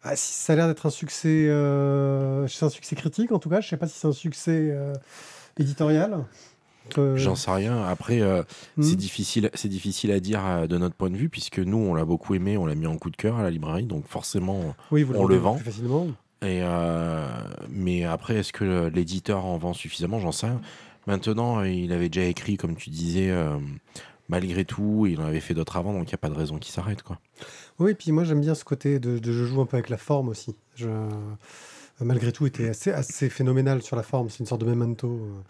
Ah, 0.03 0.15
si 0.15 0.33
ça 0.33 0.53
a 0.53 0.55
l'air 0.55 0.67
d'être 0.67 0.85
un 0.87 0.89
succès 0.91 1.47
euh, 1.47 2.47
c'est 2.47 2.65
un 2.65 2.69
succès 2.69 2.95
critique 2.95 3.31
en 3.31 3.37
tout 3.39 3.49
cas 3.49 3.61
je 3.61 3.69
sais 3.69 3.77
pas 3.77 3.87
si 3.87 3.99
c'est 3.99 4.07
un 4.07 4.11
succès 4.13 4.69
euh, 4.71 4.93
éditorial 5.57 6.25
Euh, 6.97 7.15
J'en 7.15 7.35
sais 7.35 7.51
rien. 7.51 7.83
Après, 7.83 8.21
euh, 8.21 8.43
hmm. 8.77 8.83
c'est 8.83 8.95
difficile, 8.95 9.49
c'est 9.53 9.69
difficile 9.69 10.11
à 10.11 10.19
dire 10.19 10.45
euh, 10.45 10.67
de 10.67 10.77
notre 10.77 10.95
point 10.95 11.09
de 11.09 11.15
vue, 11.15 11.29
puisque 11.29 11.59
nous, 11.59 11.77
on 11.77 11.93
l'a 11.93 12.05
beaucoup 12.05 12.35
aimé, 12.35 12.57
on 12.57 12.65
l'a 12.65 12.75
mis 12.75 12.87
en 12.87 12.97
coup 12.97 13.09
de 13.09 13.15
cœur 13.15 13.37
à 13.37 13.43
la 13.43 13.49
librairie, 13.49 13.85
donc 13.85 14.07
forcément. 14.07 14.75
oui, 14.91 15.03
vous 15.03 15.13
on 15.15 15.25
le 15.25 15.37
vend. 15.37 15.55
plus 15.55 15.65
facilement 15.65 16.07
Et 16.41 16.61
mais 17.69 18.03
après, 18.03 18.37
est-ce 18.37 18.53
que 18.53 18.87
l'éditeur 18.87 19.45
en 19.45 19.57
vend 19.57 19.73
suffisamment? 19.73 20.19
J'en 20.19 20.31
sais 20.31 20.47
rien. 20.47 20.61
Maintenant, 21.07 21.63
il 21.63 21.93
avait 21.93 22.09
déjà 22.09 22.27
écrit, 22.27 22.57
comme 22.57 22.75
tu 22.75 22.89
disais, 22.89 23.33
malgré 24.29 24.65
tout, 24.65 25.05
il 25.07 25.19
en 25.19 25.25
avait 25.25 25.39
fait 25.39 25.53
d'autres 25.53 25.77
avant, 25.77 25.93
donc 25.93 26.03
il 26.03 26.11
n'y 26.11 26.15
a 26.15 26.19
pas 26.19 26.29
de 26.29 26.35
raison 26.35 26.57
qu'il 26.57 26.73
s'arrête, 26.73 27.03
quoi. 27.03 27.19
Oui, 27.79 27.93
puis 27.95 28.11
moi 28.11 28.23
j'aime 28.23 28.41
bien 28.41 28.53
ce 28.53 28.63
côté 28.63 28.99
de, 28.99 29.17
de 29.17 29.31
je 29.31 29.43
joue 29.45 29.61
un 29.61 29.65
peu 29.65 29.75
avec 29.75 29.89
la 29.89 29.97
forme 29.97 30.29
aussi. 30.29 30.55
Je, 30.75 30.87
malgré 32.05 32.31
tout, 32.31 32.45
était 32.45 32.69
assez, 32.69 32.91
assez 32.91 33.29
phénoménal 33.29 33.81
sur 33.81 33.95
la 33.95 34.03
forme. 34.03 34.29
C'est 34.29 34.39
une 34.39 34.45
sorte 34.45 34.61
de 34.61 34.65
memento. 34.67 35.07
euh. 35.07 35.41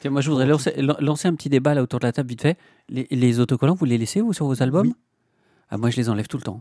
Tiens, 0.00 0.10
moi, 0.10 0.20
je 0.20 0.30
voudrais 0.30 0.46
lancer, 0.46 0.72
lan- 0.80 0.96
lancer 1.00 1.28
un 1.28 1.34
petit 1.34 1.48
débat 1.48 1.74
là 1.74 1.82
autour 1.82 2.00
de 2.00 2.06
la 2.06 2.12
table 2.12 2.28
vite 2.28 2.42
fait. 2.42 2.58
Les, 2.88 3.06
les 3.10 3.40
autocollants, 3.40 3.74
vous 3.74 3.84
les 3.86 3.98
laissez 3.98 4.20
vous 4.20 4.32
sur 4.32 4.46
vos 4.46 4.62
albums? 4.62 4.88
Oui. 4.88 4.94
ah, 5.70 5.78
Moi, 5.78 5.90
je 5.90 5.96
les 5.96 6.08
enlève 6.08 6.26
tout 6.28 6.36
le 6.36 6.42
temps. 6.42 6.60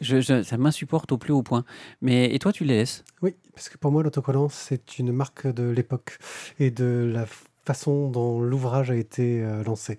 Je, 0.00 0.20
je- 0.20 0.42
ça 0.42 0.56
m'insupporte 0.58 1.10
au 1.12 1.18
plus 1.18 1.32
haut 1.32 1.42
point. 1.42 1.64
Mais 2.02 2.34
et 2.34 2.38
toi, 2.38 2.52
tu 2.52 2.64
les 2.64 2.76
laisses? 2.76 3.04
Oui, 3.22 3.34
parce 3.54 3.68
que 3.70 3.78
pour 3.78 3.90
moi 3.92 4.02
l'autocollant 4.02 4.50
c'est 4.50 4.98
une 4.98 5.10
marque 5.10 5.46
de 5.46 5.70
l'époque 5.70 6.18
et 6.58 6.70
de 6.70 7.10
la 7.10 7.24
façon 7.64 8.10
dont 8.10 8.38
l'ouvrage 8.40 8.90
a 8.90 8.94
été 8.94 9.42
euh, 9.42 9.64
lancé. 9.64 9.96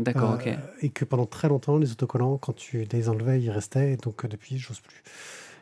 D'accord, 0.00 0.32
Euh, 0.32 0.34
ok. 0.34 0.48
Et 0.82 0.88
que 0.90 1.04
pendant 1.04 1.26
très 1.26 1.46
longtemps, 1.48 1.78
les 1.78 1.92
autocollants, 1.92 2.38
quand 2.38 2.54
tu 2.54 2.86
les 2.92 3.08
enlevais, 3.08 3.40
ils 3.40 3.50
restaient. 3.50 3.92
Et 3.92 3.96
donc 3.96 4.26
depuis, 4.26 4.58
j'ose 4.58 4.80
plus. 4.80 5.02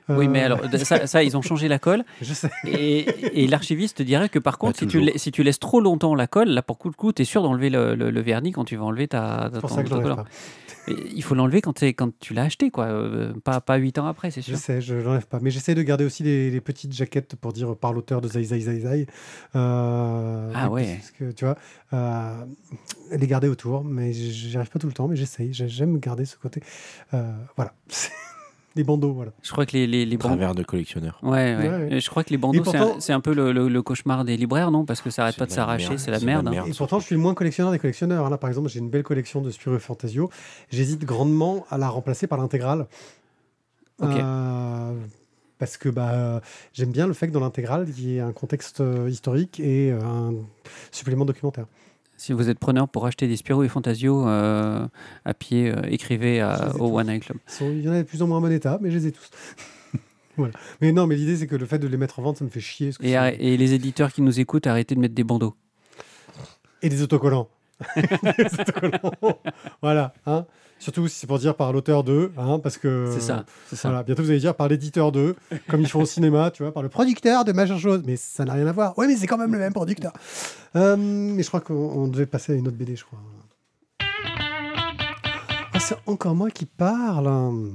Oui, 0.09 0.27
Euh, 0.27 0.29
mais 0.29 0.43
alors, 0.43 0.69
de- 0.69 0.77
ça, 0.77 1.07
ça, 1.07 1.23
ils 1.23 1.35
ont 1.37 1.41
changé 1.43 1.67
la 1.67 1.79
colle. 1.79 2.05
Je 2.21 2.35
sais. 2.35 2.51
Et, 2.67 3.43
et 3.43 3.47
l'archiviste 3.47 4.03
dirait 4.03 4.29
que 4.29 4.39
par 4.39 4.59
contre, 4.59 4.79
si, 4.79 4.87
tu 4.87 5.03
si 5.17 5.33
tu 5.33 5.43
laisses 5.43 5.59
trop 5.59 5.81
longtemps 5.81 6.15
la 6.15 6.27
colle, 6.27 6.49
là, 6.51 6.61
pour 6.63 6.77
coup 6.79 6.91
de 6.91 6.97
coup, 6.97 7.13
tu 7.13 7.23
es 7.23 7.25
sûr 7.25 7.43
d'enlever 7.43 7.71
le, 7.71 7.95
le- 7.95 8.11
le 8.11 8.21
vernis 8.21 8.53
quand 8.53 8.65
tu 8.65 8.77
vas 8.77 8.85
enlever 8.85 9.09
ta, 9.09 9.49
C'est 9.53 9.61
pour 9.61 9.71
ton 9.71 9.77
ça 9.77 9.83
que 9.83 9.89
je 9.89 9.95
pas. 9.95 10.25
Il 10.87 11.23
faut 11.23 11.35
l'enlever 11.35 11.63
quand, 11.63 11.73
tu 12.21 12.35
l'as 12.35 12.43
acheté, 12.43 12.71
quoi. 12.71 12.85
euh, 12.85 13.33
pas, 13.43 13.63
pas 13.63 13.77
8 13.77 13.99
ans 13.99 14.07
après, 14.07 14.31
c'est 14.31 14.43
Je 14.43 14.49
sûr. 14.49 14.59
sais, 14.59 14.83
je 14.83 14.95
l'enlève 14.95 15.27
pas. 15.27 15.39
Mais 15.41 15.51
j'essaie 15.51 15.75
de 15.75 15.81
garder 15.81 16.05
aussi 16.05 16.23
les, 16.23 16.51
les 16.51 16.61
petites 16.61 16.93
jaquettes 16.93 17.37
pour 17.37 17.55
dire 17.55 17.75
par 17.75 17.95
l'auteur 17.95 18.21
de 18.21 18.29
Zai 18.29 18.45
Zai 18.45 18.61
Zai 18.61 18.81
Zai. 18.81 19.07
Euh, 19.57 20.53
Ah 20.55 20.69
ouais. 20.69 20.97
Parce 20.99 21.11
que, 21.13 21.33
tu 21.33 21.47
vois, 21.47 21.57
euh, 21.95 22.45
les 23.13 23.27
garder 23.27 23.49
autour. 23.49 23.83
Mais 23.83 24.13
j'y 24.13 24.55
arrive 24.59 24.69
pas 24.69 24.79
tout 24.79 24.87
le 24.87 24.93
temps, 24.93 25.09
mais 25.09 25.17
j'essaye. 25.17 25.55
J'ai- 25.55 25.69
J'aime 25.71 25.99
garder 25.99 26.27
ce 26.27 26.37
côté. 26.37 26.61
Euh, 27.15 27.33
voilà. 27.57 27.73
les 28.77 28.85
bandeaux, 28.85 29.13
voilà. 29.13 29.31
Je 29.43 29.53
crois 29.53 29.67
que 29.67 29.73
les, 29.73 29.87
les, 29.87 30.05
les 30.05 30.17
bandeaux. 30.17 30.35
Travers 30.35 30.55
de 30.55 30.63
collectionneur. 30.63 31.19
Ouais, 31.23 31.31
ouais. 31.31 31.57
Ouais, 31.57 31.69
ouais. 31.69 31.89
Et 31.95 32.01
Je 32.01 32.11
crois 32.11 32.25
que 32.25 32.31
les 32.31 32.37
bandeaux, 32.39 32.65
c'est 32.65 32.77
pourtant- 32.79 32.97
un, 32.97 33.01
c'est 33.01 33.13
un 33.13 33.21
peu 33.21 33.33
le, 33.35 33.53
le- 33.53 33.69
le 33.69 33.83
cauchemar 33.83 34.25
des 34.25 34.37
libraires, 34.37 34.71
non? 34.71 34.85
Parce 34.85 35.01
que 35.01 35.11
ça 35.11 35.23
arrête 35.23 35.37
pas 35.37 35.47
de 35.47 35.53
s'arracher, 35.53 35.89
merde. 35.91 35.99
c'est 36.01 36.11
la 36.11 36.19
la 36.19 36.25
merde. 36.25 36.49
hein. 36.49 36.51
merde. 36.51 36.69
Et 36.69 36.73
pourtant, 36.73 36.99
je 37.01 37.07
suis 37.07 37.15
le 37.15 37.21
moins 37.21 37.35
collectionneur 37.35 37.71
des 37.73 37.79
collectionneurs. 37.79 38.27
hein. 38.27 38.31
Là, 38.31 38.39
par 38.39 38.49
exemple, 38.51 38.69
j'ai 38.69 38.81
une 38.81 38.91
belle 38.91 39.03
collection 39.05 39.41
de 39.41 39.51
Spirou 39.51 39.77
et 39.77 39.79
Fantasio. 39.79 40.29
J'hésite 40.71 41.05
grandement 41.05 41.65
à 41.71 41.79
la 41.79 41.89
remplacer 41.89 42.27
par 42.27 42.39
l'intégrale. 42.39 42.87
Ok. 44.03 44.09
Euh, 44.11 44.93
parce 45.59 45.77
que 45.77 45.89
bah, 45.89 46.41
j'aime 46.73 46.91
bien 46.91 47.07
le 47.07 47.13
fait 47.13 47.29
que 47.29 47.33
dans 47.33 47.41
l'intégrale, 47.41 47.87
il 47.97 48.05
y 48.05 48.17
ait 48.17 48.21
un 48.21 48.33
contexte 48.33 48.81
euh, 48.81 49.09
historique 49.09 49.61
et 49.61 49.93
euh, 49.93 50.01
un 50.03 50.35
supplément 50.91 51.25
documentaire. 51.25 51.67
Si 52.25 52.33
vous 52.33 52.49
êtes 52.49 52.59
preneur 52.59 52.89
pour 52.89 53.05
acheter 53.07 53.29
des 53.29 53.37
Spirou 53.37 53.65
et 53.65 53.69
Fantasio 53.69 54.27
euh, 54.27 54.87
à 55.27 55.35
pied, 55.35 55.71
euh, 55.71 55.83
écrivez 55.91 56.41
à- 56.41 56.73
au. 56.81 56.99
One 56.99 57.11
Eye 57.11 57.21
Club. 57.21 57.37
Il 57.61 57.83
y 57.83 57.89
en 57.89 57.93
a 57.93 57.99
de 57.99 58.03
plus 58.05 58.23
ou 58.23 58.27
moins 58.27 58.39
en 58.39 58.41
bon 58.41 58.51
état, 58.51 58.79
mais 58.81 58.91
je 58.91 58.97
les 58.97 59.07
ai 59.09 59.13
tous. 59.13 59.29
Mais 60.81 60.91
non, 60.93 61.07
mais 61.07 61.17
l'idée, 61.17 61.37
c'est 61.37 61.47
que 61.47 61.55
le 61.55 61.67
fait 61.67 61.79
de 61.79 61.87
les 61.87 61.99
mettre 61.99 62.19
en 62.19 62.23
vente, 62.23 62.39
ça 62.39 62.45
me 62.47 62.49
fait 62.51 62.61
chier. 62.61 62.89
parce 62.89 62.99
que 62.99 63.05
Et, 63.05 63.11
c'est- 63.11 63.15
arrê- 63.15 63.37
et 63.39 63.57
les 63.59 63.75
éditeurs 63.75 64.11
qui 64.11 64.23
nous 64.23 64.41
écoutent, 64.41 64.67
arrêtez 64.67 64.95
de 64.95 65.01
mettre 65.01 65.15
des 65.15 65.23
bandeaux. 65.23 65.55
Et 66.83 66.89
des 66.89 67.03
autocollants. 67.03 67.49
Des 67.97 68.61
autocollants. 68.61 69.13
voilà. 69.83 70.15
Hein 70.27 70.47
Surtout 70.79 71.09
si 71.09 71.19
c'est 71.19 71.27
pour 71.27 71.39
dire 71.39 71.55
par 71.55 71.73
l'auteur 71.73 72.05
d'eux, 72.05 72.33
hein, 72.37 72.59
parce 72.59 72.77
que. 72.77 73.11
C'est 73.13 73.21
ça, 73.21 73.45
c'est 73.69 73.77
ça. 73.77 73.89
Voilà, 73.89 74.03
bientôt 74.03 74.23
vous 74.23 74.31
allez 74.31 74.41
dire 74.41 74.55
par 74.55 74.69
l'éditeur 74.69 75.13
d'eux, 75.13 75.35
comme 75.69 75.81
ils 75.81 75.89
font 75.89 76.03
au 76.03 76.07
cinéma, 76.07 76.51
tu 76.51 76.63
vois, 76.63 76.73
par 76.73 76.83
le 76.83 76.89
producteur 76.89 77.45
de 77.45 77.53
machin 77.53 77.79
chose. 77.79 78.03
Mais 78.05 78.17
ça 78.17 78.45
n'a 78.45 78.55
rien 78.55 78.67
à 78.67 78.73
voir. 78.73 78.97
Ouais, 78.99 79.07
mais 79.07 79.17
c'est 79.17 79.27
quand 79.27 79.39
même 79.39 79.53
le 79.53 79.59
même 79.59 79.73
producteur. 79.73 80.13
Euh, 80.77 80.97
mais 80.99 81.43
je 81.43 81.49
crois 81.49 81.61
qu'on 81.61 81.75
on 81.75 82.09
devait 82.09 82.27
passer 82.27 82.53
à 82.53 82.57
une 82.57 82.69
autre 82.69 82.77
BD, 82.77 82.97
je 82.97 83.05
crois. 83.05 83.19
Ah, 85.73 85.81
c'est 85.81 85.97
encore 86.07 86.35
moi 86.35 86.51
qui 86.51 86.67
parle. 86.67 87.73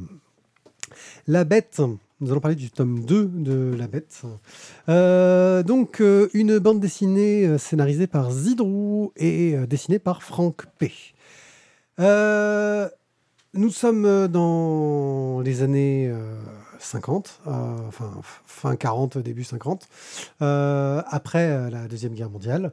La 1.28 1.44
Bête. 1.44 1.82
Nous 2.22 2.32
allons 2.32 2.42
parler 2.42 2.56
du 2.56 2.70
tome 2.70 3.06
2 3.06 3.26
de 3.28 3.76
La 3.78 3.88
Bête. 3.88 4.24
Euh, 4.90 5.64
donc, 5.64 6.02
euh, 6.02 6.28
une 6.34 6.60
bande 6.60 6.82
dessinée 6.82 7.58
scénarisée 7.58 8.08
par 8.08 8.32
Zidrou 8.32 9.14
et 9.16 9.56
euh, 9.56 9.66
dessinée 9.66 10.00
par 10.00 10.22
Franck 10.22 10.66
P. 10.78 10.92
Euh, 12.00 12.88
nous 13.54 13.72
sommes 13.72 14.06
euh, 14.06 14.28
dans 14.28 15.42
les 15.42 15.64
années 15.64 16.08
euh, 16.08 16.40
50, 16.78 17.42
euh, 17.48 17.52
enfin 17.88 18.12
fin 18.46 18.76
40, 18.76 19.18
début 19.18 19.44
50, 19.44 19.88
euh, 20.42 21.02
après 21.08 21.70
la 21.70 21.88
Deuxième 21.88 22.14
Guerre 22.14 22.30
mondiale. 22.30 22.72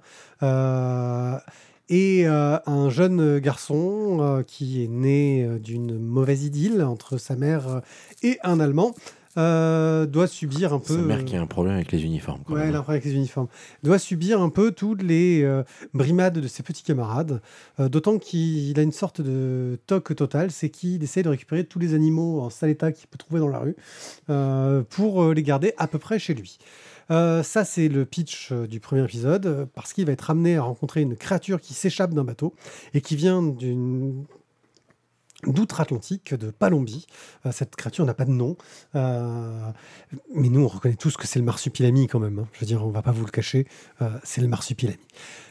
Et 1.88 2.26
un 2.26 2.90
jeune 2.90 3.38
garçon 3.38 4.44
qui 4.46 4.82
est 4.82 4.88
né 4.88 5.48
d'une 5.60 5.98
mauvaise 5.98 6.44
idylle 6.44 6.82
entre 6.82 7.16
sa 7.16 7.36
mère 7.36 7.80
et 8.22 8.38
un 8.42 8.58
Allemand 8.58 8.92
euh, 9.36 10.06
doit 10.06 10.26
subir 10.26 10.72
un 10.72 10.78
peu... 10.78 10.94
Sa 10.94 11.00
mère 11.02 11.18
euh, 11.18 11.22
qui 11.22 11.36
a 11.36 11.40
un 11.40 11.46
problème 11.46 11.74
avec 11.74 11.92
les 11.92 12.04
uniformes. 12.04 12.40
quand 12.46 12.54
Ouais, 12.54 12.60
même. 12.60 12.68
elle 12.70 12.74
a 12.76 12.78
un 12.78 12.82
problème 12.82 13.00
avec 13.00 13.12
les 13.12 13.16
uniformes. 13.18 13.48
Doit 13.82 13.98
subir 13.98 14.40
un 14.40 14.48
peu 14.48 14.72
toutes 14.72 15.02
les 15.02 15.42
euh, 15.42 15.62
brimades 15.94 16.38
de 16.38 16.48
ses 16.48 16.62
petits 16.62 16.82
camarades. 16.82 17.40
euh, 17.80 17.88
D'autant 17.88 18.18
qu'il 18.18 18.78
a 18.78 18.82
une 18.82 18.92
sorte 18.92 19.20
de 19.20 19.78
toc 19.86 20.14
total, 20.16 20.50
c'est 20.50 20.70
qu'il 20.70 21.02
essaie 21.02 21.22
de 21.22 21.28
récupérer 21.28 21.64
tous 21.64 21.78
les 21.78 21.94
animaux 21.94 22.40
en 22.40 22.50
sale 22.50 22.70
état 22.70 22.92
qu'il 22.92 23.08
peut 23.08 23.18
trouver 23.18 23.40
dans 23.40 23.48
la 23.48 23.58
rue 23.60 23.76
pour 24.90 25.32
les 25.32 25.42
garder 25.42 25.72
à 25.78 25.86
peu 25.86 25.98
près 25.98 26.18
chez 26.18 26.34
lui. 26.34 26.58
Euh, 27.10 27.44
ça, 27.44 27.64
c'est 27.64 27.86
le 27.88 28.04
pitch 28.04 28.48
euh, 28.50 28.66
du 28.66 28.80
premier 28.80 29.04
épisode, 29.04 29.46
euh, 29.46 29.64
parce 29.76 29.92
qu'il 29.92 30.04
va 30.06 30.10
être 30.12 30.28
amené 30.28 30.56
à 30.56 30.62
rencontrer 30.62 31.02
une 31.02 31.16
créature 31.16 31.60
qui 31.60 31.72
s'échappe 31.72 32.12
d'un 32.14 32.24
bateau 32.24 32.52
et 32.94 33.00
qui 33.00 33.14
vient 33.14 33.44
d'une 33.44 34.24
d'outre-Atlantique, 35.44 36.34
de 36.34 36.50
Palombie. 36.50 37.06
Euh, 37.44 37.52
cette 37.52 37.76
créature 37.76 38.04
n'a 38.04 38.14
pas 38.14 38.24
de 38.24 38.30
nom. 38.30 38.56
Euh, 38.94 39.70
mais 40.34 40.48
nous, 40.48 40.62
on 40.62 40.68
reconnaît 40.68 40.96
tous 40.96 41.16
que 41.16 41.26
c'est 41.26 41.38
le 41.38 41.44
marsupilami 41.44 42.06
quand 42.06 42.20
même. 42.20 42.38
hein. 42.38 42.48
Je 42.52 42.60
veux 42.60 42.66
dire, 42.66 42.84
on 42.84 42.90
va 42.90 43.02
pas 43.02 43.12
vous 43.12 43.24
le 43.24 43.30
cacher, 43.30 43.66
euh, 44.02 44.08
c'est 44.24 44.40
le 44.40 44.48
marsupilami. 44.48 44.98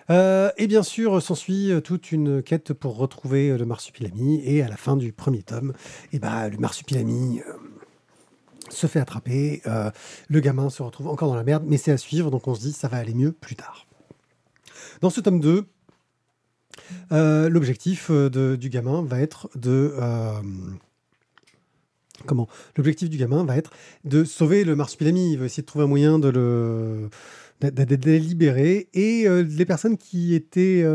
Euh, 0.10 0.52
et 0.58 0.68
bien 0.68 0.84
sûr, 0.84 1.22
s'ensuit 1.22 1.72
toute 1.84 2.12
une 2.12 2.44
quête 2.44 2.74
pour 2.74 2.98
retrouver 2.98 3.58
le 3.58 3.66
marsupilami. 3.66 4.42
Et 4.44 4.62
à 4.62 4.68
la 4.68 4.78
fin 4.78 4.98
du 4.98 5.12
premier 5.12 5.44
tome, 5.44 5.74
ben, 6.14 6.50
le 6.50 6.58
marsupilami 6.58 7.42
se 8.70 8.88
fait 8.88 9.00
attraper. 9.00 9.62
le 10.30 10.40
gamin 10.40 10.70
se 10.70 10.84
retrouve 10.84 11.08
encore 11.08 11.30
dans 11.30 11.36
la 11.36 11.44
merde, 11.44 11.64
mais 11.66 11.78
c'est 11.78 11.92
à 11.92 11.98
suivre. 11.98 12.30
Donc 12.32 12.48
on 12.48 12.56
se 12.56 12.62
dit, 12.62 12.72
ça 12.72 12.88
va 12.88 12.98
aller 12.98 13.14
mieux 13.14 13.32
plus 13.32 13.56
tard. 13.56 13.88
Dans 15.02 15.10
ce 15.10 15.22
tome 15.22 15.40
2, 15.40 15.68
euh, 17.12 17.50
l'objectif 17.50 18.08
euh, 18.10 18.58
du 18.58 18.70
gamin 18.70 19.04
va 19.04 19.20
être 19.20 19.50
de... 19.56 19.94
euh, 20.00 20.42
comment? 22.26 22.48
L'objectif 22.78 23.10
du 23.10 23.18
gamin 23.18 23.44
va 23.44 23.58
être 23.58 23.72
de 24.04 24.24
sauver 24.24 24.64
le 24.64 24.76
marsupilami. 24.76 25.34
Il 25.34 25.40
va 25.40 25.46
essayer 25.46 25.64
de 25.64 25.68
trouver 25.68 25.86
un 25.86 25.90
moyen 25.90 26.20
de 26.20 26.30
le 26.30 27.10
le 27.62 28.18
libérer. 28.18 28.90
Et 28.94 29.28
les 29.28 29.66
personnes 29.66 29.98
qui 29.98 30.36
étaient 30.36 30.86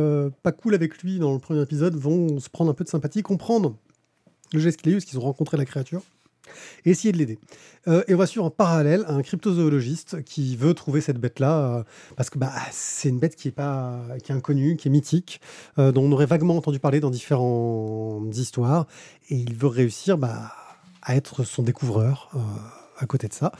pas 0.42 0.52
cool 0.52 0.74
avec 0.74 1.02
lui 1.02 1.18
dans 1.18 1.32
le 1.32 1.38
premier 1.38 1.62
épisode 1.62 1.96
vont 1.96 2.38
se 2.38 2.48
prendre 2.48 2.70
un 2.70 2.74
peu 2.74 2.84
de 2.84 2.90
sympathie, 2.90 3.22
comprendre 3.22 3.76
le 4.52 4.60
geste 4.60 4.80
qu'il 4.80 4.90
a 4.90 4.92
eu, 4.92 4.96
parce 4.96 5.06
qu'ils 5.06 5.18
ont 5.18 5.22
rencontré 5.22 5.56
la 5.56 5.64
créature, 5.64 6.02
et 6.84 6.90
essayer 6.90 7.12
de 7.12 7.18
l'aider. 7.18 7.38
Euh, 7.88 8.02
et 8.08 8.14
on 8.14 8.18
va 8.18 8.26
suivre 8.26 8.44
en 8.44 8.50
parallèle 8.50 9.04
un 9.08 9.22
cryptozoologiste 9.22 10.22
qui 10.24 10.56
veut 10.56 10.74
trouver 10.74 11.00
cette 11.00 11.18
bête-là, 11.18 11.78
euh, 11.78 11.82
parce 12.16 12.30
que 12.30 12.38
bah, 12.38 12.52
c'est 12.70 13.08
une 13.08 13.18
bête 13.18 13.36
qui 13.36 13.48
est, 13.48 13.52
pas, 13.52 14.00
qui 14.22 14.32
est 14.32 14.34
inconnue, 14.34 14.76
qui 14.76 14.88
est 14.88 14.90
mythique, 14.90 15.40
euh, 15.78 15.92
dont 15.92 16.02
on 16.02 16.12
aurait 16.12 16.26
vaguement 16.26 16.56
entendu 16.56 16.78
parler 16.78 17.00
dans 17.00 17.10
différentes 17.10 18.36
histoires, 18.36 18.86
et 19.28 19.36
il 19.36 19.54
veut 19.54 19.68
réussir 19.68 20.18
bah, 20.18 20.52
à 21.02 21.16
être 21.16 21.44
son 21.44 21.62
découvreur 21.62 22.30
à 22.98 23.06
côté 23.06 23.28
de 23.28 23.32
ça. 23.32 23.52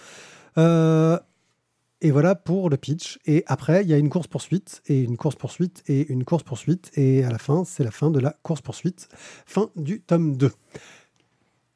Et 2.02 2.10
voilà 2.10 2.34
pour 2.34 2.70
le 2.70 2.78
pitch. 2.78 3.18
Et 3.26 3.44
après, 3.46 3.82
il 3.82 3.88
y 3.88 3.92
a 3.92 3.98
une 3.98 4.08
course-poursuite, 4.08 4.82
et 4.86 5.02
une 5.02 5.16
course-poursuite, 5.16 5.82
et 5.86 6.10
une 6.10 6.24
course-poursuite. 6.24 6.90
Et 6.96 7.24
à 7.24 7.30
la 7.30 7.38
fin, 7.38 7.64
c'est 7.64 7.84
la 7.84 7.90
fin 7.90 8.10
de 8.10 8.18
la 8.18 8.36
course-poursuite. 8.42 9.08
Fin 9.44 9.70
du 9.76 10.00
tome 10.00 10.36
2. 10.36 10.50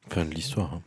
Fin 0.09 0.25
de 0.25 0.31
l'histoire. 0.31 0.75
hein. 0.75 0.81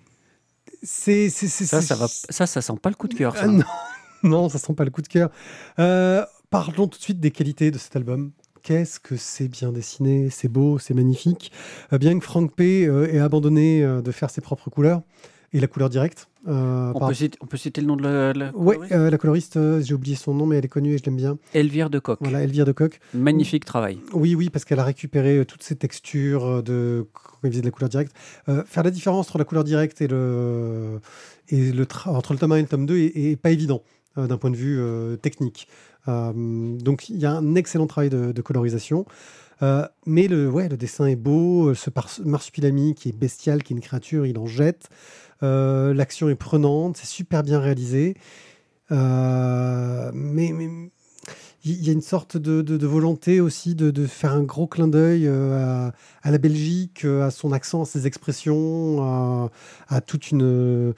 C'est, 0.83 1.29
c'est, 1.31 1.49
c'est- 1.49 1.67
Ça, 1.67 1.83
ça, 1.83 1.95
va, 1.97 2.07
ça, 2.09 2.47
ça 2.47 2.61
sent 2.62 2.73
pas 2.81 2.88
le 2.91 2.95
coup 2.95 3.09
de 3.09 3.14
cœur. 3.14 3.35
ça. 3.37 3.43
Ah 3.45 3.47
non, 3.49 3.64
non, 4.23 4.49
ça 4.49 4.59
sent 4.59 4.75
pas 4.75 4.85
le 4.85 4.91
coup 4.91 5.03
de 5.03 5.09
cœur. 5.09 5.31
Euh, 5.79 6.25
parlons 6.51 6.87
tout 6.88 6.99
de 6.99 7.03
suite 7.03 7.21
des 7.21 7.31
qualités 7.31 7.71
de 7.71 7.79
cet 7.79 7.97
album. 7.97 8.33
Qu'est-ce 8.62 9.01
que 9.01 9.17
c'est 9.17 9.49
bien 9.49 9.73
dessiné, 9.73 10.29
c'est 10.31 10.49
beau, 10.49 10.79
c'est 10.79 10.95
magnifique. 10.95 11.53
Euh, 11.93 11.99
bien 11.99 12.19
que 12.19 12.25
Frank 12.25 12.55
P 12.55 12.87
euh, 12.87 13.12
ait 13.12 13.19
abandonné 13.21 13.81
de 13.83 14.11
faire 14.12 14.31
ses 14.31 14.41
propres 14.41 14.69
couleurs 14.71 15.03
et 15.52 15.61
la 15.61 15.66
couleur 15.66 15.88
directe. 15.88 16.28
euh, 16.46 16.92
On, 16.94 16.98
par- 16.98 17.08
peut 17.08 17.14
citer, 17.14 17.38
on 17.40 17.46
peut 17.46 17.56
citer 17.56 17.80
le 17.80 17.87
nom 17.87 17.96
de 17.96 18.02
la, 18.02 18.32
la 18.32 18.56
Ouais, 18.56 18.74
coloriste 18.76 18.92
euh, 18.92 19.11
la 19.11 19.18
coloriste, 19.18 19.56
euh, 19.56 19.80
j'ai 19.82 19.94
oublié 19.94 20.14
son 20.16 20.34
nom, 20.34 20.46
mais 20.46 20.56
elle 20.58 20.64
est 20.64 20.68
connue 20.68 20.94
et 20.94 20.98
je 20.98 21.04
l'aime 21.04 21.16
bien. 21.16 21.38
Elvire 21.54 21.88
de 21.90 21.98
Coq. 21.98 22.18
Voilà, 22.20 22.42
Elvire 22.42 22.64
de 22.66 22.72
Coq. 22.72 23.00
Magnifique 23.14 23.64
travail. 23.64 23.98
Oui, 24.12 24.34
oui, 24.34 24.50
parce 24.50 24.64
qu'elle 24.64 24.78
a 24.80 24.84
récupéré 24.84 25.38
euh, 25.38 25.44
toutes 25.44 25.62
ces 25.62 25.76
textures 25.76 26.44
euh, 26.46 26.62
de 26.62 27.06
de 27.44 27.61
la 27.62 27.70
couleur 27.70 27.88
directe. 27.88 28.12
Euh, 28.48 28.64
faire 28.66 28.82
la 28.82 28.90
différence 28.90 29.28
entre 29.28 29.38
la 29.38 29.44
couleur 29.44 29.64
directe 29.64 30.00
et 30.02 30.08
le 30.08 31.00
et 31.48 31.72
le 31.72 31.84
tra- 31.84 32.11
entre 32.11 32.32
le 32.32 32.38
tome 32.38 32.52
1 32.52 32.56
et 32.56 32.62
le 32.62 32.68
tome 32.68 32.84
2 32.87 32.98
est, 32.98 33.16
est 33.16 33.37
pas 33.37 33.50
évident 33.50 33.82
euh, 34.18 34.26
d'un 34.26 34.37
point 34.38 34.50
de 34.50 34.56
vue 34.56 34.78
euh, 34.80 35.16
technique. 35.16 35.68
Euh, 36.08 36.32
donc 36.78 37.08
il 37.08 37.16
y 37.18 37.26
a 37.26 37.32
un 37.32 37.54
excellent 37.54 37.87
travail 37.87 38.11
de, 38.11 38.32
de 38.32 38.42
colorisation. 38.42 39.06
Euh, 39.62 39.84
mais 40.06 40.28
le, 40.28 40.48
ouais, 40.48 40.68
le 40.68 40.76
dessin 40.76 41.06
est 41.06 41.16
beau, 41.16 41.70
euh, 41.70 41.74
ce 41.74 41.90
marsupilami 42.24 42.94
qui 42.94 43.08
est 43.08 43.16
bestial, 43.16 43.62
qui 43.64 43.72
est 43.72 43.76
une 43.76 43.82
créature, 43.82 44.24
il 44.26 44.38
en 44.38 44.46
jette. 44.46 44.88
Euh, 45.42 45.94
L'action 45.94 46.29
est 46.29 46.35
prenante, 46.35 46.96
c'est 46.96 47.07
super 47.07 47.42
bien 47.42 47.61
réalisé. 47.61 48.16
Euh, 48.90 50.11
mais, 50.14 50.53
il 51.64 51.85
y 51.85 51.90
a 51.90 51.92
une 51.92 52.01
sorte 52.01 52.37
de, 52.37 52.87
volonté 52.87 53.40
aussi 53.40 53.74
de, 53.74 54.07
faire 54.07 54.33
un 54.33 54.42
gros 54.42 54.66
clin 54.66 54.88
d'œil 54.88 55.27
euh, 55.27 55.90
à, 56.22 56.31
la 56.31 56.38
Belgique, 56.38 57.05
à 57.05 57.31
son 57.31 57.53
accent, 57.53 57.83
à 57.83 57.85
ses 57.85 58.07
expressions, 58.07 59.51
à, 59.88 60.01
toute, 60.01 60.31
une, 60.31 60.94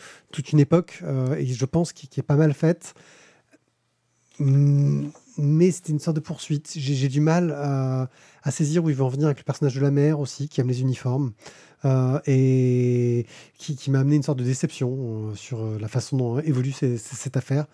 époque, 0.52 1.02
et 1.36 1.46
je 1.46 1.64
pense 1.64 1.92
qu'il 1.92 2.08
qui 2.08 2.20
est 2.20 2.24
pas 2.24 2.36
mal 2.36 2.54
faite. 2.54 2.94
Hum, 4.38 5.10
Mais 5.36 5.70
c'était 5.70 5.92
une 5.92 5.98
sorte 5.98 6.16
de 6.16 6.20
poursuite. 6.20 6.72
J'ai 6.76 7.08
du 7.08 7.20
mal 7.20 7.52
à, 7.52 8.08
à 8.42 8.50
saisir 8.50 8.84
où 8.84 8.90
il 8.90 8.96
veut 8.96 9.04
en 9.04 9.08
venir 9.08 9.26
avec 9.26 9.38
le 9.38 9.44
personnage 9.44 9.74
de 9.74 9.80
la 9.80 9.90
mère 9.90 10.20
aussi, 10.20 10.48
qui 10.48 10.60
aime 10.60 10.68
les 10.68 10.80
uniformes, 10.80 11.32
et 11.84 13.26
qui, 13.58 13.76
qui 13.76 13.90
m'a 13.90 14.00
amené 14.00 14.16
une 14.16 14.22
sorte 14.22 14.38
de 14.38 14.44
déception 14.44 15.30
euh, 15.30 15.34
sur 15.34 15.60
euh, 15.64 15.78
la 15.80 15.88
façon 15.88 16.16
dont 16.16 16.38
évolue 16.40 16.72
ces- 16.72 16.98
ces- 16.98 17.16
cette 17.16 17.36
affaire. 17.36 17.66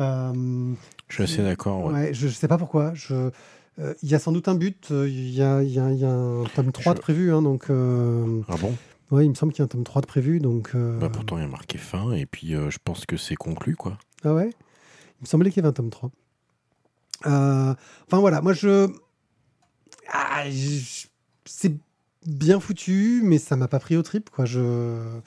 Euh, 0.00 0.72
Je 1.08 1.14
suis 1.14 1.24
assez 1.24 1.42
d'accord. 1.42 1.84
ouais. 1.86 1.92
Ouais, 1.92 2.14
je 2.14 2.26
ne 2.26 2.32
sais 2.32 2.48
pas 2.48 2.58
pourquoi. 2.58 2.92
Je, 2.94 3.30
euh, 3.80 3.94
il 4.02 4.08
y 4.10 4.14
a 4.14 4.18
sans 4.18 4.32
doute 4.32 4.48
un 4.48 4.54
but. 4.54 4.88
euh, 4.90 5.08
Il 5.08 5.30
y, 5.30 5.42
a, 5.42 5.62
il 5.62 5.70
y 5.70 5.78
a- 5.80 5.90
il 5.90 5.98
y 5.98 6.04
a 6.04 6.10
un 6.10 6.44
tome 6.54 6.72
3 6.72 6.94
de 6.94 7.00
prévu. 7.00 7.32
hein, 7.32 7.42
donc, 7.42 7.70
euh, 7.70 8.42
Ah 8.48 8.56
bon? 8.56 8.76
ouais, 9.10 9.24
il 9.24 9.30
me 9.30 9.34
semble 9.34 9.52
qu'il 9.52 9.60
y 9.60 9.62
a 9.62 9.66
un 9.66 9.68
tome 9.68 9.84
3 9.84 10.00
de 10.02 10.06
prévu. 10.06 10.40
Donc, 10.40 10.70
euh, 10.74 10.98
bah 10.98 11.08
Pourtant, 11.12 11.36
il 11.38 11.42
y 11.42 11.44
a 11.44 11.48
marqué 11.48 11.78
fin, 11.78 12.12
et 12.12 12.26
puis 12.26 12.54
euh, 12.54 12.70
je 12.70 12.78
pense 12.84 13.06
que 13.06 13.16
c'est 13.16 13.34
conclu, 13.36 13.76
quoi. 13.76 13.98
Ah 14.24 14.34
ouais? 14.34 14.50
Il 15.20 15.22
me 15.22 15.26
semblait 15.26 15.50
qu'il 15.50 15.62
y 15.62 15.66
avait 15.66 15.70
un 15.70 15.72
tome 15.72 15.90
3. 15.90 16.10
Euh, 17.26 17.74
enfin 18.06 18.18
voilà, 18.18 18.40
moi 18.42 18.52
je. 18.52 18.88
Ah, 20.12 20.44
je- 20.50 21.06
c'est 21.46 21.72
bien 22.26 22.60
foutu, 22.60 23.20
mais 23.24 23.38
ça 23.38 23.56
m'a 23.56 23.68
pas 23.68 23.78
pris 23.78 23.96
au 23.96 24.02
trip. 24.02 24.30
Quoi. 24.30 24.44
Je. 24.44 24.60
euh, 24.60 25.20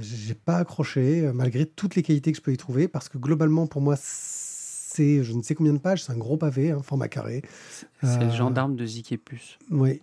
J'ai 0.00 0.34
pas 0.34 0.58
accroché, 0.58 1.26
euh, 1.26 1.32
malgré 1.32 1.66
toutes 1.66 1.96
les 1.96 2.02
qualités 2.02 2.30
que 2.32 2.38
je 2.38 2.42
peux 2.42 2.52
y 2.52 2.56
trouver, 2.56 2.86
parce 2.88 3.08
que 3.08 3.18
globalement, 3.18 3.66
pour 3.66 3.80
moi, 3.80 3.96
c'est 3.98 5.22
je 5.24 5.32
ne 5.32 5.42
sais 5.42 5.54
combien 5.54 5.72
de 5.72 5.78
pages, 5.78 6.04
c'est 6.04 6.12
un 6.12 6.16
gros 6.16 6.36
pavé, 6.36 6.70
un 6.70 6.82
format 6.82 7.08
carré. 7.08 7.42
C'est 8.02 8.18
le 8.20 8.26
Euh, 8.26 8.30
gendarme 8.30 8.76
de 8.76 8.84
Ziképus. 8.86 9.58
Oui, 9.70 10.00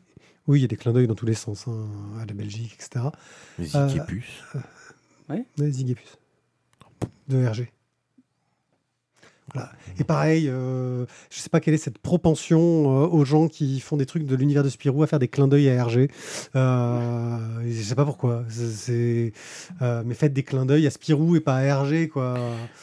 oui, 0.48 0.60
il 0.60 0.62
y 0.62 0.66
a 0.66 0.68
des 0.68 0.78
clins 0.78 0.94
d'œil 0.94 1.08
dans 1.08 1.16
tous 1.16 1.26
les 1.26 1.34
sens, 1.36 1.68
hein, 1.68 1.88
à 2.22 2.26
la 2.26 2.34
Belgique, 2.34 2.74
etc. 2.74 3.06
Les 3.60 3.76
Euh. 3.76 3.88
Ouais, 5.30 5.46
Zigépus. 5.72 6.18
De 7.28 7.46
RG. 7.46 7.70
Voilà. 9.54 9.72
Et 9.98 10.04
pareil, 10.04 10.50
euh, 10.50 11.06
je 11.30 11.40
sais 11.40 11.48
pas 11.50 11.60
quelle 11.62 11.74
est 11.74 11.78
cette 11.78 12.00
propension 12.00 12.60
euh, 12.60 13.08
aux 13.08 13.24
gens 13.24 13.48
qui 13.48 13.80
font 13.80 13.96
des 13.96 14.06
trucs 14.06 14.26
de 14.26 14.36
l'univers 14.36 14.62
de 14.64 14.70
Spirou 14.70 15.04
à 15.04 15.08
faire 15.08 15.20
des 15.20 15.30
clins 15.30 15.48
d'œil 15.48 15.70
à 15.70 15.74
Hergé. 15.74 16.10
Euh, 16.56 17.38
je 17.66 17.82
sais 17.82 17.96
pas 17.96 18.04
pourquoi. 18.06 18.44
C'est, 18.50 19.32
euh, 19.82 20.04
mais 20.06 20.16
faites 20.16 20.34
des 20.34 20.44
clins 20.44 20.66
d'œil 20.66 20.86
à 20.86 20.92
Spirou 20.92 21.36
et 21.36 21.40
pas 21.40 21.56
à 21.58 21.62
Hergé, 21.64 22.10
quoi. 22.10 22.34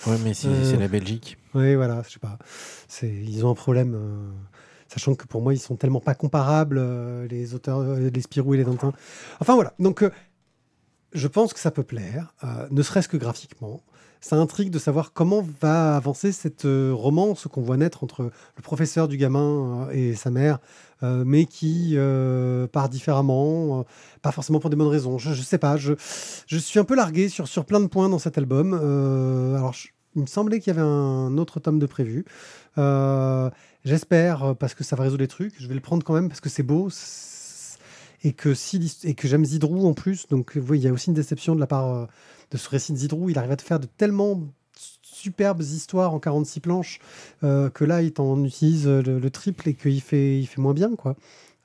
Ouais, 0.07 0.17
mais 0.25 0.33
c'est 0.35 0.49
Euh. 0.49 0.65
c'est 0.71 0.79
la 0.79 0.89
Belgique. 0.89 1.37
Oui, 1.55 1.75
voilà, 1.75 2.03
je 2.07 2.15
sais 2.15 2.19
pas. 2.19 2.39
C'est, 2.89 3.09
ils 3.12 3.45
ont 3.45 3.51
un 3.51 3.55
problème. 3.55 3.95
euh, 3.95 4.31
sachant 4.89 5.15
que 5.15 5.27
pour 5.27 5.43
moi, 5.43 5.53
ils 5.53 5.59
sont 5.59 5.77
tellement 5.77 6.01
pas 6.01 6.15
comparables, 6.15 6.79
euh, 6.79 7.27
les 7.29 7.55
auteurs, 7.55 7.81
euh, 7.81 8.11
les 8.11 8.21
Spirou 8.23 8.55
et 8.55 8.59
les 8.59 8.65
Tintin. 8.65 8.93
Enfin 9.41 9.55
voilà. 9.55 9.75
Donc, 9.81 10.03
euh, 10.03 10.11
je 11.12 11.29
pense 11.29 11.53
que 11.53 11.61
ça 11.61 11.71
peut 11.71 11.83
plaire, 11.83 12.35
euh, 12.45 12.67
ne 12.71 12.83
serait-ce 12.83 13.09
que 13.09 13.17
graphiquement. 13.17 13.81
Ça 14.25 14.37
intrigue 14.37 14.70
de 14.70 14.79
savoir 14.79 15.12
comment 15.12 15.45
va 15.61 15.97
avancer 15.97 16.33
cette 16.33 16.64
euh, 16.64 16.95
romance 16.95 17.47
qu'on 17.47 17.61
voit 17.61 17.77
naître 17.77 18.03
entre 18.03 18.22
le 18.22 18.62
professeur 18.62 19.07
du 19.07 19.18
gamin 19.18 19.83
euh, 19.83 19.91
et 19.91 20.14
sa 20.14 20.31
mère, 20.31 20.61
euh, 21.03 21.25
mais 21.27 21.45
qui 21.45 21.95
part 22.72 22.89
différemment, 22.89 23.85
pas 24.22 24.33
forcément 24.33 24.61
pour 24.61 24.70
des 24.70 24.77
bonnes 24.77 24.89
raisons. 24.89 25.18
Je, 25.18 25.35
je 25.35 25.43
sais 25.43 25.59
pas. 25.59 25.77
Je, 25.77 25.93
suis 26.57 26.79
un 26.81 26.85
peu 26.85 26.97
largué 26.97 27.29
sur, 27.29 27.47
sur 27.49 27.66
plein 27.66 27.81
de 27.81 27.87
points 27.87 28.09
dans 28.09 28.18
cet 28.18 28.39
album. 28.39 28.72
Alors, 28.72 29.75
il 30.16 30.22
me 30.22 30.27
semblait 30.27 30.59
qu'il 30.59 30.72
y 30.72 30.77
avait 30.79 30.89
un 30.89 31.37
autre 31.37 31.61
tome 31.61 31.79
de 31.79 31.85
prévu. 31.85 32.25
J'espère, 33.85 34.57
parce 34.57 34.72
que 34.72 34.85
ça 34.85 34.97
va 34.97 35.03
résoudre 35.03 35.20
les 35.20 35.29
trucs. 35.29 35.53
Je 35.59 35.68
vais 35.68 35.75
le 35.75 35.81
prendre 35.81 36.03
quand 36.03 36.14
même 36.14 36.29
parce 36.29 36.41
que 36.41 36.49
c'est 36.49 36.62
beau. 36.62 36.89
Et 38.22 38.33
que, 38.33 38.55
si, 38.55 39.14
que 39.14 39.29
j'aime 39.29 39.45
Zidrou 39.45 39.87
en 39.87 39.93
plus. 39.93 40.29
Donc, 40.29 40.57
voyez, 40.57 40.85
il 40.85 40.87
y 40.87 40.89
a 40.89 40.95
aussi 40.95 41.09
une 41.09 41.14
déception 41.14 41.55
de 41.55 41.61
la 41.61 41.66
part 41.66 42.09
de 42.55 42.59
ce 42.59 42.68
récit 42.70 42.92
de 42.92 42.96
Zidrou. 42.98 43.28
Il 43.28 43.38
arrive 43.38 43.50
à 43.50 43.57
te 43.57 43.62
faire 43.62 43.80
de 43.80 43.86
tellement 43.86 44.40
superbes 45.02 45.61
histoires 45.62 46.14
en 46.14 46.20
46 46.20 46.61
planches 46.61 47.00
euh, 47.42 47.68
que 47.68 47.84
là, 47.84 48.00
il 48.02 48.12
t'en 48.12 48.42
utilise 48.44 48.86
euh, 48.86 49.02
le, 49.02 49.18
le 49.18 49.30
triple 49.30 49.68
et 49.68 49.74
qu'il 49.74 50.00
fait, 50.00 50.38
il 50.38 50.46
fait 50.46 50.61
moins 50.61 50.74
bien. 50.74 50.94
quoi. 50.96 51.16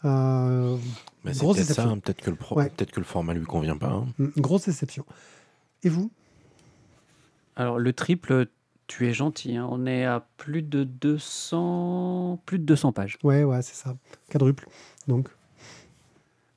Euh, 0.06 0.76
Bah, 1.24 1.32
c'est 1.34 1.40
Grosse 1.42 1.58
peut-être 1.58 1.74
ça, 1.74 1.84
hein, 1.84 2.00
peut-être 2.00 2.22
que, 2.22 2.30
le 2.32 2.36
pro- 2.36 2.56
Ouais. 2.58 2.70
peut-être 2.70 2.92
que 2.92 3.00
le 3.00 3.06
format 3.06 3.34
lui 3.34 3.46
convient 3.46 3.78
pas. 3.78 3.90
hein. 3.92 4.08
une 4.18 4.32
grosse 4.38 4.66
déception. 4.66 5.06
Et 5.84 5.90
vous? 5.90 6.10
Alors, 7.56 7.78
le 7.80 7.92
triple, 7.94 8.48
tu 8.88 9.08
es 9.08 9.14
gentil. 9.14 9.58
hein, 9.58 9.68
On 9.70 9.86
est 9.86 10.06
à 10.06 10.26
plus 10.38 10.62
de 10.62 10.84
200, 10.86 12.42
plus 12.46 12.60
de 12.60 12.64
200 12.64 12.94
pages. 12.94 13.18
Ouais, 13.24 13.44
ouais, 13.44 13.62
c'est 13.62 13.76
ça. 13.76 13.96
Quadruple. 14.30 14.68
Donc. 15.08 15.28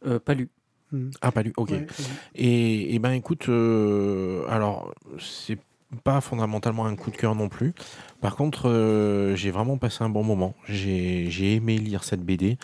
Euh, 0.07 0.19
pas 0.19 0.35
lu. 0.35 0.49
Hmm. 0.93 1.11
Ah, 1.21 1.33
pas 1.33 1.43
lui, 1.43 1.53
ok. 1.57 1.71
Ouais. 1.71 1.87
Et, 2.35 2.95
et 2.95 2.99
ben 2.99 3.13
écoute, 3.13 3.49
euh, 3.49 4.45
alors 4.49 4.93
c'est 5.19 5.59
pas 6.05 6.21
fondamentalement 6.21 6.87
un 6.87 6.97
coup 6.97 7.11
de 7.11 7.17
cœur 7.17 7.35
non 7.35 7.49
plus. 7.49 7.75
Par 8.21 8.37
contre, 8.37 8.69
euh, 8.69 9.35
j'ai 9.37 9.51
vraiment 9.51 9.77
passé 9.77 10.03
un 10.05 10.09
bon 10.09 10.23
moment. 10.25 10.55
J'ai 10.67 11.55
aimé 11.55 11.77
lire 11.79 12.05
cette 12.05 12.23
BD. 12.23 12.57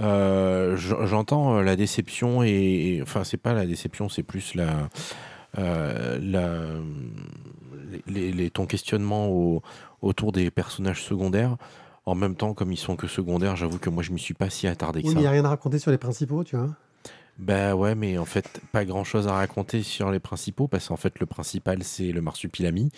Euh, 0.00 0.76
J'entends 0.76 1.56
euh, 1.58 1.62
la 1.62 1.76
déception 1.76 2.42
et, 2.42 2.48
et- 2.50 3.02
enfin 3.02 3.22
c'est 3.22 3.36
pas 3.36 3.52
la 3.52 3.64
déception, 3.64 4.08
c'est 4.08 4.24
plus 4.24 4.56
la, 4.56 4.88
euh, 5.58 6.18
la 6.20 6.58
les, 8.08 8.32
les- 8.32 8.50
ton 8.50 8.66
questionnement 8.66 9.28
au- 9.28 9.62
autour 10.02 10.32
des 10.32 10.50
personnages 10.50 11.02
secondaires. 11.04 11.56
En 12.06 12.14
même 12.16 12.34
temps, 12.34 12.54
comme 12.54 12.72
ils 12.72 12.76
sont 12.76 12.96
que 12.96 13.06
secondaires, 13.06 13.54
j'avoue 13.56 13.78
que 13.78 13.88
moi 13.88 14.02
je 14.02 14.10
m'y 14.12 14.18
suis 14.18 14.34
pas 14.34 14.50
si 14.50 14.66
attardé 14.66 15.00
que 15.02 15.06
Oui, 15.06 15.12
ça. 15.12 15.14
mais 15.16 15.20
il 15.20 15.24
n'y 15.24 15.28
a 15.28 15.30
rien 15.30 15.44
à 15.44 15.48
raconter 15.50 15.78
sur 15.78 15.90
les 15.92 15.96
principaux, 15.98 16.42
tu 16.44 16.56
vois. 16.56 16.70
Bah 17.38 17.74
ouais, 17.74 17.94
mais 17.94 18.16
en 18.18 18.24
fait, 18.24 18.60
pas 18.72 18.84
grand 18.84 19.04
chose 19.04 19.26
à 19.26 19.32
raconter 19.32 19.82
sur 19.82 20.10
les 20.10 20.20
principaux, 20.20 20.68
parce 20.68 20.88
qu'en 20.88 20.96
fait, 20.96 21.18
le 21.18 21.26
principal, 21.26 21.82
c'est 21.82 22.12
le 22.12 22.20
marsupilami, 22.20 22.90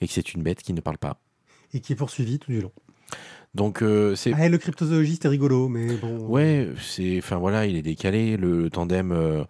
et 0.00 0.06
que 0.06 0.12
c'est 0.12 0.34
une 0.34 0.42
bête 0.42 0.62
qui 0.62 0.72
ne 0.72 0.80
parle 0.80 0.98
pas. 0.98 1.20
Et 1.74 1.80
qui 1.80 1.92
est 1.92 1.96
poursuivi 1.96 2.38
tout 2.38 2.50
du 2.50 2.60
long. 2.60 2.72
Donc, 3.54 3.82
euh, 3.82 4.14
c'est. 4.14 4.32
Ah, 4.34 4.48
le 4.48 4.56
cryptozoologiste 4.56 5.26
est 5.26 5.28
rigolo, 5.28 5.68
mais 5.68 5.86
bon. 5.98 6.26
Ouais, 6.26 6.70
c'est. 6.80 7.18
Enfin 7.18 7.36
voilà, 7.36 7.66
il 7.66 7.76
est 7.76 7.82
décalé, 7.82 8.38
le 8.38 8.70
tandem. 8.70 9.12
euh, 9.12 9.44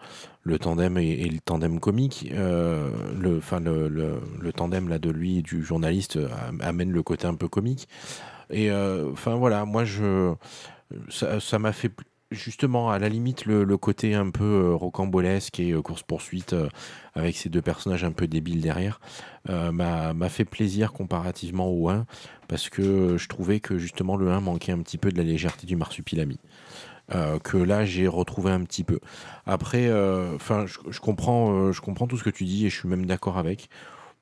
le 0.45 0.59
tandem 0.59 0.99
et, 0.99 1.09
et 1.09 1.29
le 1.29 1.39
tandem 1.39 1.79
comique, 1.79 2.29
euh, 2.33 2.91
le, 3.17 3.37
enfin 3.37 3.61
le, 3.61 3.87
le, 3.89 4.21
le 4.41 4.53
tandem 4.53 4.89
là 4.89 4.99
de 4.99 5.09
lui 5.09 5.39
et 5.39 5.43
du 5.43 5.63
journaliste 5.63 6.17
euh, 6.17 6.29
am- 6.49 6.61
amène 6.63 6.91
le 6.91 7.03
côté 7.05 7.29
un 7.29 7.37
peu 7.37 7.47
comique. 7.47 7.87
Et 8.51 8.73
euh, 8.73 9.13
enfin 9.13 9.37
voilà, 9.37 9.65
moi 9.65 9.85
je, 9.85 10.35
ça 11.11 11.39
ça 11.39 11.61
m'a 11.61 11.71
fait 11.73 11.93
justement 12.33 12.91
à 12.91 12.99
la 12.99 13.09
limite 13.09 13.47
le, 13.47 13.65
côté 13.77 14.15
un 14.15 14.31
peu 14.31 14.45
euh, 14.45 14.75
rocambolesque 14.75 15.61
et 15.61 15.73
course 15.73 16.03
poursuite 16.03 16.55
avec 17.15 17.37
ces 17.37 17.49
deux 17.49 17.63
personnages 17.63 18.05
un 18.05 18.13
peu 18.13 18.27
débiles 18.27 18.61
derrière 18.61 19.01
euh, 19.49 19.73
m'a 19.73 20.29
fait 20.29 20.45
plaisir 20.45 20.93
comparativement 20.93 21.69
au 21.69 21.89
1 21.89 22.07
parce 22.49 22.69
que 22.69 23.17
je 23.17 23.29
trouvais 23.29 23.61
que 23.61 23.79
justement 23.79 24.17
le 24.17 24.31
1 24.31 24.41
manquait 24.41 24.73
un 24.73 24.79
petit 24.79 24.99
peu 24.99 25.11
de 25.11 25.17
la 25.17 25.25
légèreté 25.25 25.67
du 25.67 25.77
marsupilami. 25.77 26.39
Euh, 27.15 27.39
que 27.41 27.57
là 27.59 27.85
j'ai 27.85 28.07
retrouvé 28.07 28.53
un 28.53 28.63
petit 28.63 28.85
peu. 28.85 28.99
Après, 29.45 29.89
euh, 29.89 30.37
enfin, 30.37 30.67
je, 30.67 30.79
je 30.89 31.01
comprends, 31.01 31.53
euh, 31.53 31.73
je 31.73 31.81
comprends 31.81 32.07
tout 32.07 32.17
ce 32.17 32.25
que 32.25 32.31
tu 32.31 32.45
dis 32.45 32.65
et 32.67 32.71
je 32.71 32.79
suis 32.79 32.89
même 32.89 33.07
d'accord 33.07 33.39
avec. 33.39 33.69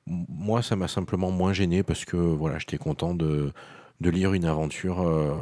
Moi, 0.07 0.61
ça 0.61 0.75
m'a 0.75 0.87
simplement 0.87 1.31
moins 1.31 1.53
gêné 1.53 1.83
parce 1.83 2.05
que 2.05 2.17
voilà, 2.17 2.57
j'étais 2.57 2.77
content 2.77 3.13
de, 3.13 3.53
de 4.01 4.09
lire 4.09 4.33
une 4.33 4.45
aventure 4.45 5.01
euh, 5.01 5.33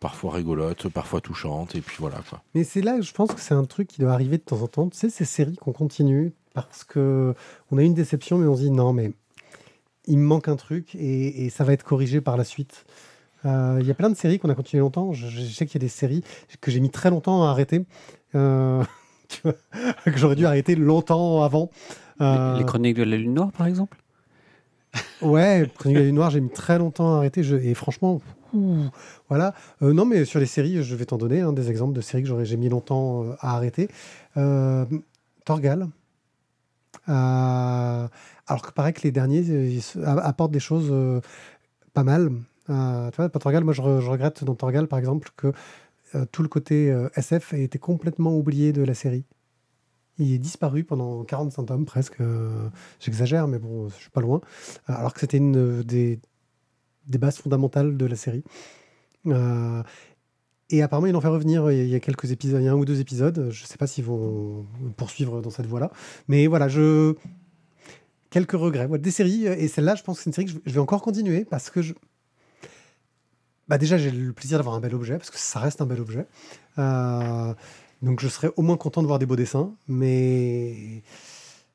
parfois 0.00 0.32
rigolote, 0.32 0.88
parfois 0.88 1.20
touchante 1.20 1.74
et 1.74 1.80
puis 1.80 1.96
voilà 2.00 2.18
quoi. 2.28 2.42
Mais 2.54 2.64
c'est 2.64 2.80
là, 2.80 3.00
je 3.00 3.12
pense 3.12 3.32
que 3.32 3.40
c'est 3.40 3.54
un 3.54 3.64
truc 3.64 3.88
qui 3.88 4.00
doit 4.00 4.12
arriver 4.12 4.38
de 4.38 4.42
temps 4.42 4.62
en 4.62 4.66
temps. 4.68 4.88
Tu 4.88 4.96
sais, 4.98 5.10
ces 5.10 5.24
séries 5.24 5.56
qu'on 5.56 5.72
continue 5.72 6.32
parce 6.54 6.82
que 6.84 7.34
on 7.70 7.78
a 7.78 7.82
une 7.82 7.94
déception, 7.94 8.38
mais 8.38 8.46
on 8.46 8.56
se 8.56 8.62
dit 8.62 8.70
non, 8.70 8.92
mais 8.92 9.12
il 10.06 10.18
me 10.18 10.24
manque 10.24 10.48
un 10.48 10.56
truc 10.56 10.94
et, 10.94 11.44
et 11.44 11.50
ça 11.50 11.64
va 11.64 11.72
être 11.72 11.84
corrigé 11.84 12.20
par 12.20 12.36
la 12.36 12.44
suite. 12.44 12.84
Euh, 13.44 13.78
Il 13.80 13.86
y 13.86 13.90
a 13.90 13.94
plein 13.94 14.08
de 14.10 14.16
séries 14.16 14.38
qu'on 14.38 14.48
a 14.50 14.54
continué 14.54 14.80
longtemps. 14.80 15.12
Je, 15.12 15.26
je 15.28 15.40
sais 15.42 15.66
qu'il 15.66 15.80
y 15.80 15.84
a 15.84 15.86
des 15.86 15.92
séries 15.92 16.22
que 16.60 16.70
j'ai 16.70 16.80
mis 16.80 16.90
très 16.90 17.10
longtemps 17.10 17.44
à 17.44 17.50
arrêter, 17.50 17.84
euh, 18.34 18.82
que 19.42 20.16
j'aurais 20.16 20.36
dû 20.36 20.46
arrêter 20.46 20.74
longtemps 20.74 21.42
avant. 21.42 21.70
Euh, 22.20 22.54
Les, 22.54 22.60
les 22.60 22.64
chroniques 22.64 22.96
de 22.96 23.02
la 23.02 23.16
Lune 23.18 23.34
Noire, 23.34 23.52
par 23.52 23.66
exemple? 23.66 23.98
Ouais, 25.22 25.70
Chronique 25.78 25.98
de 25.98 26.30
j'ai 26.30 26.40
mis 26.40 26.50
très 26.50 26.78
longtemps 26.78 27.14
à 27.14 27.18
arrêter. 27.18 27.40
et 27.40 27.74
franchement, 27.74 28.20
ouh, 28.52 28.84
voilà. 29.28 29.54
Euh, 29.82 29.92
non, 29.92 30.04
mais 30.04 30.24
sur 30.24 30.40
les 30.40 30.46
séries, 30.46 30.82
je 30.82 30.94
vais 30.94 31.06
t'en 31.06 31.16
donner 31.18 31.40
hein, 31.40 31.52
des 31.52 31.70
exemples 31.70 31.94
de 31.94 32.00
séries 32.00 32.22
que 32.24 32.44
j'ai 32.44 32.56
mis 32.56 32.68
longtemps 32.68 33.24
euh, 33.24 33.32
à 33.40 33.56
arrêter. 33.56 33.88
Euh, 34.36 34.84
Torgal. 35.44 35.88
Alors 37.06 38.62
que 38.62 38.72
paraît 38.72 38.92
que 38.92 39.02
les 39.02 39.12
derniers 39.12 39.44
apportent 40.04 40.52
des 40.52 40.60
choses 40.60 40.92
pas 41.94 42.02
mal. 42.04 42.30
Tu 42.66 42.72
vois, 43.16 43.28
Torgal, 43.28 43.64
moi 43.64 43.72
je, 43.74 43.82
re- 43.82 44.00
je 44.00 44.10
regrette 44.10 44.42
dans 44.44 44.54
Torgal 44.54 44.88
par 44.88 44.98
exemple 44.98 45.28
que 45.36 45.52
tout 46.32 46.42
le 46.42 46.48
côté 46.48 46.92
SF 47.14 47.54
a 47.54 47.58
été 47.58 47.78
complètement 47.78 48.36
oublié 48.36 48.72
de 48.72 48.82
la 48.82 48.94
série. 48.94 49.24
Il 50.18 50.32
est 50.32 50.38
disparu 50.38 50.82
pendant 50.84 51.24
45 51.24 51.64
tomes 51.66 51.84
presque. 51.84 52.20
euh, 52.20 52.68
J'exagère, 53.00 53.48
mais 53.48 53.58
bon, 53.58 53.88
je 53.88 53.94
suis 53.94 54.10
pas 54.10 54.20
loin. 54.22 54.40
Euh, 54.88 54.94
Alors 54.94 55.12
que 55.12 55.20
c'était 55.20 55.36
une 55.36 55.82
des, 55.82 56.18
bases 57.06 57.36
fondamentales 57.38 57.96
de 57.96 58.06
la 58.06 58.16
série. 58.16 58.42
Euh, 59.26 59.82
et 60.70 60.82
apparemment, 60.82 61.06
ils 61.06 61.12
l'ont 61.12 61.20
fait 61.20 61.28
revenir 61.28 61.70
il 61.70 61.76
y 61.78 61.80
a- 61.94 61.96
il 61.96 62.00
quelques 62.00 62.32
épisodes, 62.32 62.60
il 62.60 62.64
y 62.64 62.68
a 62.68 62.72
un 62.72 62.76
ou 62.76 62.84
deux 62.84 63.00
épisodes. 63.00 63.48
Je 63.50 63.62
ne 63.62 63.66
sais 63.66 63.76
pas 63.76 63.86
s'ils 63.86 64.04
vont 64.04 64.66
poursuivre 64.96 65.40
dans 65.42 65.50
cette 65.50 65.66
voie-là. 65.66 65.90
Mais 66.28 66.46
voilà, 66.46 66.68
je. 66.68 67.14
Quelques 68.30 68.52
regrets. 68.52 68.88
Des 68.98 69.10
séries, 69.12 69.46
et 69.46 69.68
celle-là, 69.68 69.94
je 69.94 70.02
pense 70.02 70.16
que 70.18 70.24
c'est 70.24 70.30
une 70.30 70.34
série 70.34 70.46
que 70.46 70.52
je- 70.66 70.72
vais 70.74 70.80
encore 70.80 71.02
continuer 71.02 71.44
parce 71.44 71.70
que 71.70 71.82
je. 71.82 71.94
Bah 73.68 73.78
déjà, 73.78 73.98
j'ai 73.98 74.10
le 74.10 74.32
plaisir 74.32 74.58
d'avoir 74.58 74.74
un 74.76 74.80
bel 74.80 74.94
objet 74.94 75.16
parce 75.18 75.30
que 75.30 75.38
ça 75.38 75.58
reste 75.60 75.80
un 75.80 75.86
bel 75.86 76.00
objet. 76.00 76.26
Donc, 78.02 78.20
je 78.20 78.28
serais 78.28 78.50
au 78.56 78.62
moins 78.62 78.76
content 78.76 79.02
de 79.02 79.06
voir 79.06 79.18
des 79.18 79.26
beaux 79.26 79.36
dessins, 79.36 79.74
mais 79.88 81.02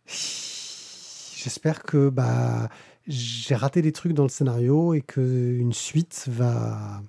j'espère 0.06 1.84
que 1.84 2.10
bah, 2.10 2.70
j'ai 3.08 3.56
raté 3.56 3.82
des 3.82 3.92
trucs 3.92 4.14
dans 4.14 4.24
le 4.24 4.30
scénario 4.30 4.94
et 4.94 5.02
qu'une 5.02 5.74
suite 5.74 6.26
va, 6.28 7.02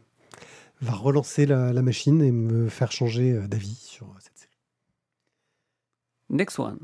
va 0.81 0.93
relancer 0.93 1.47
la, 1.47 1.73
la 1.73 1.83
machine 1.83 2.23
et 2.23 2.33
me 2.33 2.69
faire 2.69 2.91
changer 2.91 3.33
euh, 3.33 3.47
d'avis 3.47 3.75
sur 3.75 4.07
cette 4.19 4.39
série. 4.39 4.59
Next 6.31 6.59
one. 6.59 6.79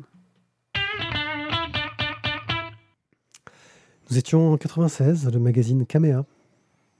Nous 4.11 4.17
étions 4.17 4.53
en 4.53 4.57
96, 4.57 5.31
le 5.33 5.39
magazine 5.39 5.87
Kamea. 5.87 6.25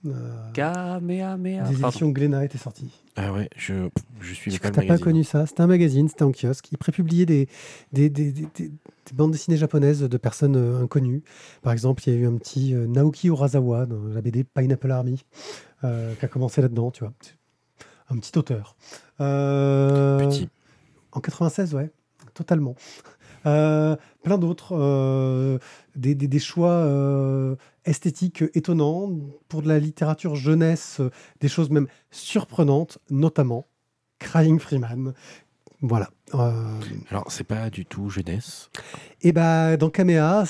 Euh, 0.05 0.51
Kamehameha. 0.53 1.67
des 1.67 1.81
éditions 1.81 2.09
Glénat 2.09 2.45
était 2.45 2.57
sorti. 2.57 2.89
Ah 3.17 3.33
ouais, 3.33 3.49
je 3.57 3.89
je 4.21 4.33
suis 4.33 4.51
pas 4.57 4.69
le 4.69 4.69
n'as 4.69 4.75
pas 4.75 4.81
magazine. 4.83 5.03
connu 5.03 5.23
ça? 5.25 5.45
C'était 5.45 5.61
un 5.61 5.67
magazine, 5.67 6.07
c'était 6.07 6.23
en 6.23 6.31
kiosque. 6.31 6.71
Il 6.71 6.77
prépubliait 6.77 7.25
des, 7.25 7.49
des, 7.91 8.09
des, 8.09 8.31
des- 8.31 8.47
des- 8.55 8.69
des 8.69 9.13
bandes 9.13 9.31
dessinées 9.31 9.57
japonaises 9.57 9.99
de 10.01 10.17
personnes 10.17 10.55
euh, 10.55 10.83
inconnues. 10.83 11.21
Par 11.63 11.73
exemple, 11.73 12.01
il 12.07 12.13
y 12.13 12.17
a 12.17 12.19
eu 12.19 12.27
un 12.27 12.37
petit 12.37 12.73
euh, 12.73 12.87
Naoki 12.87 13.27
Urasawa 13.27 13.85
dans 13.87 14.01
la 14.03 14.21
BD 14.21 14.43
Pineapple 14.45 14.91
Army 14.91 15.25
euh, 15.83 16.13
qui 16.15 16.23
a 16.23 16.27
commencé 16.29 16.61
là-dedans, 16.61 16.91
tu 16.91 17.03
vois. 17.03 17.13
Un 18.09 18.17
petit 18.17 18.37
auteur. 18.37 18.75
Euh, 19.19 20.19
Petit. 20.27 20.47
En 21.11 21.19
96, 21.19 21.73
ouais, 21.75 21.91
totalement. 22.33 22.75
Euh, 23.45 23.95
plein 24.23 24.37
d'autres. 24.37 24.75
euh, 24.77 25.57
des, 25.95 26.15
des- 26.15 26.27
des 26.27 26.39
choix 26.39 26.71
euh, 26.71 27.55
esthétiques 27.85 28.43
étonnants. 28.53 29.09
Pour 29.47 29.61
de 29.61 29.67
la 29.67 29.79
littérature 29.79 30.35
jeunesse, 30.35 31.01
des 31.41 31.47
choses 31.47 31.69
même 31.69 31.87
surprenantes, 32.11 32.99
notamment 33.09 33.65
Crying 34.19 34.59
Freeman. 34.59 35.13
Voilà. 35.81 36.09
Alors, 37.09 37.31
c'est 37.31 37.45
pas 37.45 37.69
du 37.69 37.85
tout 37.85 38.09
jeunesse. 38.09 38.69
et 39.21 39.31
bah, 39.31 39.77
dans 39.77 39.89
Kamea, 39.89 40.43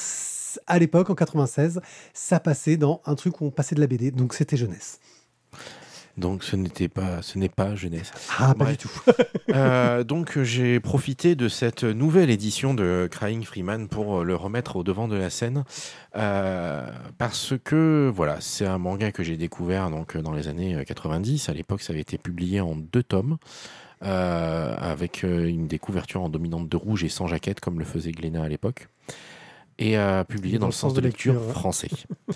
à 0.66 0.80
l'époque, 0.80 1.10
en 1.12 1.16
96, 1.16 1.80
ça 2.14 2.40
passait 2.40 2.78
dans 2.78 3.02
un 3.06 3.14
truc 3.16 3.40
où 3.40 3.46
on 3.46 3.52
passait 3.52 3.76
de 3.76 3.80
la 3.80 3.88
BD, 3.88 4.10
donc 4.12 4.34
c'était 4.34 4.58
jeunesse. 4.58 5.00
Donc, 6.20 6.44
ce 6.44 6.56
n'était 6.56 6.88
pas, 6.90 7.22
ce 7.22 7.38
n'est 7.40 7.50
pas 7.50 7.76
jeunesse. 7.76 8.12
Ah, 8.38 8.54
pas 8.54 8.66
Ouais. 8.66 8.72
du 8.72 8.78
tout. 8.78 8.90
Euh, 9.56 10.04
donc 10.04 10.40
j'ai 10.44 10.80
profité 10.80 11.34
de 11.36 11.48
cette 11.50 11.84
nouvelle 11.84 12.30
édition 12.30 12.76
de 12.76 13.08
Crying 13.10 13.42
Freeman 13.44 13.88
pour 13.88 14.20
euh, 14.20 14.24
le 14.24 14.36
remettre 14.36 14.76
au 14.76 14.84
devant 14.84 15.08
de 15.08 15.16
la 15.16 15.32
scène 15.32 15.64
euh, 16.16 16.88
parce 17.18 17.56
que 17.64 18.12
voilà 18.16 18.38
c'est 18.42 18.68
un 18.68 18.78
manga 18.78 19.12
que 19.12 19.24
j'ai 19.24 19.38
découvert 19.38 19.90
donc 19.90 20.16
dans 20.18 20.34
les 20.34 20.48
années 20.50 20.76
euh, 20.76 20.84
90 20.84 21.50
à 21.50 21.54
l'époque 21.54 21.82
ça 21.82 21.94
avait 21.94 22.02
été 22.04 22.20
publié 22.20 22.62
en 22.62 22.76
deux 22.76 23.02
tomes 23.02 23.38
euh, 24.04 24.76
avec 24.80 25.24
une 25.24 25.66
des 25.66 25.80
couvertures 25.80 26.22
en 26.22 26.30
dominante 26.30 26.70
de 26.70 26.78
rouge 26.78 27.04
et 27.04 27.10
sans 27.10 27.26
jaquette 27.26 27.60
comme 27.60 27.80
le 27.80 27.86
faisait 27.86 28.12
Glénat 28.12 28.44
à 28.44 28.50
l'époque 28.50 28.88
et 29.80 29.98
euh, 29.98 30.24
publié 30.24 30.60
dans, 30.60 30.68
le 30.68 30.72
sens 30.72 30.94
de 30.94 31.02
lecture, 31.02 31.34
ouais. 31.36 31.54
français. 31.54 31.90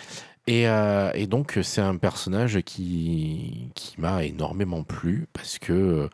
Et, 0.46 0.68
euh, 0.68 1.10
et 1.14 1.26
donc 1.26 1.58
c'est 1.64 1.80
un 1.80 1.96
personnage 1.96 2.60
qui, 2.64 3.70
qui 3.76 3.96
m'a 4.02 4.26
énormément 4.26 4.84
plu 4.84 5.26
parce 5.32 5.58
que 5.58 6.10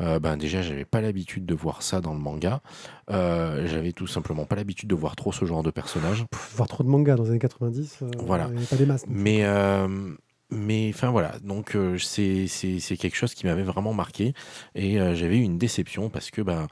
euh, 0.00 0.18
ben 0.18 0.38
déjà 0.38 0.62
j'avais 0.62 0.86
pas 0.86 1.02
l'habitude 1.02 1.44
de 1.44 1.54
voir 1.54 1.82
ça 1.82 2.00
dans 2.00 2.14
le 2.14 2.18
manga. 2.18 2.62
Euh, 3.10 3.66
j'avais 3.66 3.92
tout 3.92 4.06
simplement 4.06 4.46
pas 4.46 4.56
l'habitude 4.56 4.88
de 4.88 4.94
voir 4.94 5.14
trop 5.14 5.30
ce 5.30 5.44
genre 5.44 5.62
de 5.62 5.70
personnage. 5.70 6.24
Voir 6.54 6.68
trop 6.68 6.84
de 6.84 6.88
mangas 6.88 7.16
dans 7.16 7.24
les 7.24 7.30
années 7.30 7.38
90, 7.38 7.98
euh, 8.00 8.10
Voilà. 8.20 8.48
il 8.50 8.56
avait 8.56 8.66
pas 8.66 8.76
des 8.76 8.86
masses. 8.86 9.04
Mais 9.08 9.44
euh, 9.44 9.88
mais 10.50 10.92
enfin 10.94 11.10
voilà, 11.10 11.34
donc 11.42 11.74
euh, 11.74 11.98
c'est 11.98 12.46
quelque 12.96 13.16
chose 13.16 13.34
qui 13.34 13.46
m'avait 13.46 13.64
vraiment 13.64 13.92
marqué 13.92 14.32
et 14.76 15.00
euh, 15.00 15.14
j'avais 15.14 15.38
eu 15.38 15.42
une 15.42 15.58
déception 15.58 16.08
parce 16.08 16.30
que 16.30 16.40
ben 16.40 16.68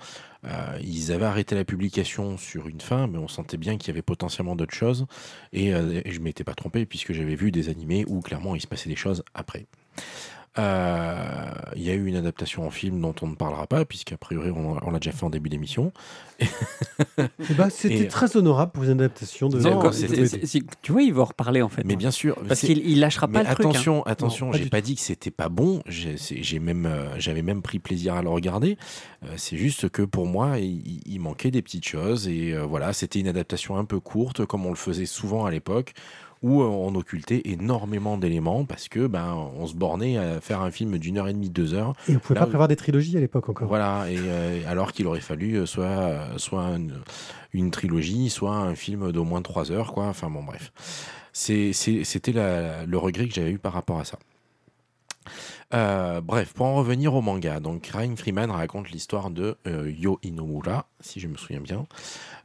euh, 0.46 0.78
ils 0.82 1.12
avaient 1.12 1.24
arrêté 1.24 1.54
la 1.54 1.64
publication 1.64 2.36
sur 2.36 2.68
une 2.68 2.80
fin, 2.80 3.06
mais 3.06 3.18
on 3.18 3.28
sentait 3.28 3.56
bien 3.56 3.76
qu'il 3.76 3.88
y 3.88 3.90
avait 3.90 4.02
potentiellement 4.02 4.56
d'autres 4.56 4.74
choses 4.74 5.06
et, 5.52 5.74
euh, 5.74 6.02
et 6.04 6.12
je 6.12 6.20
m'étais 6.20 6.44
pas 6.44 6.54
trompé 6.54 6.86
puisque 6.86 7.12
j'avais 7.12 7.34
vu 7.34 7.50
des 7.50 7.68
animés 7.68 8.04
où 8.08 8.20
clairement 8.20 8.54
il 8.54 8.60
se 8.60 8.66
passait 8.66 8.88
des 8.88 8.96
choses 8.96 9.22
après. 9.34 9.66
Euh, 10.56 11.50
Il 11.76 11.82
y 11.82 11.90
a 11.90 11.94
eu 11.94 12.06
une 12.06 12.14
adaptation 12.16 12.64
en 12.66 12.70
film 12.70 13.00
dont 13.00 13.14
on 13.22 13.26
ne 13.26 13.34
parlera 13.34 13.66
pas, 13.66 13.84
puisqu'a 13.84 14.16
priori 14.16 14.50
on, 14.50 14.76
on 14.86 14.90
l'a 14.92 14.98
déjà 15.00 15.10
fait 15.10 15.24
en 15.24 15.30
début 15.30 15.48
d'émission. 15.48 15.92
Eh 17.18 17.54
ben, 17.54 17.68
c'était 17.70 18.04
Et- 18.04 18.08
très 18.08 18.36
honorable 18.36 18.72
pour 18.72 18.84
une 18.84 18.90
adaptation 18.92 19.48
de. 19.48 19.58
Non, 19.60 19.90
c'était- 19.92 20.16
de- 20.16 20.24
c'est- 20.26 20.46
c'est- 20.46 20.62
tu 20.82 20.92
vois, 20.92 21.02
il 21.02 21.12
va 21.12 21.22
en 21.22 21.26
reparler 21.26 21.62
en 21.62 21.68
fait. 21.68 21.82
Mais 21.84 21.94
hein. 21.94 21.96
bien 21.96 22.10
sûr, 22.10 22.36
Parce 22.48 22.60
qu'il 22.60 22.78
il 22.78 23.00
lâchera 23.00 23.26
Mais 23.26 23.34
pas 23.42 23.50
le 23.50 23.54
truc. 23.54 23.66
hein. 23.66 23.70
attention, 23.70 24.02
attention, 24.06 24.50
pas 24.50 24.58
j'ai 24.58 24.66
pas 24.66 24.80
dit 24.80 24.94
que 24.94 25.00
c'était 25.00 25.30
pas 25.30 25.48
bon. 25.48 25.82
J'ai 25.86 26.58
même, 26.58 26.86
euh, 26.86 27.08
j'avais 27.18 27.42
même 27.42 27.62
pris 27.62 27.78
plaisir 27.78 28.14
à 28.14 28.22
le 28.22 28.28
regarder. 28.28 28.76
Euh, 29.24 29.28
c'est 29.36 29.56
juste 29.56 29.88
que 29.90 30.02
pour 30.02 30.26
moi, 30.26 30.58
il, 30.58 31.00
il 31.06 31.18
manquait 31.20 31.50
des 31.50 31.62
petites 31.62 31.86
choses 31.86 32.26
et 32.28 32.52
euh, 32.52 32.64
voilà, 32.64 32.92
c'était 32.92 33.20
une 33.20 33.28
adaptation 33.28 33.76
un 33.76 33.84
peu 33.84 34.00
courte, 34.00 34.44
comme 34.44 34.66
on 34.66 34.70
le 34.70 34.76
faisait 34.76 35.06
souvent 35.06 35.44
à 35.46 35.50
l'époque, 35.50 35.92
où 36.44 36.60
euh, 36.60 36.66
on 36.66 36.94
occultait 36.94 37.40
énormément 37.46 38.18
d'éléments 38.18 38.66
parce 38.66 38.90
que 38.90 39.06
ben 39.06 39.32
on 39.56 39.66
se 39.66 39.74
bornait 39.74 40.18
à 40.18 40.42
faire 40.42 40.60
un 40.60 40.70
film 40.70 40.98
d'une 40.98 41.16
heure 41.16 41.26
et 41.26 41.32
demie, 41.32 41.48
deux 41.48 41.72
heures. 41.72 41.94
Et 42.06 42.14
on 42.16 42.18
pouvait 42.18 42.34
Là 42.34 42.42
pas 42.42 42.48
prévoir 42.48 42.68
des 42.68 42.76
trilogies 42.76 43.16
à 43.16 43.20
l'époque 43.20 43.48
encore. 43.48 43.66
Voilà, 43.66 44.04
et 44.10 44.18
euh, 44.18 44.60
alors 44.68 44.92
qu'il 44.92 45.06
aurait 45.06 45.20
fallu 45.20 45.54
euh, 45.54 45.64
soit, 45.64 46.20
soit 46.36 46.64
une, 46.76 47.00
une 47.54 47.70
trilogie, 47.70 48.28
soit 48.28 48.54
un 48.54 48.74
film 48.74 49.10
d'au 49.10 49.24
moins 49.24 49.40
trois 49.40 49.72
heures, 49.72 49.94
quoi. 49.94 50.04
Enfin 50.04 50.28
bon, 50.28 50.42
bref. 50.42 50.70
C'était 51.32 52.32
le 52.34 52.96
regret 52.96 53.26
que 53.26 53.34
j'avais 53.34 53.50
eu 53.50 53.58
par 53.58 53.72
rapport 53.72 53.98
à 53.98 54.04
ça. 54.04 54.18
Euh, 55.72 56.20
bref, 56.20 56.52
pour 56.52 56.66
en 56.66 56.74
revenir 56.76 57.14
au 57.14 57.22
manga, 57.22 57.58
donc 57.58 57.82
Crying 57.82 58.16
Freeman 58.16 58.50
raconte 58.50 58.90
l'histoire 58.90 59.30
de 59.30 59.56
euh, 59.66 59.90
Yo 59.90 60.20
Inomura, 60.22 60.86
si 61.00 61.20
je 61.20 61.26
me 61.26 61.36
souviens 61.36 61.60
bien, 61.60 61.86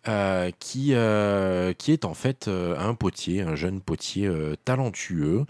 euh, 0.07 0.49
qui, 0.59 0.93
euh, 0.93 1.73
qui 1.73 1.91
est 1.91 2.05
en 2.05 2.13
fait 2.13 2.47
euh, 2.47 2.77
un 2.79 2.93
potier, 2.95 3.41
un 3.41 3.55
jeune 3.55 3.81
potier 3.81 4.29
talentueux, 4.65 5.45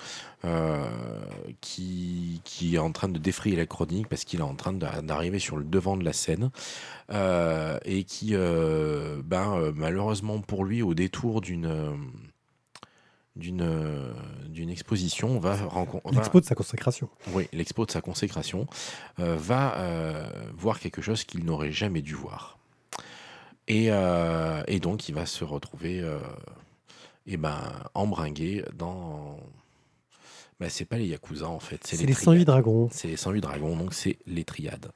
qui, 1.62 2.42
qui 2.44 2.76
est 2.76 2.80
en 2.80 2.92
train 2.92 3.10
de 3.10 3.20
défrayer 3.20 3.56
la 3.56 3.66
chronique 3.66 4.08
parce 4.08 4.24
qu'il 4.24 4.40
est 4.40 4.44
en 4.44 4.56
train 4.56 4.74
d'a- 4.74 5.02
d'arriver 5.02 5.40
sur 5.40 5.58
le 5.58 5.64
devant 5.64 5.98
de 5.98 6.04
la 6.06 6.14
scène 6.14 6.50
et 7.12 8.04
qui, 8.06 8.34
ben, 8.36 9.72
malheureusement 9.76 10.40
pour 10.40 10.64
lui, 10.66 10.82
au 10.82 10.94
détour 10.94 11.42
d'une 11.42 11.70
d'une 13.36 14.14
d'une 14.48 14.70
exposition, 14.70 15.40
va 15.40 15.56
rencontrer 15.56 16.14
L'expo 16.16 16.42
de 16.42 16.46
sa 16.46 16.56
consécration. 16.56 17.10
oui, 17.34 17.48
l'expo 17.54 17.86
de 17.86 17.92
sa 17.92 18.02
consécration, 18.02 18.68
euh, 19.20 19.36
va 19.38 19.76
euh, 19.78 20.30
voir 20.58 20.80
quelque 20.80 21.02
chose 21.02 21.24
qu'il 21.24 21.46
n'aurait 21.46 21.72
jamais 21.72 22.02
dû 22.02 22.16
voir. 22.16 22.59
Et, 23.70 23.88
euh, 23.92 24.62
et 24.68 24.80
donc, 24.80 25.08
il 25.10 25.16
va 25.16 25.26
se 25.26 25.44
retrouver 25.44 26.02
euh, 26.02 26.20
eh 27.28 27.38
ben, 27.38 27.58
embringué 27.94 28.66
dans. 28.76 29.38
Ben, 30.60 30.70
c'est 30.70 30.84
pas 30.86 30.98
les 30.98 31.06
Yakuza 31.08 31.48
en 31.48 31.60
fait, 31.60 31.80
c'est 31.86 31.96
C'est 31.96 32.02
les, 32.04 32.08
les 32.08 32.14
108 32.14 32.24
triades. 32.44 32.48
dragons. 32.48 32.90
C'est 32.92 33.08
les 33.08 33.16
108 33.16 33.40
dragons, 33.42 33.78
donc 33.78 33.94
c'est 33.94 34.18
les 34.28 34.44
triades. 34.44 34.92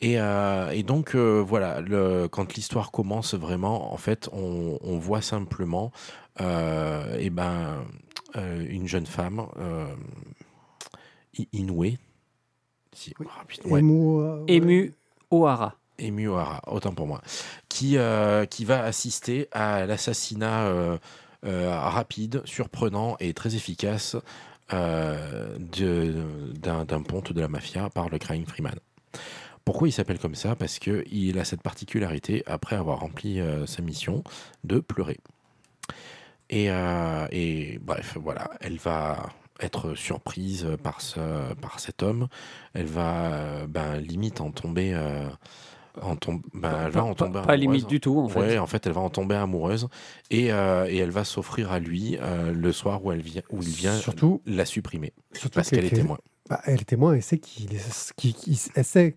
Et, 0.00 0.18
euh, 0.18 0.70
et 0.70 0.82
donc, 0.82 1.14
euh, 1.14 1.42
voilà, 1.46 1.80
le, 1.82 2.26
quand 2.28 2.54
l'histoire 2.54 2.90
commence 2.90 3.34
vraiment, 3.34 3.92
en 3.92 3.96
fait, 3.98 4.30
on, 4.32 4.78
on 4.80 4.98
voit 4.98 5.20
simplement 5.20 5.92
euh, 6.40 7.16
eh 7.20 7.28
ben, 7.30 7.84
euh, 8.36 8.66
une 8.68 8.88
jeune 8.88 9.04
femme, 9.06 9.46
euh, 9.58 9.94
Inoue. 11.52 11.96
Si, 12.92 13.12
Oui. 13.18 13.26
putain, 13.48 13.68
ouais, 13.68 13.80
Emu, 13.80 14.16
ouais. 14.22 14.44
Ému 14.48 14.94
O'Hara. 15.30 15.74
Emu 15.98 16.28
Ohara, 16.28 16.60
autant 16.66 16.92
pour 16.92 17.06
moi, 17.06 17.22
qui, 17.68 17.96
euh, 17.96 18.46
qui 18.46 18.64
va 18.64 18.82
assister 18.84 19.48
à 19.52 19.86
l'assassinat 19.86 20.66
euh, 20.66 20.98
euh, 21.46 21.70
rapide, 21.70 22.42
surprenant 22.44 23.16
et 23.20 23.34
très 23.34 23.54
efficace 23.54 24.16
d'un 24.70 25.68
ponte 27.06 27.32
de 27.32 27.40
la 27.40 27.48
mafia 27.48 27.90
par 27.90 28.08
le 28.08 28.18
Crying 28.18 28.46
Freeman. 28.46 28.74
Pourquoi 29.64 29.88
il 29.88 29.92
s'appelle 29.92 30.18
comme 30.18 30.34
ça? 30.34 30.56
Parce 30.56 30.78
qu'il 30.78 31.38
a 31.38 31.44
cette 31.44 31.62
particularité, 31.62 32.42
après 32.46 32.76
avoir 32.76 33.00
rempli 33.00 33.40
sa 33.66 33.82
mission, 33.82 34.24
de 34.64 34.80
pleurer. 34.80 35.20
Et, 36.50 36.70
et 37.30 37.78
bref, 37.82 38.16
voilà, 38.20 38.50
elle 38.60 38.78
va 38.78 39.28
être 39.60 39.94
surprise 39.94 40.66
par, 40.82 41.00
ce, 41.00 41.54
par 41.54 41.78
cet 41.78 42.02
homme. 42.02 42.28
Elle 42.72 42.86
va 42.86 43.66
ben, 43.68 43.98
limite 43.98 44.40
en 44.40 44.50
tomber. 44.50 44.98
En 46.02 46.16
tom- 46.16 46.42
ben, 46.54 46.72
elle 46.86 46.90
va 46.92 47.04
en 47.04 47.14
pas, 47.14 47.26
tomber 47.26 47.40
pas 47.42 47.56
limite 47.56 47.68
amoureuse. 47.82 47.86
du 47.86 48.00
tout 48.00 48.18
en 48.18 48.28
fait. 48.28 48.40
Ouais, 48.40 48.58
en 48.58 48.66
fait, 48.66 48.86
elle 48.86 48.92
va 48.92 49.00
en 49.00 49.10
tomber 49.10 49.34
amoureuse 49.36 49.88
et, 50.30 50.52
euh, 50.52 50.86
et 50.88 50.96
elle 50.98 51.10
va 51.10 51.24
s'offrir 51.24 51.70
à 51.72 51.78
lui 51.78 52.18
euh, 52.20 52.52
le 52.52 52.72
soir 52.72 53.04
où, 53.04 53.12
elle 53.12 53.22
vient, 53.22 53.42
où 53.50 53.62
il 53.62 53.68
vient 53.68 53.94
Surtout, 53.96 54.40
la 54.46 54.64
supprimer 54.64 55.12
surtout 55.32 55.54
parce 55.56 55.70
qu'elle 55.70 55.84
est 55.84 55.90
témoin. 55.90 56.18
Bah, 56.50 56.60
elle 56.64 56.80
est 56.80 56.84
témoin, 56.84 57.14
elle 57.14 57.22
sait 57.22 57.38
qu'il 57.38 57.68
elle 58.74 58.84
sait 58.84 59.16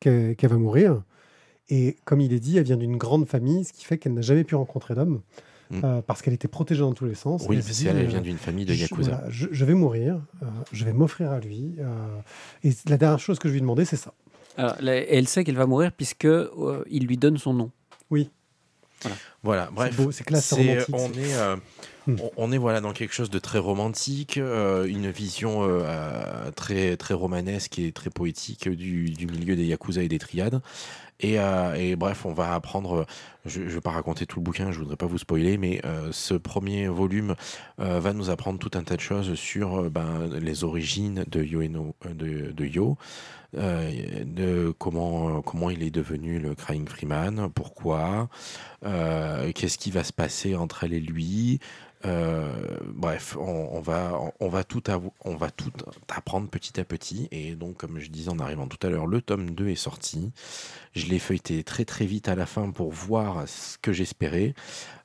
que- 0.00 0.32
qu'elle 0.32 0.50
va 0.50 0.56
mourir. 0.56 1.02
Et 1.68 1.96
comme 2.04 2.20
il 2.20 2.32
est 2.32 2.40
dit, 2.40 2.56
elle 2.58 2.64
vient 2.64 2.76
d'une 2.76 2.96
grande 2.96 3.26
famille, 3.28 3.64
ce 3.64 3.72
qui 3.72 3.84
fait 3.84 3.98
qu'elle 3.98 4.14
n'a 4.14 4.22
jamais 4.22 4.44
pu 4.44 4.54
rencontrer 4.56 4.94
d'homme, 4.94 5.20
Mm. 5.70 5.80
euh, 5.84 6.02
parce 6.02 6.20
qu'elle 6.20 6.34
était 6.34 6.48
protégée 6.48 6.80
dans 6.80 6.92
tous 6.94 7.04
les 7.04 7.14
sens. 7.14 7.46
Oui, 7.48 7.56
elle 7.58 7.62
parce 7.62 7.80
qu'elle 7.82 8.06
vient 8.06 8.20
d'une 8.20 8.38
famille 8.38 8.64
de 8.64 8.72
je, 8.72 8.80
Yakuza. 8.82 9.10
voilà, 9.12 9.30
je- 9.30 9.46
je 9.52 9.64
vais 9.64 9.74
mourir, 9.74 10.20
euh, 10.42 10.46
je 10.72 10.84
vais 10.84 10.92
m'offrir 10.92 11.30
à 11.30 11.38
lui. 11.38 11.76
euh, 11.78 12.18
et 12.64 12.72
la 12.88 12.96
dernière 12.96 13.20
chose 13.20 13.38
que 13.38 13.46
je 13.48 13.52
lui 13.52 13.58
ai 13.58 13.60
demandé, 13.60 13.84
c'est 13.84 13.96
ça. 13.96 14.12
Alors, 14.56 14.74
elle 14.80 15.28
sait 15.28 15.44
qu'elle 15.44 15.56
va 15.56 15.66
mourir 15.66 15.92
puisque 15.92 16.24
euh, 16.24 16.84
il 16.90 17.06
lui 17.06 17.16
donne 17.16 17.38
son 17.38 17.54
nom. 17.54 17.70
Voilà, 19.42 19.70
bref. 19.72 19.96
beau, 19.96 20.12
c'est 20.12 20.24
classe, 20.24 20.46
c'est 20.54 20.86
on 20.92 21.10
est, 21.12 21.34
euh, 21.34 21.56
Hmm. 22.06 22.16
on, 22.18 22.30
on 22.36 22.52
est 22.52 22.58
voilà 22.58 22.80
dans 22.80 22.92
quelque 22.92 23.12
chose 23.12 23.30
de 23.30 23.38
très 23.38 23.58
romantique, 23.58 24.38
euh, 24.38 24.86
une 24.86 25.10
vision 25.10 25.64
euh, 25.64 25.82
euh, 25.84 26.50
très 26.52 26.96
très 26.96 27.14
romanesque 27.14 27.78
et 27.78 27.92
très 27.92 28.10
poétique 28.10 28.68
du, 28.68 29.10
du 29.10 29.26
milieu 29.26 29.54
des 29.54 29.66
yakuza 29.66 30.02
et 30.02 30.08
des 30.08 30.18
triades. 30.18 30.62
Et, 31.22 31.38
euh, 31.38 31.74
et 31.74 31.96
bref, 31.96 32.24
on 32.24 32.32
va 32.32 32.54
apprendre. 32.54 33.04
Je 33.44 33.60
ne 33.60 33.68
vais 33.68 33.82
pas 33.82 33.90
raconter 33.90 34.24
tout 34.24 34.38
le 34.38 34.44
bouquin, 34.44 34.72
je 34.72 34.78
voudrais 34.78 34.96
pas 34.96 35.04
vous 35.06 35.18
spoiler, 35.18 35.58
mais 35.58 35.82
euh, 35.84 36.08
ce 36.12 36.32
premier 36.32 36.88
volume 36.88 37.34
euh, 37.78 38.00
va 38.00 38.14
nous 38.14 38.30
apprendre 38.30 38.58
tout 38.58 38.70
un 38.78 38.82
tas 38.82 38.96
de 38.96 39.02
choses 39.02 39.34
sur 39.34 39.80
euh, 39.80 39.90
ben, 39.90 40.30
les 40.40 40.64
origines 40.64 41.24
de 41.28 41.42
Yoeno, 41.42 41.94
euh, 42.06 42.14
de, 42.14 42.52
de 42.52 42.64
Yo, 42.64 42.96
euh, 43.56 44.24
de 44.24 44.72
comment 44.78 45.42
comment 45.42 45.70
il 45.70 45.82
est 45.82 45.90
devenu 45.90 46.38
le 46.38 46.54
Crying 46.54 46.86
Freeman, 46.88 47.48
pourquoi, 47.54 48.28
euh, 48.84 49.50
qu'est-ce 49.54 49.78
qui 49.78 49.90
va 49.90 50.04
se 50.04 50.12
passer 50.12 50.54
entre 50.54 50.84
elle 50.84 50.94
et 50.94 51.00
lui, 51.00 51.60
Euh, 52.06 52.50
bref, 52.94 53.36
on, 53.38 53.80
va, 53.80 54.18
on, 54.40 54.48
va 54.48 54.64
tout 54.64 54.82
on 55.24 55.36
va 55.36 55.50
tout 55.50 55.70
apprendre 56.08 56.48
petit 56.48 56.80
à 56.80 56.84
petit. 56.84 57.28
Et 57.30 57.54
donc, 57.54 57.76
comme 57.76 57.98
je 57.98 58.08
disais 58.08 58.30
en 58.30 58.38
arrivant 58.38 58.66
tout 58.66 58.84
à 58.86 58.90
l'heure, 58.90 59.06
le 59.06 59.20
tome 59.20 59.50
2 59.50 59.68
est 59.68 59.74
sorti. 59.74 60.32
Je 60.94 61.06
l'ai 61.06 61.18
feuilleté 61.18 61.62
très 61.62 61.84
très 61.84 62.06
vite 62.06 62.28
à 62.28 62.34
la 62.34 62.46
fin 62.46 62.70
pour 62.70 62.90
voir 62.90 63.46
ce 63.46 63.76
que 63.78 63.92
j'espérais, 63.92 64.54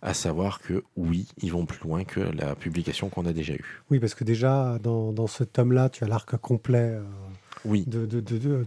à 0.02 0.14
savoir 0.14 0.62
que 0.62 0.84
oui, 0.96 1.28
ils 1.42 1.52
vont 1.52 1.66
plus 1.66 1.86
loin 1.86 2.06
que 2.06 2.22
la 2.22 2.56
publication 2.56 3.10
qu'on 3.10 3.26
a 3.26 3.34
déjà 3.34 3.54
eue. 3.54 3.84
Oui, 3.92 4.00
parce 4.00 4.16
que 4.16 4.24
déjà, 4.24 4.80
dans, 4.82 5.12
dans 5.12 5.28
ce 5.28 5.44
tome-là, 5.44 5.90
tu 5.90 6.06
as 6.06 6.08
l'arc 6.08 6.38
complet. 6.38 6.98
Oui, 7.66 7.84
de, 7.88 8.06
de- 8.06 8.20
de- 8.22 8.66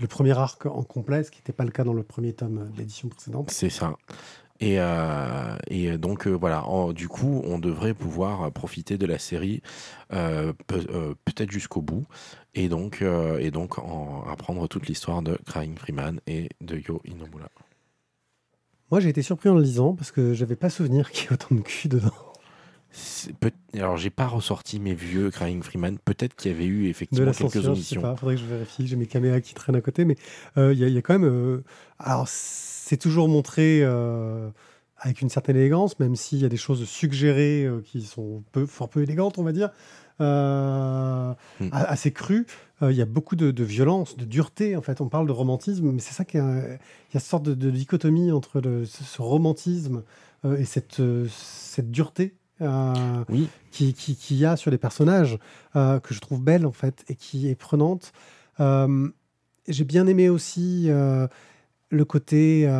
le 0.00 0.06
premier 0.06 0.36
arc 0.36 0.66
en 0.66 0.82
complet, 0.82 1.22
ce 1.24 1.30
qui 1.30 1.38
n'était 1.38 1.52
pas 1.52 1.64
le 1.64 1.70
cas 1.70 1.84
dans 1.84 1.92
le 1.94 2.02
premier 2.02 2.32
tome 2.32 2.70
de 2.72 2.78
l'édition 2.78 3.08
précédente. 3.08 3.50
c'est 3.50 3.70
ça. 3.70 3.96
Et, 4.62 4.78
euh, 4.78 5.56
et 5.68 5.96
donc 5.96 6.26
euh, 6.26 6.32
voilà, 6.32 6.66
en- 6.66 6.92
du 6.92 7.08
coup, 7.08 7.40
on 7.46 7.58
devrait 7.58 7.94
pouvoir 7.94 8.50
profiter 8.52 8.98
de 8.98 9.06
la 9.06 9.18
série 9.18 9.62
euh, 10.12 10.52
pe- 10.66 11.14
peut-être 11.24 11.50
jusqu'au 11.50 11.80
bout, 11.80 12.04
et 12.54 12.68
donc, 12.68 13.02
et 13.38 13.50
donc 13.50 13.78
en 13.78 14.24
apprendre 14.30 14.66
toute 14.68 14.86
l'histoire 14.86 15.22
de 15.22 15.38
Crying 15.46 15.76
Freeman 15.78 16.20
et 16.26 16.48
de 16.60 16.76
Yo 16.76 17.00
Inomura. 17.06 17.48
Moi, 18.90 19.00
j'ai 19.00 19.08
été 19.08 19.22
surpris 19.22 19.48
en 19.48 19.54
le 19.54 19.62
lisant 19.62 19.94
parce 19.94 20.10
que 20.10 20.34
j'avais 20.34 20.56
pas 20.56 20.68
souvenir 20.68 21.10
qu'il 21.12 21.24
y 21.24 21.26
ait 21.28 21.32
autant 21.32 21.54
de 21.54 21.60
cul 21.60 21.88
dedans. 21.88 22.10
Peut- 23.38 23.52
Alors, 23.74 23.96
j'ai 23.96 24.10
pas 24.10 24.26
ressorti 24.26 24.80
mes 24.80 24.94
vieux 24.94 25.30
Crying 25.30 25.62
Freeman. 25.62 25.98
Peut-être 26.04 26.34
qu'il 26.34 26.50
y 26.50 26.54
avait 26.54 26.66
eu 26.66 26.84
De 26.84 26.88
effectivement 26.88 27.26
la 27.26 27.32
quelques 27.32 27.52
censure, 27.52 27.60
je 27.62 27.66
sais 27.66 27.70
omissions. 27.96 28.02
pas, 28.02 28.16
faudrait 28.16 28.34
que 28.34 28.40
je 28.40 28.46
vérifie. 28.46 28.86
J'ai 28.86 28.96
mes 28.96 29.06
caméras 29.06 29.40
qui 29.40 29.54
traînent 29.54 29.76
à 29.76 29.80
côté, 29.80 30.04
mais 30.04 30.16
euh, 30.58 30.72
il 30.72 30.78
y, 30.80 30.84
a- 30.84 30.88
y 30.88 31.02
quand 31.02 31.18
même. 31.18 31.24
euh, 31.30 31.62
alors, 31.98 32.26
c'est 32.28 32.96
toujours 32.96 33.28
montré 33.28 33.80
euh, 33.82 34.48
avec 34.98 35.20
une 35.22 35.28
certaine 35.28 35.56
élégance, 35.56 35.98
même 36.00 36.16
s'il 36.16 36.38
y 36.38 36.44
a 36.44 36.48
des 36.48 36.56
choses 36.56 36.84
suggérées 36.88 37.68
qui 37.84 38.02
sont 38.02 38.42
peu, 38.52 38.66
fort 38.66 38.88
peu 38.90 39.02
élégantes, 39.02 39.38
on 39.38 39.44
va 39.44 39.52
dire, 39.52 39.70
euh, 40.20 41.32
Hmm. 41.60 41.68
assez 41.72 42.12
crues. 42.12 42.46
Euh, 42.82 42.90
Il 42.92 42.96
y 42.98 43.02
a 43.02 43.06
beaucoup 43.06 43.36
de, 43.36 43.50
de 43.50 43.64
violence, 43.64 44.16
de 44.16 44.24
dureté. 44.24 44.76
En 44.76 44.82
fait, 44.82 45.00
on 45.00 45.08
parle 45.08 45.26
de 45.26 45.32
romantisme, 45.32 45.90
mais 45.92 46.00
c'est 46.00 46.12
ça 46.14 46.24
qui 46.24 46.36
est. 46.38 46.40
un- 46.40 46.58
Il 46.60 47.14
y 47.14 47.16
a 47.16 47.20
cette 47.20 47.30
sorte 47.30 47.44
de, 47.44 47.54
de 47.54 47.70
dichotomie 47.70 48.32
entre 48.32 48.60
le- 48.60 48.84
ce, 48.84 49.04
ce 49.04 49.22
romantisme 49.22 50.02
euh, 50.44 50.56
et 50.56 50.64
cette, 50.64 51.00
cette 51.28 51.90
dureté. 51.90 52.34
Euh, 52.60 53.24
Oui, 53.28 53.48
qui, 53.70 53.94
qui, 53.94 54.16
qui 54.16 54.36
y 54.36 54.44
a 54.44 54.56
sur 54.56 54.70
les 54.70 54.78
personnages, 54.78 55.38
euh, 55.76 56.00
que 56.00 56.14
je 56.14 56.20
trouve 56.20 56.40
belle 56.40 56.66
en 56.66 56.72
fait, 56.72 57.04
et 57.08 57.14
qui 57.14 57.48
est 57.48 57.54
prenante. 57.54 58.12
Euh, 58.60 59.08
J'ai 59.68 59.84
bien 59.84 60.06
aimé 60.06 60.28
aussi 60.28 60.88
le 60.88 62.04
côté 62.04 62.70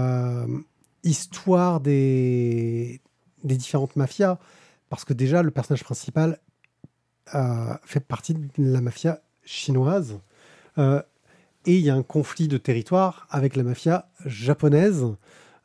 histoire 1.03 1.81
des, 1.81 3.01
des 3.45 3.57
différentes 3.57 3.97
mafias, 3.97 4.39
parce 4.89 5.05
que 5.05 5.15
déjà 5.15 5.43
le 5.43 5.51
personnage 5.51 5.85
principal 5.85 6.39
fait 7.85 8.01
partie 8.01 8.35
de 8.35 8.49
la 8.59 8.81
mafia 8.81 9.21
chinoise, 9.45 10.19
et 10.77 11.77
il 11.77 11.81
y 11.81 11.91
a 11.91 11.95
un 11.95 12.03
conflit 12.03 12.49
de 12.49 12.59
territoire 12.59 13.27
avec 13.31 13.55
la 13.57 13.63
mafia 13.63 14.09
japonaise. 14.25 15.07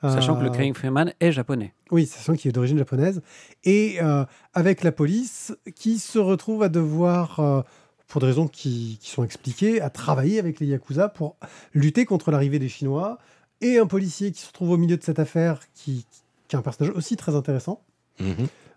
Sachant 0.02 0.36
que 0.36 0.42
le 0.44 0.50
Euh, 0.50 0.54
Crying 0.54 0.74
Freeman 0.76 1.14
est 1.20 1.32
japonais. 1.32 1.74
oui, 1.90 2.06
sachant 2.06 2.36
qu'il 2.36 2.50
est 2.50 2.52
d'origine 2.52 2.78
japonaise. 2.78 3.22
Et 3.64 3.98
euh, 4.02 4.24
avec 4.54 4.84
la 4.84 4.92
police 4.92 5.56
qui 5.76 5.98
se 6.00 6.20
retrouve 6.20 6.62
à 6.64 6.70
devoir, 6.70 7.40
euh, 7.40 7.62
pour 8.08 8.22
des 8.22 8.28
raisons 8.28 8.48
qui, 8.48 9.00
qui 9.02 9.10
sont 9.10 9.24
expliquées, 9.24 9.82
à 9.82 9.90
travailler 9.90 10.38
avec 10.38 10.60
les 10.60 10.68
Yakuza 10.68 11.10
pour 11.10 11.38
lutter 11.74 12.06
contre 12.06 12.30
l'arrivée 12.30 12.60
des 12.60 12.70
Chinois. 12.70 13.18
Et 13.62 13.80
un 13.80 13.88
policier 13.88 14.32
qui 14.32 14.42
se 14.42 14.48
retrouve 14.48 14.72
au 14.72 14.78
milieu 14.78 14.98
de 14.98 15.02
cette 15.04 15.18
affaire, 15.18 15.60
qui, 15.74 16.06
qui 16.48 16.56
est 16.56 16.60
un 16.60 16.62
personnage 16.62 16.94
aussi 16.96 17.16
très 17.16 17.34
intéressant. 17.36 17.82
mhm. 18.20 18.36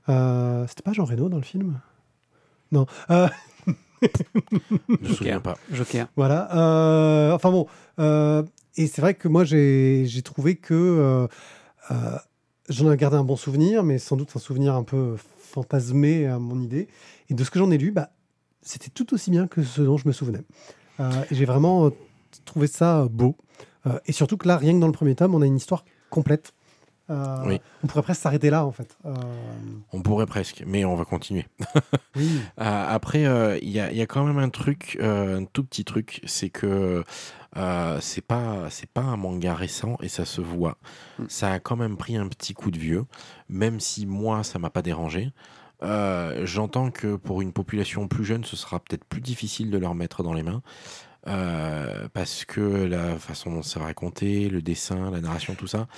Euh, 0.08 0.64
C'était 0.68 0.82
pas 0.82 0.92
Jean 0.94 1.04
Reno 1.04 1.28
dans 1.28 1.36
le 1.36 1.42
film? 1.42 1.78
Non. 2.72 2.86
Euh, 3.10 3.28
je 4.00 4.08
me 5.00 5.08
souviens 5.14 5.40
pas. 5.40 5.56
Joker. 5.72 6.06
Voilà. 6.16 6.48
euh, 6.56 7.32
enfin 7.32 7.50
bon. 7.50 7.66
Et 8.78 8.86
c'est 8.86 9.00
vrai 9.00 9.14
que 9.14 9.26
moi, 9.26 9.44
j'ai 9.44 10.22
trouvé 10.24 10.54
que 10.54 10.72
euh, 10.72 11.26
euh, 11.90 12.18
j'en 12.68 12.90
ai 12.92 12.96
gardé 12.96 13.16
un 13.16 13.24
bon 13.24 13.34
souvenir, 13.34 13.82
mais 13.82 13.98
sans 13.98 14.16
doute 14.16 14.30
un 14.36 14.38
souvenir 14.38 14.74
un 14.74 14.84
peu 14.84 15.16
fantasmé 15.18 16.26
à 16.26 16.38
mon 16.38 16.62
idée. 16.62 16.86
Et 17.28 17.34
de 17.34 17.42
ce 17.42 17.50
que 17.50 17.58
j'en 17.58 17.72
ai 17.72 17.76
lu, 17.76 17.90
bah, 17.90 18.10
c'était 18.62 18.90
tout 18.90 19.12
aussi 19.14 19.32
bien 19.32 19.48
que 19.48 19.64
ce 19.64 19.82
dont 19.82 19.96
je 19.96 20.06
me 20.06 20.12
souvenais. 20.12 20.42
Euh, 21.00 21.10
et 21.28 21.34
j'ai 21.34 21.44
vraiment 21.44 21.90
trouvé 22.44 22.68
ça 22.68 23.06
beau. 23.10 23.36
Euh, 23.86 23.98
et 24.06 24.12
surtout 24.12 24.36
que 24.36 24.46
là, 24.46 24.56
rien 24.56 24.74
que 24.74 24.78
dans 24.78 24.86
le 24.86 24.92
premier 24.92 25.16
tome, 25.16 25.34
on 25.34 25.42
a 25.42 25.46
une 25.46 25.56
histoire 25.56 25.84
complète. 26.08 26.52
Euh, 27.10 27.36
Oui. 27.46 27.60
On 27.82 27.86
pourrait 27.88 28.02
presque 28.02 28.20
s'arrêter 28.20 28.50
là, 28.50 28.64
en 28.64 28.70
fait. 28.72 28.96
Euh, 29.06 29.14
On 29.92 30.02
pourrait 30.02 30.26
presque, 30.26 30.62
mais 30.66 30.84
on 30.84 30.94
va 30.94 31.04
continuer. 31.04 31.46
oui. 32.16 32.30
Euh, 32.60 32.84
après, 32.88 33.22
il 33.62 33.70
y, 33.70 33.80
a, 33.80 33.90
y 33.92 34.02
a 34.02 34.06
quand 34.06 34.24
même 34.24 34.38
un 34.38 34.50
truc, 34.50 34.98
un 35.00 35.44
tout 35.44 35.64
petit 35.64 35.84
truc, 35.84 36.20
c'est 36.26 36.50
que 36.50 37.02
euh, 37.56 37.98
c'est 38.00 38.20
pas 38.26 38.68
c'est 38.70 38.90
pas 38.90 39.00
un 39.02 39.16
manga 39.16 39.54
récent 39.54 39.96
et 40.02 40.08
ça 40.08 40.24
se 40.24 40.40
voit. 40.40 40.78
Mm. 41.18 41.24
Ça 41.28 41.52
a 41.52 41.60
quand 41.60 41.76
même 41.76 41.96
pris 41.96 42.16
un 42.16 42.28
petit 42.28 42.54
coup 42.54 42.70
de 42.70 42.78
vieux, 42.78 43.06
même 43.48 43.80
si 43.80 44.06
moi 44.06 44.44
ça 44.44 44.58
m'a 44.58 44.70
pas 44.70 44.82
dérangé. 44.82 45.32
Euh, 45.82 46.44
J'entends 46.46 46.90
que 46.90 47.16
pour 47.16 47.40
une 47.42 47.52
population 47.52 48.08
plus 48.08 48.24
jeune, 48.24 48.44
ce 48.44 48.56
sera 48.56 48.80
peut-être 48.80 49.04
plus 49.04 49.20
difficile 49.20 49.70
de 49.70 49.78
leur 49.78 49.94
mettre 49.94 50.22
dans 50.22 50.32
les 50.34 50.42
mains. 50.42 50.62
euh, 51.28 52.08
parce 52.12 52.44
que 52.44 52.60
la 52.60 53.18
façon 53.18 53.52
dont 53.52 53.62
c'est 53.62 53.80
raconté, 53.80 54.48
le 54.48 54.62
dessin, 54.62 55.10
la 55.10 55.20
narration, 55.20 55.54
tout 55.56 55.66
ça, 55.66 55.88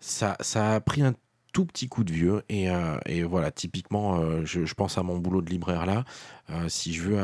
ça, 0.00 0.36
ça 0.40 0.74
a 0.74 0.80
pris 0.80 1.02
un 1.02 1.14
tout 1.52 1.64
petit 1.66 1.88
coup 1.88 2.04
de 2.04 2.12
vieux. 2.12 2.42
Et, 2.48 2.70
euh, 2.70 2.96
et 3.06 3.22
voilà, 3.22 3.50
typiquement, 3.50 4.20
euh, 4.20 4.44
je, 4.44 4.64
je 4.64 4.74
pense 4.74 4.98
à 4.98 5.02
mon 5.02 5.18
boulot 5.18 5.42
de 5.42 5.50
libraire 5.50 5.86
là. 5.86 6.04
Euh, 6.50 6.68
si 6.68 6.92
je 6.92 7.02
veux 7.02 7.20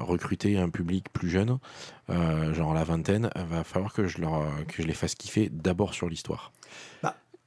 recruter 0.00 0.58
un 0.58 0.68
public 0.70 1.12
plus 1.12 1.28
jeune, 1.30 1.58
genre 2.08 2.74
la 2.74 2.84
vingtaine, 2.84 3.30
il 3.36 3.44
va 3.44 3.62
falloir 3.64 3.92
que 3.92 4.06
je, 4.06 4.20
leur, 4.20 4.42
que 4.66 4.82
je 4.82 4.86
les 4.88 4.94
fasse 4.94 5.14
kiffer 5.14 5.48
d'abord 5.52 5.94
sur 5.94 6.08
l'histoire. 6.08 6.52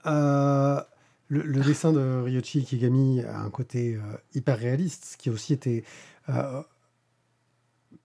Euh, 0.06 0.82
le, 1.28 1.42
le 1.42 1.60
dessin 1.62 1.92
de 1.92 2.22
Ryochi 2.24 2.60
Ikigami 2.60 3.22
a 3.24 3.40
un 3.42 3.50
côté 3.50 4.00
hyper 4.34 4.58
réaliste, 4.58 5.06
ce 5.06 5.18
qui 5.18 5.30
a 5.30 5.32
aussi 5.34 5.52
été 5.54 5.84
euh, 6.30 6.62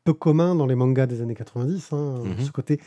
peu 0.05 0.13
commun 0.13 0.55
dans 0.55 0.67
les 0.67 0.75
mangas 0.75 1.07
des 1.07 1.21
années 1.23 1.35
90. 1.37 1.93
hein, 1.93 2.23
Mhm. 2.25 2.45
Ce 2.45 2.51
côté 2.51 2.81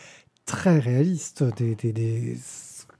très 0.45 0.77
réaliste 0.79 1.43
des, 1.57 1.75
des- 1.75 1.93
des- 1.93 2.37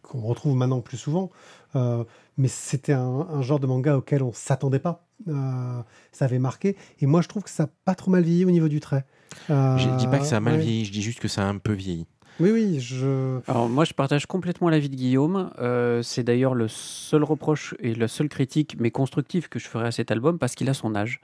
qu'on 0.01 0.21
retrouve 0.21 0.55
maintenant 0.55 0.79
plus 0.81 0.97
souvent. 0.97 1.29
Euh, 1.75 2.03
mais 2.37 2.47
c'était 2.47 2.93
un, 2.93 3.27
un 3.29 3.41
genre 3.41 3.59
de 3.59 3.67
manga 3.67 3.97
auquel 3.97 4.23
on 4.23 4.31
s'attendait 4.33 4.79
pas. 4.79 5.05
Euh, 5.27 5.81
ça 6.11 6.25
avait 6.25 6.39
marqué. 6.39 6.75
Et 6.99 7.05
moi, 7.05 7.21
je 7.21 7.27
trouve 7.27 7.43
que 7.43 7.49
ça 7.49 7.63
n'a 7.63 7.69
pas 7.85 7.95
trop 7.95 8.11
mal 8.11 8.23
vieilli 8.23 8.45
au 8.45 8.51
niveau 8.51 8.67
du 8.67 8.79
trait. 8.79 9.05
Euh, 9.49 9.77
Je 9.77 9.89
dis 9.97 10.07
pas 10.07 10.19
que 10.19 10.25
ça 10.25 10.37
a 10.37 10.39
mal 10.39 10.53
ouais. 10.55 10.59
vieilli, 10.61 10.85
je 10.85 10.91
dis 10.91 11.01
juste 11.01 11.19
que 11.19 11.27
ça 11.27 11.43
a 11.43 11.45
un 11.47 11.57
peu 11.57 11.73
vieilli. 11.73 12.05
Oui, 12.39 12.51
oui, 12.51 12.79
je. 12.79 13.39
Alors 13.47 13.67
moi 13.67 13.83
je 13.83 13.93
partage 13.93 14.27
complètement 14.27 14.69
l'avis 14.69 14.89
de 14.89 14.95
Guillaume. 14.95 15.49
Euh, 15.57 16.03
c'est 16.03 16.21
d'ailleurs 16.23 16.53
le 16.53 16.67
seul 16.67 17.23
reproche 17.23 17.73
et 17.79 17.95
la 17.95 18.07
seule 18.07 18.29
critique, 18.29 18.75
mais 18.79 18.91
constructive, 18.91 19.49
que 19.49 19.57
je 19.57 19.67
ferai 19.67 19.87
à 19.87 19.91
cet 19.91 20.11
album 20.11 20.37
parce 20.37 20.53
qu'il 20.53 20.69
a 20.69 20.75
son 20.75 20.93
âge. 20.95 21.19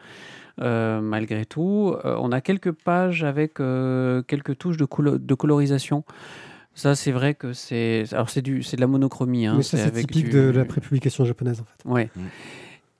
Euh, 0.60 1.02
malgré 1.02 1.46
tout, 1.46 1.96
Euh, 2.04 2.16
on 2.20 2.32
a 2.32 2.42
quelques 2.42 2.72
pages 2.72 3.24
avec 3.24 3.60
euh, 3.60 4.24
quelques 4.24 4.58
touches 4.58 4.78
de, 4.78 4.86
colo- 4.86 5.20
de 5.20 5.34
colorisation. 5.36 6.04
Ça 6.76 6.96
c'est 6.96 7.12
vrai 7.12 7.34
que 7.36 7.54
c'est 7.54 8.06
alors 8.14 8.30
c'est 8.30 8.42
du 8.42 8.64
c'est 8.64 8.76
de 8.78 8.82
la 8.82 8.88
monochromie. 8.88 9.46
Hein, 9.46 9.56
mais 9.58 9.64
ça, 9.64 9.78
c'est 9.78 9.92
typique 9.92 10.26
du- 10.26 10.32
de 10.32 10.50
la 10.50 10.66
prépublication 10.66 11.24
japonaise, 11.26 11.62
en 11.62 11.66
fait. 11.66 11.90
Ouais. 11.90 12.10
Mm. 12.16 12.22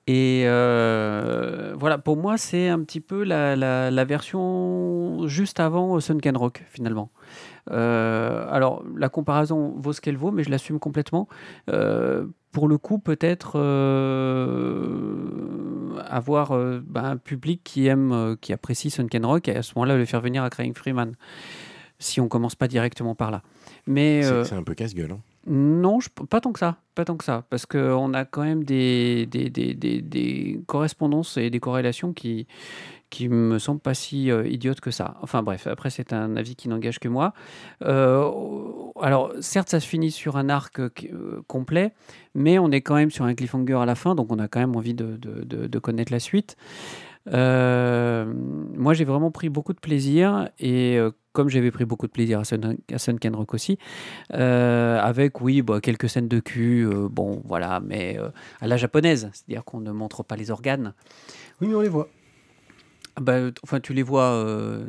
Et 0.06 0.42
euh, 0.46 1.74
voilà, 1.78 1.96
pour 1.96 2.18
moi, 2.18 2.36
c'est 2.36 2.68
un 2.68 2.80
petit 2.80 3.00
peu 3.00 3.24
la, 3.24 3.56
la- 3.56 3.90
la 3.90 4.04
version 4.04 5.26
juste 5.26 5.60
avant 5.60 5.98
Sunken 5.98 6.36
Rock, 6.36 6.62
finalement. 6.68 7.10
Euh, 7.70 8.46
alors, 8.50 8.84
la 8.96 9.08
comparaison 9.08 9.74
vaut 9.78 9.94
ce 9.94 10.02
qu'elle 10.02 10.18
vaut, 10.18 10.30
mais 10.30 10.44
je 10.44 10.50
l'assume 10.50 10.78
complètement. 10.78 11.26
Euh, 11.70 12.26
pour 12.52 12.68
le 12.68 12.76
coup, 12.76 12.98
peut-être 12.98 13.58
euh, 14.74 15.98
avoir 16.06 16.52
euh, 16.52 16.80
ben, 16.86 17.04
un 17.04 17.16
public 17.16 17.62
qui 17.64 17.86
aime, 17.86 18.12
euh, 18.12 18.36
qui 18.40 18.52
apprécie 18.52 18.90
Sunken 18.90 19.24
Rock, 19.24 19.48
et 19.48 19.56
à 19.56 19.62
ce 19.62 19.72
moment-là, 19.76 19.96
le 19.96 20.04
faire 20.04 20.20
venir 20.20 20.42
à 20.42 20.50
Crying 20.50 20.74
Freeman. 20.74 21.14
Si 22.04 22.20
on 22.20 22.28
commence 22.28 22.54
pas 22.54 22.68
directement 22.68 23.14
par 23.14 23.30
là. 23.30 23.42
Mais 23.86 24.22
C'est 24.22 24.30
euh, 24.54 24.58
un 24.58 24.62
peu 24.62 24.74
casse-gueule. 24.74 25.12
hein. 25.12 25.20
non, 25.46 26.00
je- 26.00 26.10
pas 26.10 26.40
tant 26.40 26.52
que 26.52 26.58
ça, 26.58 26.76
pas 26.94 27.04
tant 27.04 27.16
que 27.16 27.24
ça, 27.24 27.44
parce 27.50 27.64
qu'on 27.66 28.12
a 28.14 28.24
quand 28.26 28.42
même 28.44 28.62
des, 28.64 29.26
des, 29.26 29.48
des, 29.50 29.74
des- 29.74 30.02
des 30.02 30.60
correspondances 30.66 31.36
et 31.38 31.48
des 31.50 31.60
corrélations 31.60 32.12
qui 32.12 32.46
qui 33.10 33.28
me 33.28 33.60
semblent 33.60 33.80
pas 33.80 33.94
si 33.94 34.30
euh, 34.30 34.44
idiotes 34.48 34.80
que 34.80 34.90
ça. 34.90 35.16
Enfin 35.22 35.42
bref, 35.44 35.68
après 35.68 35.88
c'est 35.88 36.12
un 36.12 36.36
avis 36.36 36.56
qui 36.56 36.68
n'engage 36.68 36.98
que 36.98 37.06
moi. 37.08 37.32
Euh, 37.82 38.28
alors 39.00 39.32
certes, 39.40 39.68
ça 39.70 39.78
se 39.80 39.86
finit 39.86 40.10
sur 40.10 40.36
un 40.36 40.48
arc 40.48 40.80
euh, 40.80 40.90
complet, 41.46 41.92
mais 42.34 42.58
on 42.58 42.70
est 42.72 42.80
quand 42.80 42.96
même 42.96 43.10
sur 43.12 43.24
un 43.24 43.34
cliffhanger 43.34 43.74
à 43.80 43.86
la 43.86 43.94
fin, 43.94 44.14
donc 44.16 44.32
on 44.32 44.38
a 44.40 44.48
quand 44.48 44.58
même 44.60 44.74
envie 44.76 44.94
de, 44.94 45.16
de- 45.16 45.44
de- 45.44 45.66
de 45.68 45.78
connaître 45.78 46.12
la 46.12 46.18
suite. 46.20 46.56
Euh, 47.32 48.32
moi, 48.76 48.94
j'ai 48.94 49.04
vraiment 49.04 49.30
pris 49.30 49.48
beaucoup 49.48 49.72
de 49.72 49.80
plaisir 49.80 50.50
et 50.58 50.98
euh, 50.98 51.10
comme 51.32 51.48
j'avais 51.48 51.70
pris 51.70 51.84
beaucoup 51.84 52.06
de 52.06 52.12
plaisir 52.12 52.40
à 52.40 52.44
Sun, 52.44 52.76
à 52.90 53.36
Rock 53.36 53.54
aussi, 53.54 53.78
euh, 54.34 55.00
avec, 55.00 55.40
oui, 55.40 55.62
bah, 55.62 55.80
quelques 55.80 56.08
scènes 56.08 56.28
de 56.28 56.40
cul, 56.40 56.86
bon, 57.10 57.42
voilà, 57.44 57.80
mais 57.80 58.18
à 58.60 58.66
la 58.66 58.76
japonaise, 58.76 59.30
c'est-à-dire 59.32 59.64
qu'on 59.64 59.80
ne 59.80 59.90
montre 59.90 60.22
pas 60.22 60.36
les 60.36 60.50
organes. 60.50 60.94
Oui, 61.60 61.68
mais 61.68 61.74
on 61.74 61.80
les 61.80 61.88
voit. 61.88 62.08
Ah 63.16 63.20
Bah, 63.20 63.38
enfin, 63.62 63.80
tu 63.80 63.94
les 63.94 64.02
vois, 64.02 64.46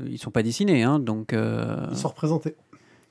ils 0.07 0.19
sont 0.19 0.31
pas 0.31 0.43
dessinés, 0.43 0.83
hein, 0.83 0.99
donc 0.99 1.33
Ils 1.33 1.97
sont 1.97 2.09
représentés. 2.09 2.55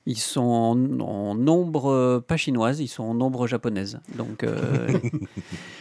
Ils 0.07 0.18
sont 0.18 0.40
en, 0.42 1.00
en 1.00 1.34
nombre 1.34 1.90
euh, 1.90 2.20
pas 2.20 2.36
chinoise, 2.36 2.80
ils 2.80 2.88
sont 2.88 3.05
en 3.05 3.14
nombre 3.14 3.46
japonaise. 3.46 4.00
Donc, 4.16 4.44
euh, 4.44 4.88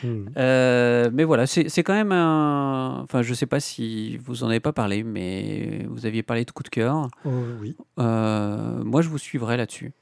Hmm. 0.03 0.26
euh, 0.36 1.09
mais 1.13 1.24
voilà, 1.24 1.47
c'est 1.47 1.84
quand 1.84 1.93
même 1.93 2.11
un. 2.11 2.99
Enfin, 3.03 3.21
je 3.21 3.34
sais 3.34 3.45
pas 3.45 3.61
si 3.61 4.17
vous 4.17 4.43
en 4.43 4.49
avez 4.49 4.59
pas 4.59 4.74
parlé, 4.74 5.01
mais 5.01 5.86
vous 5.89 6.05
aviez 6.05 6.24
parlé 6.24 6.43
de 6.43 6.51
coup 6.51 6.63
de 6.63 6.67
cœur. 6.67 7.07
Oh, 7.24 7.30
oui. 7.61 7.78
Euh, 7.99 8.84
moi, 8.84 9.01
je 9.01 9.07
vous 9.07 9.17
suivrai 9.17 9.55
là-dessus. 9.55 9.93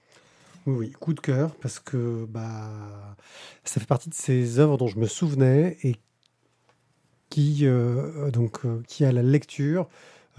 Oui, 0.66 0.74
oui, 0.76 0.92
coup 0.92 1.14
de 1.14 1.20
cœur, 1.20 1.54
parce 1.56 1.80
que 1.80 2.26
bah, 2.28 3.16
ça 3.64 3.80
fait 3.80 3.86
partie 3.86 4.10
de 4.10 4.16
ces 4.16 4.58
œuvres 4.58 4.78
dont 4.78 4.88
je 4.88 4.98
me 4.98 5.06
souvenais 5.06 5.78
et 5.84 5.98
qui, 7.30 7.60
euh, 7.68 8.32
donc, 8.32 8.62
qui 8.88 9.06
à 9.06 9.12
la 9.12 9.22
lecture, 9.22 9.88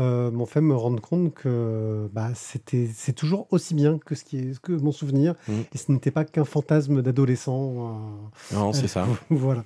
euh, 0.00 0.30
m'ont 0.30 0.46
fait 0.46 0.60
me 0.60 0.74
rendre 0.74 1.00
compte 1.00 1.34
que 1.34 2.08
bah, 2.12 2.30
c'était, 2.34 2.88
c'est 2.94 3.12
toujours 3.12 3.46
aussi 3.50 3.74
bien 3.74 3.98
que, 3.98 4.14
ce 4.14 4.24
qui 4.24 4.38
est, 4.38 4.58
que 4.60 4.72
mon 4.72 4.92
souvenir, 4.92 5.34
Mhm. 5.48 5.64
et 5.74 5.78
ce 5.78 5.92
n'était 5.92 6.10
pas 6.10 6.24
qu'un 6.24 6.44
fantasme 6.44 7.02
d'adolescent. 7.02 7.96
euh, 8.52 8.54
Non, 8.56 8.72
c'est 8.72 8.88
ça. 8.88 9.06
voilà. 9.30 9.64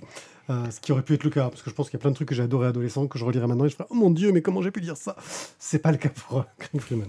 Euh, 0.48 0.70
ce 0.70 0.80
qui 0.80 0.92
aurait 0.92 1.02
pu 1.02 1.14
être 1.14 1.24
le 1.24 1.30
cas, 1.30 1.48
parce 1.48 1.62
que 1.62 1.70
je 1.70 1.74
pense 1.74 1.90
qu'il 1.90 1.98
y 1.98 2.00
a 2.00 2.02
plein 2.02 2.10
de 2.10 2.14
trucs 2.14 2.28
que 2.28 2.34
j'ai 2.34 2.42
adoré 2.44 2.68
adolescent, 2.68 3.06
que 3.08 3.18
je 3.18 3.24
relirai 3.24 3.46
maintenant 3.48 3.64
et 3.64 3.68
je 3.68 3.74
ferai 3.74 3.88
Oh 3.90 3.94
mon 3.94 4.10
dieu, 4.10 4.30
mais 4.32 4.42
comment 4.42 4.62
j'ai 4.62 4.70
pu 4.70 4.80
dire 4.80 4.96
ça? 4.96 5.16
C'est 5.58 5.80
pas 5.80 5.90
le 5.90 5.96
cas 5.98 6.08
pour 6.10 6.38
euh, 6.38 6.42
Craig 6.58 6.80
Freeman. 6.80 7.08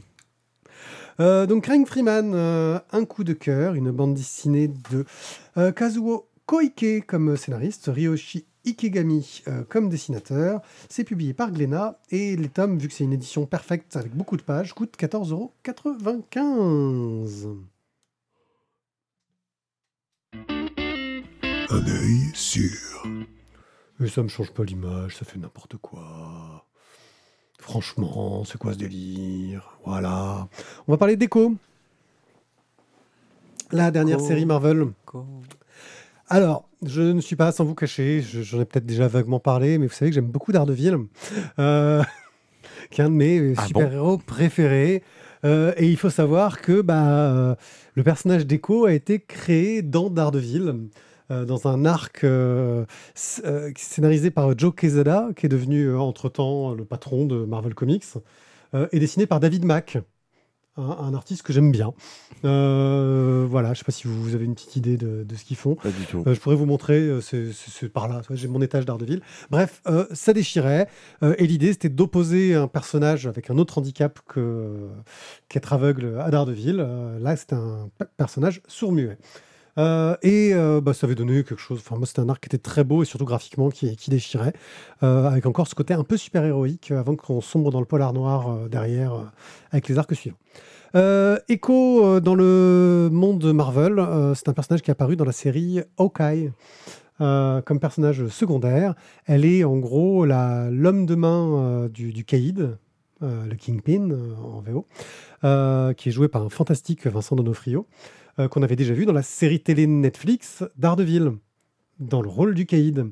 Euh, 1.20 1.45
donc, 1.47 1.63
Craig 1.63 1.86
Freeman, 1.88 2.32
euh, 2.34 2.80
Un 2.91 3.05
coup 3.05 3.24
de 3.24 3.34
cœur, 3.34 3.74
une 3.74 3.91
bande 3.91 4.13
dessinée 4.13 4.68
de 4.91 5.05
euh, 5.57 5.72
Kazuo 5.72 6.28
Koike 6.45 7.05
comme 7.07 7.36
scénariste, 7.36 7.89
Ryoshi 7.93 8.45
Ikegami 8.68 9.41
euh, 9.47 9.63
comme 9.68 9.89
dessinateur. 9.89 10.61
C'est 10.89 11.03
publié 11.03 11.34
par 11.34 11.51
Glénat 11.51 11.99
et 12.11 12.36
les 12.36 12.49
tomes, 12.49 12.78
vu 12.78 12.88
que 12.88 12.93
c'est 12.93 13.05
une 13.05 13.13
édition 13.13 13.45
parfaite 13.45 13.95
avec 13.95 14.15
beaucoup 14.15 14.38
de 14.38 14.41
pages, 14.41 14.74
coûtent 14.74 14.97
14,95€. 14.97 17.57
Un 21.70 21.86
œil 21.86 22.32
sûr. 22.34 23.03
Mais 23.99 24.07
ça 24.09 24.22
me 24.22 24.28
change 24.28 24.51
pas 24.51 24.63
l'image, 24.63 25.15
ça 25.15 25.26
fait 25.26 25.39
n'importe 25.39 25.78
quoi. 25.78 26.68
Franchement, 27.59 28.43
c'est 28.45 28.57
quoi 28.57 28.74
ce 28.74 28.78
délire? 28.78 29.78
Voilà. 29.86 30.47
On 30.88 30.91
va 30.91 30.97
parler 30.97 31.18
d'Echo. 31.18 31.55
La 33.72 33.91
dernière 33.91 34.22
série 34.22 34.45
Marvel. 34.45 34.88
Alors, 36.30 36.67
je 36.86 37.01
ne 37.01 37.21
suis 37.21 37.36
pas 37.36 37.51
sans 37.51 37.63
vous 37.65 37.75
cacher, 37.75 38.21
je- 38.21 38.41
j'en 38.41 38.59
ai 38.61 38.65
peut-être 38.65 38.86
déjà 38.86 39.07
vaguement 39.07 39.39
parlé, 39.39 39.78
mais 39.78 39.88
vous 39.88 39.93
savez 39.93 40.11
que 40.11 40.15
j'aime 40.15 40.28
beaucoup 40.28 40.51
Daredevil, 40.51 40.97
euh, 41.59 42.03
qui 42.91 43.01
est 43.01 43.03
un 43.03 43.09
de 43.09 43.15
mes 43.15 43.53
Ah 43.57 43.61
bon 43.61 43.67
super-héros 43.67 44.17
préférés. 44.19 45.03
Euh, 45.45 45.73
et 45.78 45.88
il 45.88 45.97
faut 45.97 46.09
savoir 46.09 46.61
que 46.61 46.82
bah, 46.82 47.32
euh, 47.32 47.55
le 47.95 48.03
personnage 48.03 48.45
d'Echo 48.47 48.86
a 48.86 48.93
été 48.93 49.19
créé 49.19 49.82
dans 49.84 50.09
Daredevil, 50.09 50.89
euh, 51.32 51.45
dans 51.45 51.67
un 51.67 51.86
arc 51.86 52.23
euh, 52.23 52.86
euh, 53.45 53.71
scénarisé 53.78 54.32
par 54.32 54.57
Joe 54.57 54.73
Quesada, 54.75 55.30
qui 55.36 55.45
est 55.45 55.49
devenu 55.49 55.95
entre-temps 55.95 56.73
le 56.73 56.86
patron 56.86 57.25
de 57.25 57.45
Marvel 57.45 57.75
Comics, 57.75 58.05
et 58.91 58.99
dessiné 58.99 59.25
par 59.25 59.39
David 59.39 59.63
Mack, 59.65 59.97
un, 60.78 60.82
un 61.07 61.13
artiste 61.13 61.41
que 61.43 61.51
j'aime 61.53 61.71
bien. 61.71 61.93
Euh, 62.45 63.45
voilà, 63.49 63.69
je 63.69 63.71
ne 63.71 63.75
sais 63.78 63.84
pas 63.84 63.91
si 63.91 64.07
vous 64.07 64.36
avez 64.36 64.45
une 64.45 64.55
petite 64.55 64.75
idée 64.75 64.97
de, 64.97 65.23
de 65.23 65.36
ce 65.36 65.43
qu'ils 65.43 65.57
font. 65.57 65.75
Pas 65.75 65.89
du 65.89 66.05
tout. 66.05 66.23
Euh, 66.25 66.34
je 66.34 66.39
pourrais 66.39 66.55
vous 66.55 66.65
montrer, 66.65 66.99
euh, 66.99 67.21
c'est 67.21 67.51
c'est- 67.51 67.71
c'est 67.71 67.89
par 67.89 68.07
là, 68.07 68.21
j'ai 68.32 68.47
mon 68.47 68.61
étage 68.61 68.86
d'Ardeville. 68.86 69.21
Bref, 69.49 69.82
euh, 69.88 70.05
ça 70.13 70.34
déchirait. 70.34 70.88
et 71.38 71.47
l'idée, 71.47 71.73
c'était 71.73 71.89
d'opposer 71.89 72.55
un 72.55 72.67
personnage 72.67 73.28
avec 73.28 73.49
un 73.49 73.57
autre 73.57 73.78
handicap 73.80 74.19
que- 74.28 74.88
qu'être 75.49 75.73
aveugle 75.73 76.19
à 76.19 76.30
Daredevil. 76.30 76.86
Là, 77.19 77.36
c'était 77.36 77.55
un 77.55 77.89
pe- 77.97 78.05
personnage 78.17 78.61
sourd-muet. 78.67 79.17
Euh, 79.78 80.15
et 80.21 80.53
euh, 80.53 80.82
bah, 80.82 80.93
ça 80.93 81.05
avait 81.05 81.15
donné 81.15 81.43
quelque 81.43 81.59
chose. 81.59 81.80
Enfin, 81.80 81.97
moi, 81.97 82.07
c'était 82.07 82.21
un 82.21 82.30
arc 82.30 82.41
qui 82.41 82.47
était 82.47 82.57
très 82.57 82.84
beau 82.84 83.03
et 83.03 83.05
surtout 83.05 83.25
graphiquement 83.25 83.69
qui, 83.69 83.95
qui 83.95 84.09
déchirait, 84.09 84.53
euh, 85.03 85.28
avec 85.28 85.45
encore 85.45 85.67
ce 85.67 85.75
côté 85.75 85.93
un 85.93 86.03
peu 86.03 86.17
super-héroïque 86.17 86.91
avant 86.91 87.15
qu'on 87.15 87.41
sombre 87.41 87.71
dans 87.71 87.80
le 87.80 87.86
polar 87.86 88.13
noir 88.13 88.69
derrière, 88.69 89.32
avec 89.71 89.88
les 89.88 89.97
arcs 89.97 90.15
suivants. 90.15 90.38
Echo 91.47 92.19
dans 92.21 92.34
le 92.34 93.09
monde 93.11 93.39
de 93.39 93.51
Marvel, 93.51 94.03
c'est 94.36 94.49
un 94.49 94.53
personnage 94.53 94.82
qui 94.82 94.89
est 94.89 94.93
apparu 94.93 95.15
dans 95.15 95.25
la 95.25 95.32
série 95.32 95.82
Hawkeye 95.97 96.51
comme 97.19 97.80
personnage 97.80 98.28
secondaire. 98.30 98.95
Elle 99.25 99.45
est 99.45 99.63
en 99.63 99.78
gros 99.78 100.25
l'homme 100.25 101.05
de 101.05 101.15
main 101.15 101.88
du, 101.89 102.13
du 102.13 102.25
le 103.21 103.55
Kingpin 103.55 104.09
en 104.43 104.61
VO, 104.61 104.88
qui 105.93 106.09
est 106.09 106.11
joué 106.11 106.30
par 106.30 106.41
un 106.41 106.49
fantastique 106.49 107.05
Vincent 107.05 107.36
Donofrio, 107.36 107.86
euh, 108.39 108.47
qu'on 108.47 108.63
avait 108.63 108.75
déjà 108.75 108.93
vu 108.93 109.05
dans 109.05 109.13
la 109.13 109.23
série 109.23 109.59
télé 109.59 109.88
Netflix 109.88 110.63
Daredevil, 110.77 111.33
dans 111.99 112.21
le 112.21 112.29
rôle 112.29 112.53
du 112.53 112.65
Caïd 112.65 113.05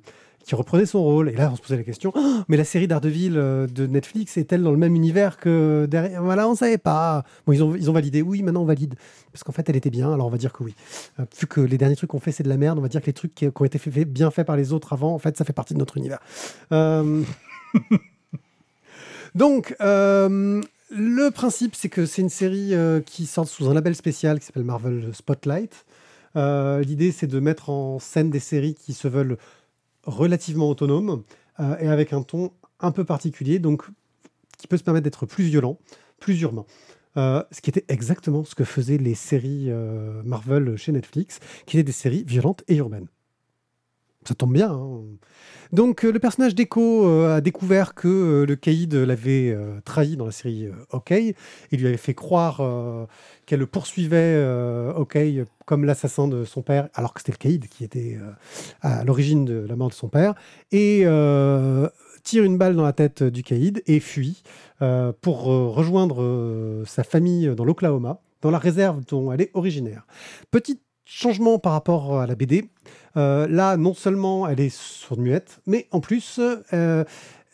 qui 0.46 0.54
reprenait 0.54 0.86
son 0.86 1.02
rôle. 1.04 1.30
Et 1.30 1.34
là, 1.34 1.50
on 1.52 1.56
se 1.56 1.62
posait 1.62 1.76
la 1.76 1.84
question, 1.84 2.12
Oh, 2.16 2.42
mais 2.48 2.56
la 2.56 2.64
série 2.66 2.88
Daredevil 2.88 3.34
euh, 3.36 3.66
de 3.66 3.88
Netflix 3.88 4.38
est-elle 4.38 4.62
dans 4.62 4.72
le 4.72 4.78
même 4.78 4.96
univers 4.96 5.38
que 5.38 5.88
derrière? 5.90 6.22
Voilà, 6.22 6.48
on 6.48 6.54
savait 6.54 6.78
pas. 6.78 7.24
Bon, 7.48 7.54
ils 7.54 7.64
ont, 7.64 7.76
ils 7.76 7.90
ont 7.90 7.94
validé. 7.94 8.22
Oui, 8.22 8.44
maintenant 8.44 8.62
on 8.62 8.66
valide. 8.66 8.94
Parce 9.34 9.44
qu'en 9.44 9.52
fait, 9.52 9.68
elle 9.70 9.76
était 9.76 9.90
bien, 9.90 10.14
alors 10.14 10.28
on 10.28 10.30
va 10.30 10.38
dire 10.38 10.54
que 10.54 10.64
oui. 10.64 10.76
Euh, 11.20 11.26
vu 11.40 11.48
que 11.48 11.62
les 11.62 11.80
derniers 11.80 11.96
trucs 11.96 12.12
qu'on 12.12 12.20
fait, 12.20 12.32
c'est 12.32 12.44
de 12.44 12.50
la 12.50 12.58
merde, 12.58 12.78
on 12.78 12.82
va 12.84 12.90
dire 12.90 13.02
que 13.02 13.08
les 13.08 13.14
trucs 13.14 13.34
qui, 13.34 13.48
ont 13.48 13.66
été 13.66 13.80
fait- 13.80 14.06
bien 14.06 14.30
faits 14.30 14.46
par 14.46 14.56
les 14.56 14.72
autres 14.72 14.94
avant, 14.94 15.16
en 15.16 15.20
fait, 15.20 15.36
ça 15.36 15.46
fait 15.46 15.54
partie 15.54 15.74
de 15.74 15.80
notre 15.80 15.98
univers. 15.98 16.20
Euh, 16.72 17.24
Donc, 19.34 19.76
euh, 19.82 20.62
le 20.92 21.32
principe, 21.32 21.76
c'est 21.76 21.90
que 21.90 22.06
c'est 22.06 22.22
une 22.22 22.30
série 22.30 22.76
euh, 22.76 23.02
qui 23.02 23.26
sort 23.26 23.48
sous 23.48 23.68
un 23.70 23.74
label 23.74 23.96
spécial 23.96 24.40
qui 24.40 24.46
s'appelle 24.46 24.64
Marvel 24.64 25.10
Spotlight. 25.14 25.86
Euh, 26.36 26.82
L'idée, 26.82 27.12
c'est 27.12 27.28
de 27.28 27.40
mettre 27.40 27.70
en 27.70 27.98
scène 27.98 28.30
des 28.30 28.40
séries 28.40 28.76
qui 28.76 28.94
se 28.94 29.08
veulent 29.08 29.38
relativement 30.04 30.70
autonomes 30.70 31.24
euh, 31.60 31.78
et 31.80 31.88
avec 31.88 32.14
un 32.14 32.22
ton 32.22 32.52
un 32.80 32.92
peu 32.92 33.04
particulier, 33.04 33.58
donc 33.58 33.84
qui 34.58 34.68
peut 34.68 34.78
se 34.78 34.84
permettre 34.84 35.06
d'être 35.06 35.26
plus 35.26 35.46
violent, 35.46 35.80
plus 36.20 36.40
urbain. 36.42 36.66
Ce 37.16 37.62
qui 37.62 37.70
était 37.70 37.86
exactement 37.88 38.44
ce 38.44 38.56
que 38.56 38.66
faisaient 38.66 38.98
les 38.98 39.16
séries 39.16 39.72
Marvel 40.26 40.76
chez 40.76 40.92
Netflix, 40.92 41.40
qui 41.66 41.78
étaient 41.78 41.86
des 41.86 41.94
séries 41.94 42.26
violentes 42.28 42.66
et 42.68 42.76
urbaines. 42.76 43.08
Ça 44.28 44.34
tombe 44.36 44.54
bien. 44.54 44.72
hein. 44.72 45.02
Donc 45.72 46.06
euh, 46.06 46.12
le 46.12 46.20
personnage 46.20 46.56
d'Echo 46.56 47.08
euh, 47.08 47.38
a 47.38 47.42
découvert 47.42 47.96
que 47.96 48.08
euh, 48.08 48.46
le 48.46 48.56
caïd 48.56 48.94
l'avait 48.94 49.56
trahi 49.84 50.16
dans 50.16 50.26
la 50.26 50.32
série 50.32 50.68
Hawkeye 50.92 51.36
et 51.72 51.78
lui 51.78 51.88
avait 51.88 51.98
fait 51.98 52.14
croire 52.14 52.62
qu'elle 53.46 53.66
poursuivait 53.68 54.18
euh, 54.18 54.94
Hawkeye 54.94 55.44
comme 55.66 55.84
l'assassin 55.84 56.28
de 56.28 56.44
son 56.46 56.62
père, 56.62 56.90
alors 56.94 57.14
que 57.14 57.20
c'était 57.22 57.32
le 57.34 57.38
caïd 57.38 57.68
qui 57.68 57.84
était 57.84 58.20
à 58.82 59.04
l'origine 59.04 59.46
de 59.46 59.66
la 59.68 59.76
mort 59.76 59.90
de 59.90 59.94
son 59.96 60.10
père, 60.10 60.36
et 60.72 61.06
tire 62.24 62.44
une 62.44 62.58
balle 62.58 62.76
dans 62.76 62.84
la 62.84 62.94
tête 62.94 63.24
du 63.24 63.42
caïd 63.42 63.82
et 63.88 64.00
fuit 64.00 64.44
pour 65.22 65.46
rejoindre 65.46 66.84
sa 66.86 67.04
famille 67.04 67.54
dans 67.56 67.66
l'Oklahoma, 67.66 68.22
dans 68.42 68.52
la 68.52 68.60
réserve 68.60 69.04
dont 69.06 69.32
elle 69.32 69.42
est 69.42 69.52
originaire. 69.56 70.06
Petit 70.52 70.80
changement 71.06 71.60
par 71.60 71.74
rapport 71.74 72.20
à 72.20 72.28
la 72.28 72.36
BD. 72.36 72.70
Euh, 73.16 73.48
là, 73.48 73.78
non 73.78 73.94
seulement 73.94 74.48
elle 74.48 74.60
est 74.60 74.76
sourde-muette, 74.76 75.62
mais 75.66 75.88
en 75.92 76.02
plus, 76.02 76.40
euh, 76.74 77.06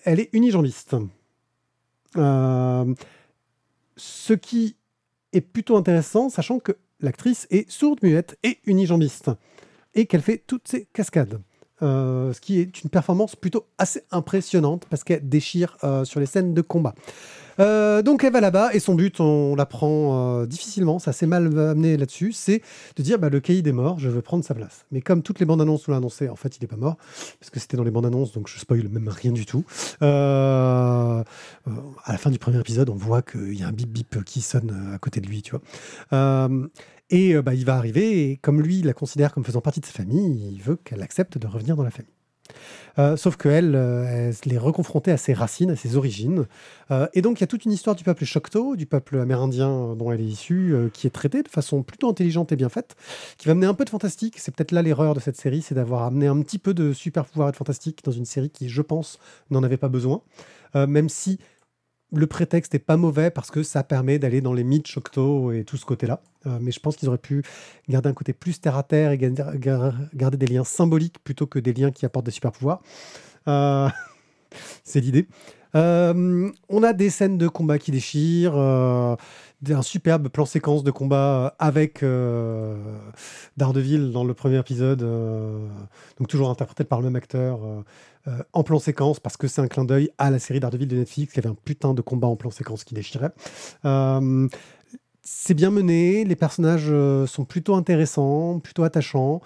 elle 0.06 0.20
est 0.20 0.30
unijambiste. 0.34 0.96
Euh, 2.18 2.94
ce 3.96 4.34
qui 4.34 4.76
est 5.34 5.42
plutôt 5.42 5.78
intéressant, 5.78 6.30
sachant 6.30 6.60
que 6.60 6.72
l'actrice 7.00 7.48
est 7.52 7.70
sourde-muette 7.70 8.38
et 8.44 8.60
unijambiste, 8.66 9.30
et 9.94 10.06
qu'elle 10.08 10.22
fait 10.22 10.42
toutes 10.46 10.68
ses 10.68 10.88
cascades. 10.94 11.42
Ce 11.82 12.40
qui 12.40 12.60
est 12.60 12.84
une 12.84 12.92
performance 12.92 13.36
plutôt 13.36 13.66
assez 13.80 14.04
impressionnante 14.12 14.86
parce 14.88 15.04
qu'elle 15.04 15.28
déchire 15.28 15.78
sur 16.04 16.20
les 16.20 16.28
scènes 16.28 16.54
de 16.54 16.62
combat. 16.62 16.94
Euh, 17.62 18.02
donc 18.02 18.24
elle 18.24 18.34
va 18.34 18.42
là-bas 18.42 18.74
et 18.74 18.80
son 18.80 18.96
but, 18.96 19.20
on 19.20 19.56
l'apprend 19.56 20.42
euh, 20.42 20.46
difficilement, 20.48 20.98
c'est 20.98 21.12
assez 21.12 21.28
mal 21.28 21.46
amené 21.58 21.96
là-dessus, 21.96 22.32
c'est 22.32 22.62
de 22.96 23.04
dire 23.04 23.20
bah, 23.20 23.30
le 23.30 23.40
caïd 23.40 23.68
est 23.68 23.72
mort, 23.72 24.00
je 24.00 24.10
veux 24.10 24.22
prendre 24.22 24.44
sa 24.44 24.56
place. 24.56 24.86
Mais 24.92 25.02
comme 25.02 25.22
toutes 25.22 25.40
les 25.40 25.46
bandes 25.46 25.62
annonces 25.62 25.88
l'ont 25.88 25.96
annoncé, 25.96 26.28
en 26.28 26.36
fait 26.36 26.58
il 26.58 26.62
n'est 26.62 26.68
pas 26.68 26.76
mort, 26.76 26.98
parce 27.40 27.52
que 27.52 27.60
c'était 27.60 27.78
dans 27.78 27.84
les 27.84 27.92
bandes 27.92 28.06
annonces, 28.08 28.32
donc 28.32 28.48
je 28.48 28.60
spoil 28.60 28.88
même 28.90 29.10
rien 29.10 29.32
du 29.32 29.46
tout. 29.46 29.64
Euh, 30.02 31.24
euh, 31.68 31.72
à 32.04 32.12
la 32.12 32.18
fin 32.18 32.32
du 32.32 32.40
premier 32.40 32.60
épisode, 32.60 32.90
on 32.90 32.96
voit 32.96 33.22
qu'il 33.22 33.54
y 33.54 33.64
a 33.64 33.68
un 33.68 33.74
bip 33.74 33.90
bip 33.90 34.24
qui 34.24 34.42
sonne 34.42 34.92
à 34.94 34.98
côté 34.98 35.22
de 35.22 35.28
lui, 35.28 35.44
tu 35.44 35.52
vois. 35.52 36.50
Et 37.14 37.36
bah, 37.42 37.54
il 37.54 37.66
va 37.66 37.76
arriver, 37.76 38.32
et 38.32 38.38
comme 38.38 38.62
lui 38.62 38.80
il 38.80 38.86
la 38.86 38.94
considère 38.94 39.34
comme 39.34 39.44
faisant 39.44 39.62
partie 39.62 39.82
de 39.82 39.86
sa 39.86 39.92
famille, 39.92 40.50
il 40.54 40.62
veut 40.62 40.78
qu'elle 40.78 41.04
accepte 41.04 41.38
de 41.38 41.46
revenir 41.46 41.76
dans 41.76 41.84
la 41.84 41.92
famille. 41.92 42.21
Euh, 43.00 43.16
sauf 43.16 43.38
qu'elle, 43.38 43.76
euh, 43.76 44.32
elle 44.44 44.52
les 44.52 44.58
reconfrontait 44.58 45.12
à 45.12 45.18
ses 45.18 45.34
racines, 45.34 45.72
à 45.72 45.76
ses 45.76 45.96
origines. 45.96 46.46
Euh, 46.92 47.08
et 47.14 47.22
donc, 47.22 47.40
il 47.40 47.42
y 47.42 47.44
a 47.44 47.48
toute 47.48 47.66
une 47.66 47.72
histoire 47.72 47.96
du 47.96 48.04
peuple 48.04 48.26
Choctaw, 48.26 48.76
du 48.76 48.86
peuple 48.86 49.20
amérindien 49.20 49.96
dont 49.96 50.12
elle 50.12 50.22
est 50.22 50.26
issue, 50.26 50.74
euh, 50.74 50.90
qui 50.90 51.08
est 51.08 51.12
traitée 51.12 51.44
de 51.44 51.48
façon 51.48 51.84
plutôt 51.84 52.10
intelligente 52.10 52.52
et 52.52 52.56
bien 52.56 52.70
faite, 52.70 52.96
qui 53.38 53.48
va 53.48 53.54
amener 53.54 53.68
un 53.68 53.74
peu 53.74 53.86
de 53.86 53.90
fantastique. 53.90 54.36
C'est 54.40 54.54
peut-être 54.54 54.72
là 54.72 54.82
l'erreur 54.82 55.14
de 55.14 55.20
cette 55.20 55.38
série, 55.38 55.62
c'est 55.62 55.76
d'avoir 55.76 56.04
amené 56.04 56.28
un 56.28 56.42
petit 56.42 56.60
peu 56.60 56.74
de 56.74 56.94
super 56.94 57.26
pouvoir 57.26 57.50
et 57.50 57.52
de 57.52 57.58
fantastique 57.58 58.04
dans 58.04 58.12
une 58.12 58.26
série 58.26 58.50
qui, 58.50 58.70
je 58.70 58.82
pense, 58.82 59.20
n'en 59.50 59.64
avait 59.64 59.78
pas 59.78 59.90
besoin. 59.90 60.22
Même 60.74 61.10
si 61.10 61.38
le 62.14 62.28
prétexte 62.28 62.76
est 62.76 62.80
pas 62.80 62.98
mauvais 62.98 63.32
parce 63.32 63.52
que 63.52 63.64
ça 63.64 63.84
permet 63.84 64.20
d'aller 64.20 64.42
dans 64.42 64.54
les 64.54 64.64
mythes 64.64 64.88
Choctaw 64.88 65.52
et 65.54 65.64
tout 65.64 65.78
ce 65.78 65.86
côté-là. 65.86 66.22
Euh, 66.46 66.58
mais 66.60 66.72
je 66.72 66.80
pense 66.80 66.96
qu'ils 66.98 67.08
auraient 67.08 67.18
pu 67.18 67.44
garder 67.88 68.10
un 68.10 68.14
côté 68.14 68.34
plus 68.34 68.60
terre 68.60 68.76
à 68.76 68.84
terre 68.84 69.12
et 69.12 69.18
ga- 69.18 69.30
ga- 69.56 69.94
garder 70.14 70.38
des 70.38 70.48
liens 70.48 70.64
symboliques 70.64 71.24
plutôt 71.24 71.46
que 71.48 71.60
des 71.60 71.74
liens 71.74 71.92
qui 71.92 72.06
apportent 72.06 72.26
des 72.26 72.32
super 72.32 72.52
pouvoirs. 72.52 72.82
Euh, 73.48 73.88
c'est 74.84 75.00
l'idée. 75.00 75.28
Euh, 75.76 76.50
on 76.68 76.84
a 76.84 76.92
des 76.94 77.10
scènes 77.10 77.38
de 77.38 77.48
combat 77.48 77.80
qui 77.80 77.92
déchirent, 77.92 78.58
euh, 79.70 79.76
un 79.76 79.82
superbe 79.82 80.30
plan 80.30 80.46
séquence 80.46 80.84
de 80.84 80.92
combat 80.92 81.46
euh, 81.46 81.50
avec 81.60 82.04
euh, 82.04 82.76
Daredevil 83.58 84.12
dans 84.12 84.24
le 84.24 84.34
premier 84.34 84.60
épisode, 84.60 85.04
euh, 85.04 85.68
donc 86.18 86.28
toujours 86.28 86.50
interprété 86.50 86.84
par 86.84 87.00
le 87.00 87.06
même 87.06 87.16
acteur, 87.16 87.60
en 88.54 88.64
plan 88.64 88.78
séquence, 88.78 89.20
parce 89.20 89.36
que 89.36 89.48
c'est 89.48 89.62
un 89.62 89.68
clin 89.68 89.84
d'œil 89.84 90.12
à 90.20 90.30
la 90.30 90.38
série 90.38 90.60
Daredevil 90.60 90.88
de 90.88 90.96
Netflix, 90.98 91.34
qui 91.34 91.40
avait 91.40 91.50
un 91.50 91.56
putain 91.56 91.94
de 91.94 92.02
combat 92.02 92.28
en 92.28 92.36
plan 92.36 92.52
séquence 92.52 92.84
qui 92.84 92.94
déchirait. 92.94 93.32
C'est 95.24 95.54
bien 95.54 95.72
mené, 95.72 96.24
les 96.24 96.36
personnages 96.36 96.94
sont 97.28 97.46
plutôt 97.46 97.76
intéressants, 97.76 98.60
plutôt 98.60 98.84
attachants. 98.84 99.42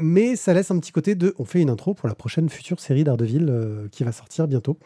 Mais 0.00 0.34
ça 0.34 0.54
laisse 0.54 0.70
un 0.70 0.78
petit 0.78 0.92
côté 0.92 1.14
de. 1.14 1.34
On 1.38 1.44
fait 1.44 1.60
une 1.60 1.68
intro 1.68 1.92
pour 1.92 2.08
la 2.08 2.14
prochaine 2.14 2.48
future 2.48 2.80
série 2.80 3.04
d'Ardeville 3.04 3.48
euh, 3.50 3.86
qui 3.92 4.02
va 4.02 4.12
sortir 4.12 4.48
bientôt 4.48 4.78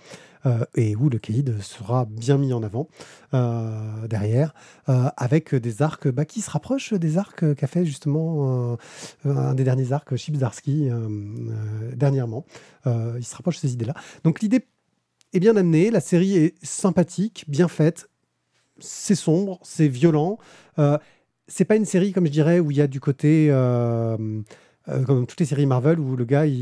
et 0.75 0.95
où 0.97 1.09
le 1.09 1.19
caïd 1.19 1.61
sera 1.63 2.05
bien 2.05 2.37
mis 2.39 2.53
en 2.53 2.63
avant 2.63 2.89
euh, 3.33 4.07
derrière, 4.09 4.55
euh, 4.89 5.09
avec 5.17 5.55
des 5.55 5.83
arcs 5.83 6.09
bah, 6.09 6.25
qui 6.25 6.41
se 6.41 6.51
rapprochent 6.51 6.93
des 6.93 7.17
arcs 7.19 7.55
qu'a 7.55 7.67
fait 7.67 7.85
justement 7.87 8.77
euh, 9.25 9.31
un 9.31 9.55
des 9.55 9.65
derniers 9.65 9.93
arcs, 9.93 10.15
Chipsdarsky, 10.17 10.91
euh, 10.91 11.09
euh, 11.09 11.95
dernièrement. 11.95 12.45
Euh, 12.87 13.17
il 13.19 13.25
se 13.25 13.35
rapproche 13.35 13.57
de 13.57 13.61
ces 13.61 13.73
idées-là. 13.73 13.95
Donc 14.23 14.41
l'idée 14.41 14.67
est 15.33 15.41
bien 15.41 15.57
amenée, 15.57 15.91
la 15.91 16.01
série 16.01 16.37
est 16.37 16.55
sympathique, 16.65 17.45
bien 17.49 17.69
faite, 17.69 18.09
c'est 18.79 19.15
sombre, 19.15 19.59
c'est 19.63 19.89
violent. 19.89 20.39
Euh, 20.79 20.99
c'est 21.47 21.65
pas 21.65 21.77
une 21.77 21.85
série, 21.85 22.13
comme 22.13 22.27
je 22.27 22.33
dirais, 22.33 22.59
où 22.61 22.71
il 22.71 22.77
y 22.77 22.81
a 22.81 22.87
du 22.87 23.01
côté. 23.01 23.49
euh, 23.51 24.17
euh, 24.89 25.03
comme 25.05 25.27
toutes 25.27 25.41
les 25.41 25.47
séries 25.47 25.67
Marvel 25.67 25.99
où 25.99 26.15
le 26.17 26.25
gars 26.25 26.45
il, 26.47 26.53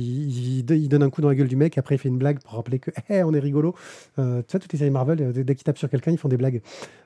il- 0.61 0.71
il 0.71 0.89
donne 0.89 1.03
un 1.03 1.11
coup 1.11 1.21
dans 1.23 1.29
la 1.29 1.35
gueule 1.35 1.49
du 1.49 1.57
mec 1.57 1.77
après 1.79 1.97
il 1.97 1.99
fait 1.99 2.09
une 2.09 2.19
blague 2.19 2.41
pour 2.41 2.53
rappeler 2.55 2.79
que 2.79 2.91
Hey, 3.09 3.23
on 3.25 3.33
est 3.35 3.41
rigolo. 3.41 3.75
Euh, 4.19 4.43
tu 4.47 4.53
vois 4.53 4.61
toutes 4.61 4.73
les 4.73 4.79
séries 4.79 4.91
Marvel 4.91 5.21
euh, 5.21 5.33
dès 5.33 5.45
dès 5.45 5.55
qu'ils 5.55 5.65
tapent 5.65 5.79
sur 5.79 5.91
quelqu'un 5.91 6.11
ils 6.13 6.19
font 6.19 6.29
des 6.29 6.37
blagues. 6.37 6.63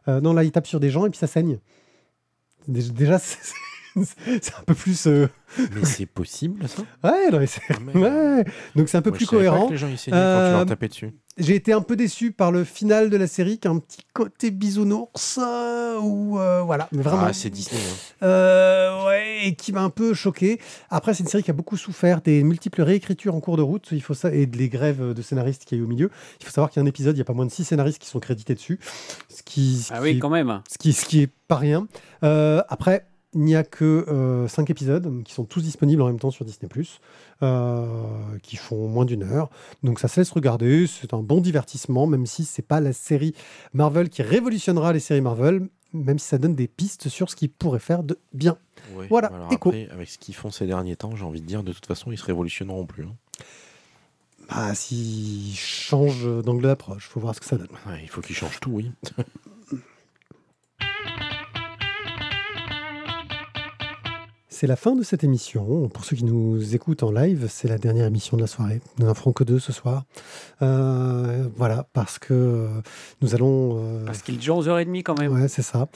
Euh, 0.08 0.20
non 0.20 0.32
là 0.34 0.44
ils 0.44 0.52
tapent 0.52 0.66
sur 0.66 0.80
des 0.80 0.90
gens 0.90 1.06
et 1.06 1.10
puis 1.10 1.18
ça 1.18 1.26
saigne. 1.26 1.58
Dé- 2.68 2.90
déjà 2.90 3.18
c'est 3.18 3.38
c'est 4.42 4.54
un 4.58 4.62
peu 4.66 4.74
plus 4.74 5.06
euh, 5.06 5.26
Mais 5.74 5.84
c'est 5.86 6.04
possible, 6.04 6.68
ça? 6.68 6.82
Ouais, 7.02 7.30
non, 7.30 7.38
mais 7.38 7.46
c'est- 7.46 7.62
Ah, 7.70 7.98
ouais. 7.98 8.44
donc 8.74 8.90
c'est 8.90 8.98
un 8.98 9.02
peu 9.02 9.08
Moi, 9.08 9.16
plus 9.16 9.24
je 9.24 9.30
savais 9.30 9.44
pas 9.44 9.50
cohérent. 9.52 9.66
que 9.68 9.72
les 9.72 9.78
gens 9.78 9.88
y 9.88 9.96
saignaient 9.96 10.18
quand 10.18 10.22
tu 10.22 10.36
Euh, 10.36 10.52
leur 10.52 10.66
tapais 10.66 10.88
dessus. 10.88 11.14
J'ai 11.38 11.54
été 11.54 11.72
un 11.72 11.82
peu 11.82 11.96
déçu 11.96 12.32
par 12.32 12.50
le 12.50 12.64
final 12.64 13.10
de 13.10 13.16
la 13.16 13.26
série 13.26 13.58
qui 13.58 13.68
a 13.68 13.70
un 13.70 13.78
petit 13.78 14.00
côté 14.14 14.50
bisounours 14.50 15.38
euh, 15.42 15.98
ou 16.00 16.38
euh, 16.38 16.62
voilà 16.62 16.88
mais 16.92 17.02
vraiment 17.02 17.24
Ah, 17.26 17.32
c'est 17.32 17.50
Disney. 17.50 17.80
hein. 17.80 18.26
Euh, 18.26 19.06
ouais, 19.06 19.46
et 19.46 19.54
qui 19.54 19.72
m'a 19.72 19.82
un 19.82 19.90
peu 19.90 20.14
choqué. 20.14 20.58
Après, 20.90 21.12
c'est 21.14 21.22
une 21.22 21.28
série 21.28 21.42
qui 21.42 21.50
a 21.50 21.54
beaucoup 21.54 21.76
souffert 21.76 22.20
des 22.22 22.42
multiples 22.42 22.80
réécritures 22.82 23.34
en 23.34 23.40
cours 23.40 23.56
de 23.56 23.62
route. 23.62 23.88
Il 23.92 24.02
faut 24.02 24.14
ça 24.14 24.32
et 24.32 24.46
des 24.46 24.68
grèves 24.68 25.12
de 25.12 25.22
scénaristes 25.22 25.64
qu'il 25.66 25.76
y 25.76 25.80
a 25.80 25.82
eu 25.82 25.84
au 25.84 25.88
milieu. 25.88 26.10
Il 26.40 26.46
faut 26.46 26.52
savoir 26.52 26.70
qu'il 26.70 26.80
y 26.80 26.82
a 26.82 26.84
un 26.84 26.88
épisode, 26.88 27.16
il 27.16 27.18
y 27.18 27.22
a 27.22 27.24
pas 27.26 27.32
moins 27.34 27.46
de 27.46 27.50
six 27.50 27.64
scénaristes 27.64 27.98
qui 28.00 28.08
sont 28.08 28.20
crédités 28.20 28.54
dessus, 28.54 28.78
ce 29.28 29.42
qui, 29.42 29.76
ce 29.82 29.92
Ah 29.92 29.98
qui 29.98 30.02
oui, 30.04 30.18
quand 30.18 30.30
même. 30.30 30.62
ce 30.70 30.78
qui, 30.78 30.92
ce 30.92 31.04
qui 31.04 31.20
est 31.22 31.30
pas 31.48 31.56
rien. 31.56 31.86
Euh, 32.24 32.62
après, 32.68 33.06
il 33.36 33.42
n'y 33.42 33.54
a 33.54 33.62
que 33.64 34.06
euh, 34.08 34.48
cinq 34.48 34.70
épisodes 34.70 35.22
qui 35.22 35.34
sont 35.34 35.44
tous 35.44 35.60
disponibles 35.62 36.00
en 36.00 36.06
même 36.06 36.18
temps 36.18 36.30
sur 36.30 36.44
Disney+, 36.46 36.68
euh, 37.42 37.86
qui 38.42 38.56
font 38.56 38.88
moins 38.88 39.04
d'une 39.04 39.22
heure. 39.22 39.50
Donc 39.82 40.00
ça 40.00 40.08
se 40.08 40.18
laisse 40.18 40.30
regarder, 40.30 40.86
c'est 40.86 41.12
un 41.12 41.20
bon 41.20 41.42
divertissement, 41.42 42.06
même 42.06 42.24
si 42.24 42.44
c'est 42.46 42.62
pas 42.66 42.80
la 42.80 42.94
série 42.94 43.34
Marvel 43.74 44.08
qui 44.08 44.22
révolutionnera 44.22 44.94
les 44.94 45.00
séries 45.00 45.20
Marvel, 45.20 45.68
même 45.92 46.18
si 46.18 46.26
ça 46.28 46.38
donne 46.38 46.54
des 46.54 46.66
pistes 46.66 47.10
sur 47.10 47.28
ce 47.30 47.36
qu'ils 47.36 47.50
pourraient 47.50 47.78
faire 47.78 48.02
de 48.02 48.18
bien. 48.32 48.56
Ouais. 48.94 49.06
Voilà, 49.10 49.30
après, 49.50 49.88
avec 49.90 50.08
ce 50.08 50.16
qu'ils 50.18 50.34
font 50.34 50.50
ces 50.50 50.66
derniers 50.66 50.96
temps, 50.96 51.14
j'ai 51.14 51.24
envie 51.24 51.42
de 51.42 51.46
dire, 51.46 51.62
de 51.62 51.72
toute 51.72 51.86
façon, 51.86 52.12
ils 52.12 52.18
se 52.18 52.24
révolutionneront 52.24 52.86
plus. 52.86 53.04
hein. 53.04 53.14
Bah, 54.48 54.74
s'ils 54.74 55.56
changent 55.56 56.42
d'angle 56.42 56.62
d'approche, 56.62 57.08
faut 57.08 57.20
voir 57.20 57.34
ce 57.34 57.40
que 57.40 57.46
ça 57.46 57.56
donne. 57.56 57.68
Ouais, 57.86 58.00
il 58.02 58.08
faut 58.08 58.20
qu'ils 58.22 58.36
changent 58.36 58.60
tout, 58.60 58.70
oui. 58.70 58.92
C'est 64.58 64.66
la 64.66 64.76
fin 64.76 64.96
de 64.96 65.02
cette 65.02 65.22
émission. 65.22 65.90
Pour 65.90 66.06
ceux 66.06 66.16
qui 66.16 66.24
nous 66.24 66.74
écoutent 66.74 67.02
en 67.02 67.12
live, 67.12 67.46
c'est 67.50 67.68
la 67.68 67.76
dernière 67.76 68.06
émission 68.06 68.38
de 68.38 68.42
la 68.42 68.46
soirée. 68.46 68.80
Nous 68.98 69.04
n'en 69.04 69.12
ferons 69.12 69.34
que 69.34 69.44
deux 69.44 69.58
ce 69.58 69.70
soir. 69.70 70.04
Euh, 70.62 71.46
voilà, 71.56 71.86
parce 71.92 72.18
que 72.18 72.32
euh, 72.32 72.68
nous 73.20 73.34
allons. 73.34 73.76
euh, 73.78 74.04
Parce 74.06 74.22
qu'il 74.22 74.36
est 74.36 74.38
déjà 74.38 74.54
11h30 74.54 75.02
quand 75.02 75.18
même. 75.20 75.34
Ouais, 75.34 75.48
c'est 75.48 75.60
ça. 75.60 75.88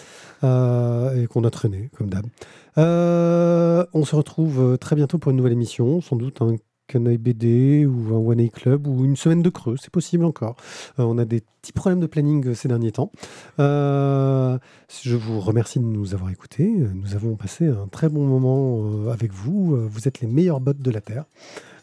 Euh, 0.45 1.23
et 1.23 1.27
qu'on 1.27 1.43
a 1.45 1.51
traîné, 1.51 1.89
comme 1.97 2.11
d'hab. 2.11 2.27
On 2.77 4.05
se 4.05 4.15
retrouve 4.15 4.77
très 4.77 4.95
bientôt 4.95 5.17
pour 5.17 5.31
une 5.31 5.39
nouvelle 5.39 5.55
émission, 5.55 6.03
sans 6.03 6.17
doute 6.17 6.43
un 6.43 6.57
Canaille 6.91 7.19
BD 7.19 7.87
ou 7.87 8.15
un 8.15 8.19
One 8.19 8.41
A 8.41 8.49
Club 8.49 8.89
ou 8.89 9.05
une 9.05 9.15
semaine 9.15 9.43
de 9.43 9.49
creux, 9.49 9.77
c'est 9.81 9.91
possible 9.93 10.25
encore. 10.25 10.57
Euh, 10.99 11.05
on 11.05 11.19
a 11.19 11.25
des 11.25 11.41
petits 11.63 11.73
problèmes 11.73 12.01
de 12.01 12.07
planning 12.07 12.49
euh, 12.49 12.55
ces 12.55 12.67
derniers 12.67 12.91
temps. 12.91 13.13
Euh, 13.61 14.59
je 15.03 15.15
vous 15.15 15.39
remercie 15.39 15.79
de 15.79 15.85
nous 15.85 16.15
avoir 16.15 16.31
écoutés. 16.31 16.69
Nous 16.69 17.15
avons 17.15 17.37
passé 17.37 17.69
un 17.69 17.87
très 17.87 18.09
bon 18.09 18.27
moment 18.27 19.09
avec 19.11 19.33
vous. 19.33 19.77
Vous 19.89 20.09
êtes 20.09 20.21
les 20.21 20.27
meilleurs 20.27 20.59
bots 20.59 20.73
de 20.73 20.91
la 20.91 21.01
Terre. 21.01 21.25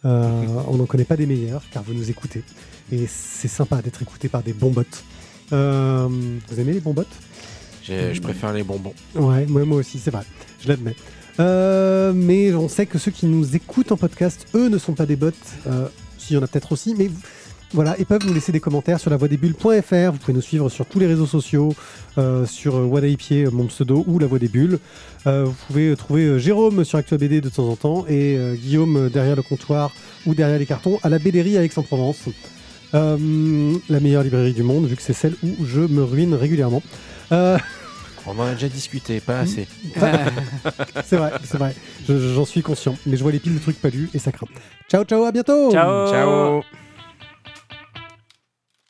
On 0.04 0.76
n'en 0.78 0.86
connaît 0.86 1.06
pas 1.06 1.16
des 1.16 1.26
meilleurs 1.26 1.64
car 1.72 1.84
vous 1.84 1.94
nous 1.94 2.10
écoutez. 2.10 2.44
Et 2.92 3.08
c'est 3.08 3.48
sympa 3.48 3.82
d'être 3.82 4.02
écouté 4.02 4.28
par 4.28 4.44
des 4.44 4.54
bons 4.54 4.72
bots. 4.72 4.84
Vous 5.52 6.60
aimez 6.60 6.74
les 6.74 6.82
bons 6.82 6.94
bots? 6.94 7.04
Je 7.84 8.20
préfère 8.20 8.52
les 8.52 8.64
bonbons. 8.64 8.94
Ouais, 9.16 9.46
moi, 9.46 9.64
moi 9.64 9.78
aussi, 9.78 10.00
c'est 10.00 10.12
vrai. 10.12 10.24
Je 10.60 10.68
l'admets. 10.68 10.96
Euh, 11.40 12.14
mais 12.16 12.54
on 12.54 12.68
sait 12.70 12.86
que 12.86 12.98
ceux 12.98 13.12
qui 13.12 13.26
nous 13.28 13.56
écoutent 13.56 13.92
en 13.92 13.98
podcast, 13.98 14.48
eux, 14.56 14.70
ne 14.70 14.78
sont 14.78 14.94
pas 14.94 15.06
des 15.06 15.16
bots. 15.16 15.32
Euh, 15.68 15.88
S'il 16.18 16.36
y 16.36 16.40
en 16.40 16.44
a 16.44 16.48
peut-être 16.48 16.72
aussi, 16.72 16.96
mais 16.98 17.10
voilà, 17.74 17.96
ils 18.00 18.06
peuvent 18.06 18.26
nous 18.26 18.34
laisser 18.34 18.54
des 18.54 18.62
commentaires 18.62 19.00
sur 19.00 19.10
la 19.10 19.18
voix 19.18 19.28
des 19.28 19.36
bulles.fr. 19.38 20.12
Vous 20.12 20.18
pouvez 20.20 20.34
nous 20.34 20.42
suivre 20.42 20.70
sur 20.70 20.86
tous 20.86 21.00
les 21.00 21.08
réseaux 21.08 21.26
sociaux, 21.26 21.76
euh, 22.18 22.46
sur 22.46 22.78
euh, 22.78 22.86
Wadaïpier, 22.86 23.46
euh, 23.46 23.52
mon 23.52 23.66
pseudo, 23.66 24.06
ou 24.08 24.20
la 24.20 24.28
voix 24.28 24.40
des 24.40 24.48
bulles. 24.48 24.80
Euh, 25.28 25.44
vous 25.46 25.56
pouvez 25.68 25.94
trouver 25.98 26.24
euh, 26.24 26.40
Jérôme 26.40 26.86
sur 26.86 26.98
ActuaBD 26.98 27.42
de 27.42 27.50
temps 27.50 27.68
en 27.68 27.76
temps 27.76 28.06
et 28.08 28.38
euh, 28.38 28.56
Guillaume 28.56 28.96
euh, 28.96 29.10
derrière 29.10 29.36
le 29.36 29.42
comptoir 29.42 29.92
ou 30.26 30.34
derrière 30.34 30.58
les 30.60 30.66
cartons 30.66 30.98
à 31.04 31.10
la 31.10 31.20
BDerie 31.20 31.58
à 31.58 31.64
Aix-en-Provence. 31.64 32.20
Euh, 32.94 33.74
la 33.90 34.00
meilleure 34.00 34.24
librairie 34.24 34.54
du 34.54 34.64
monde, 34.64 34.86
vu 34.88 34.96
que 34.96 35.02
c'est 35.02 35.12
celle 35.12 35.36
où 35.44 35.66
je 35.66 35.82
me 35.82 36.04
ruine 36.04 36.34
régulièrement. 36.34 36.82
On 38.28 38.38
en 38.40 38.44
a 38.46 38.54
déjà 38.54 38.68
discuté, 38.68 39.20
pas 39.22 39.40
assez. 39.40 39.68
C'est 41.06 41.16
vrai, 41.18 41.32
c'est 41.44 41.58
vrai. 41.58 41.74
Je- 42.08 42.34
J'en 42.34 42.46
suis 42.46 42.62
conscient. 42.62 42.96
Mais 43.06 43.16
je 43.18 43.24
vois 43.24 43.32
les 43.32 43.40
piles 43.40 43.54
de 43.56 43.60
trucs 43.60 43.80
pas 43.82 43.90
lus 43.90 44.10
et 44.14 44.20
ça 44.20 44.32
craint. 44.32 44.48
Ciao, 44.90 45.04
ciao, 45.06 45.24
à 45.24 45.32
bientôt 45.32 45.72
Ciao 45.72 46.08
Ciao 46.10 46.87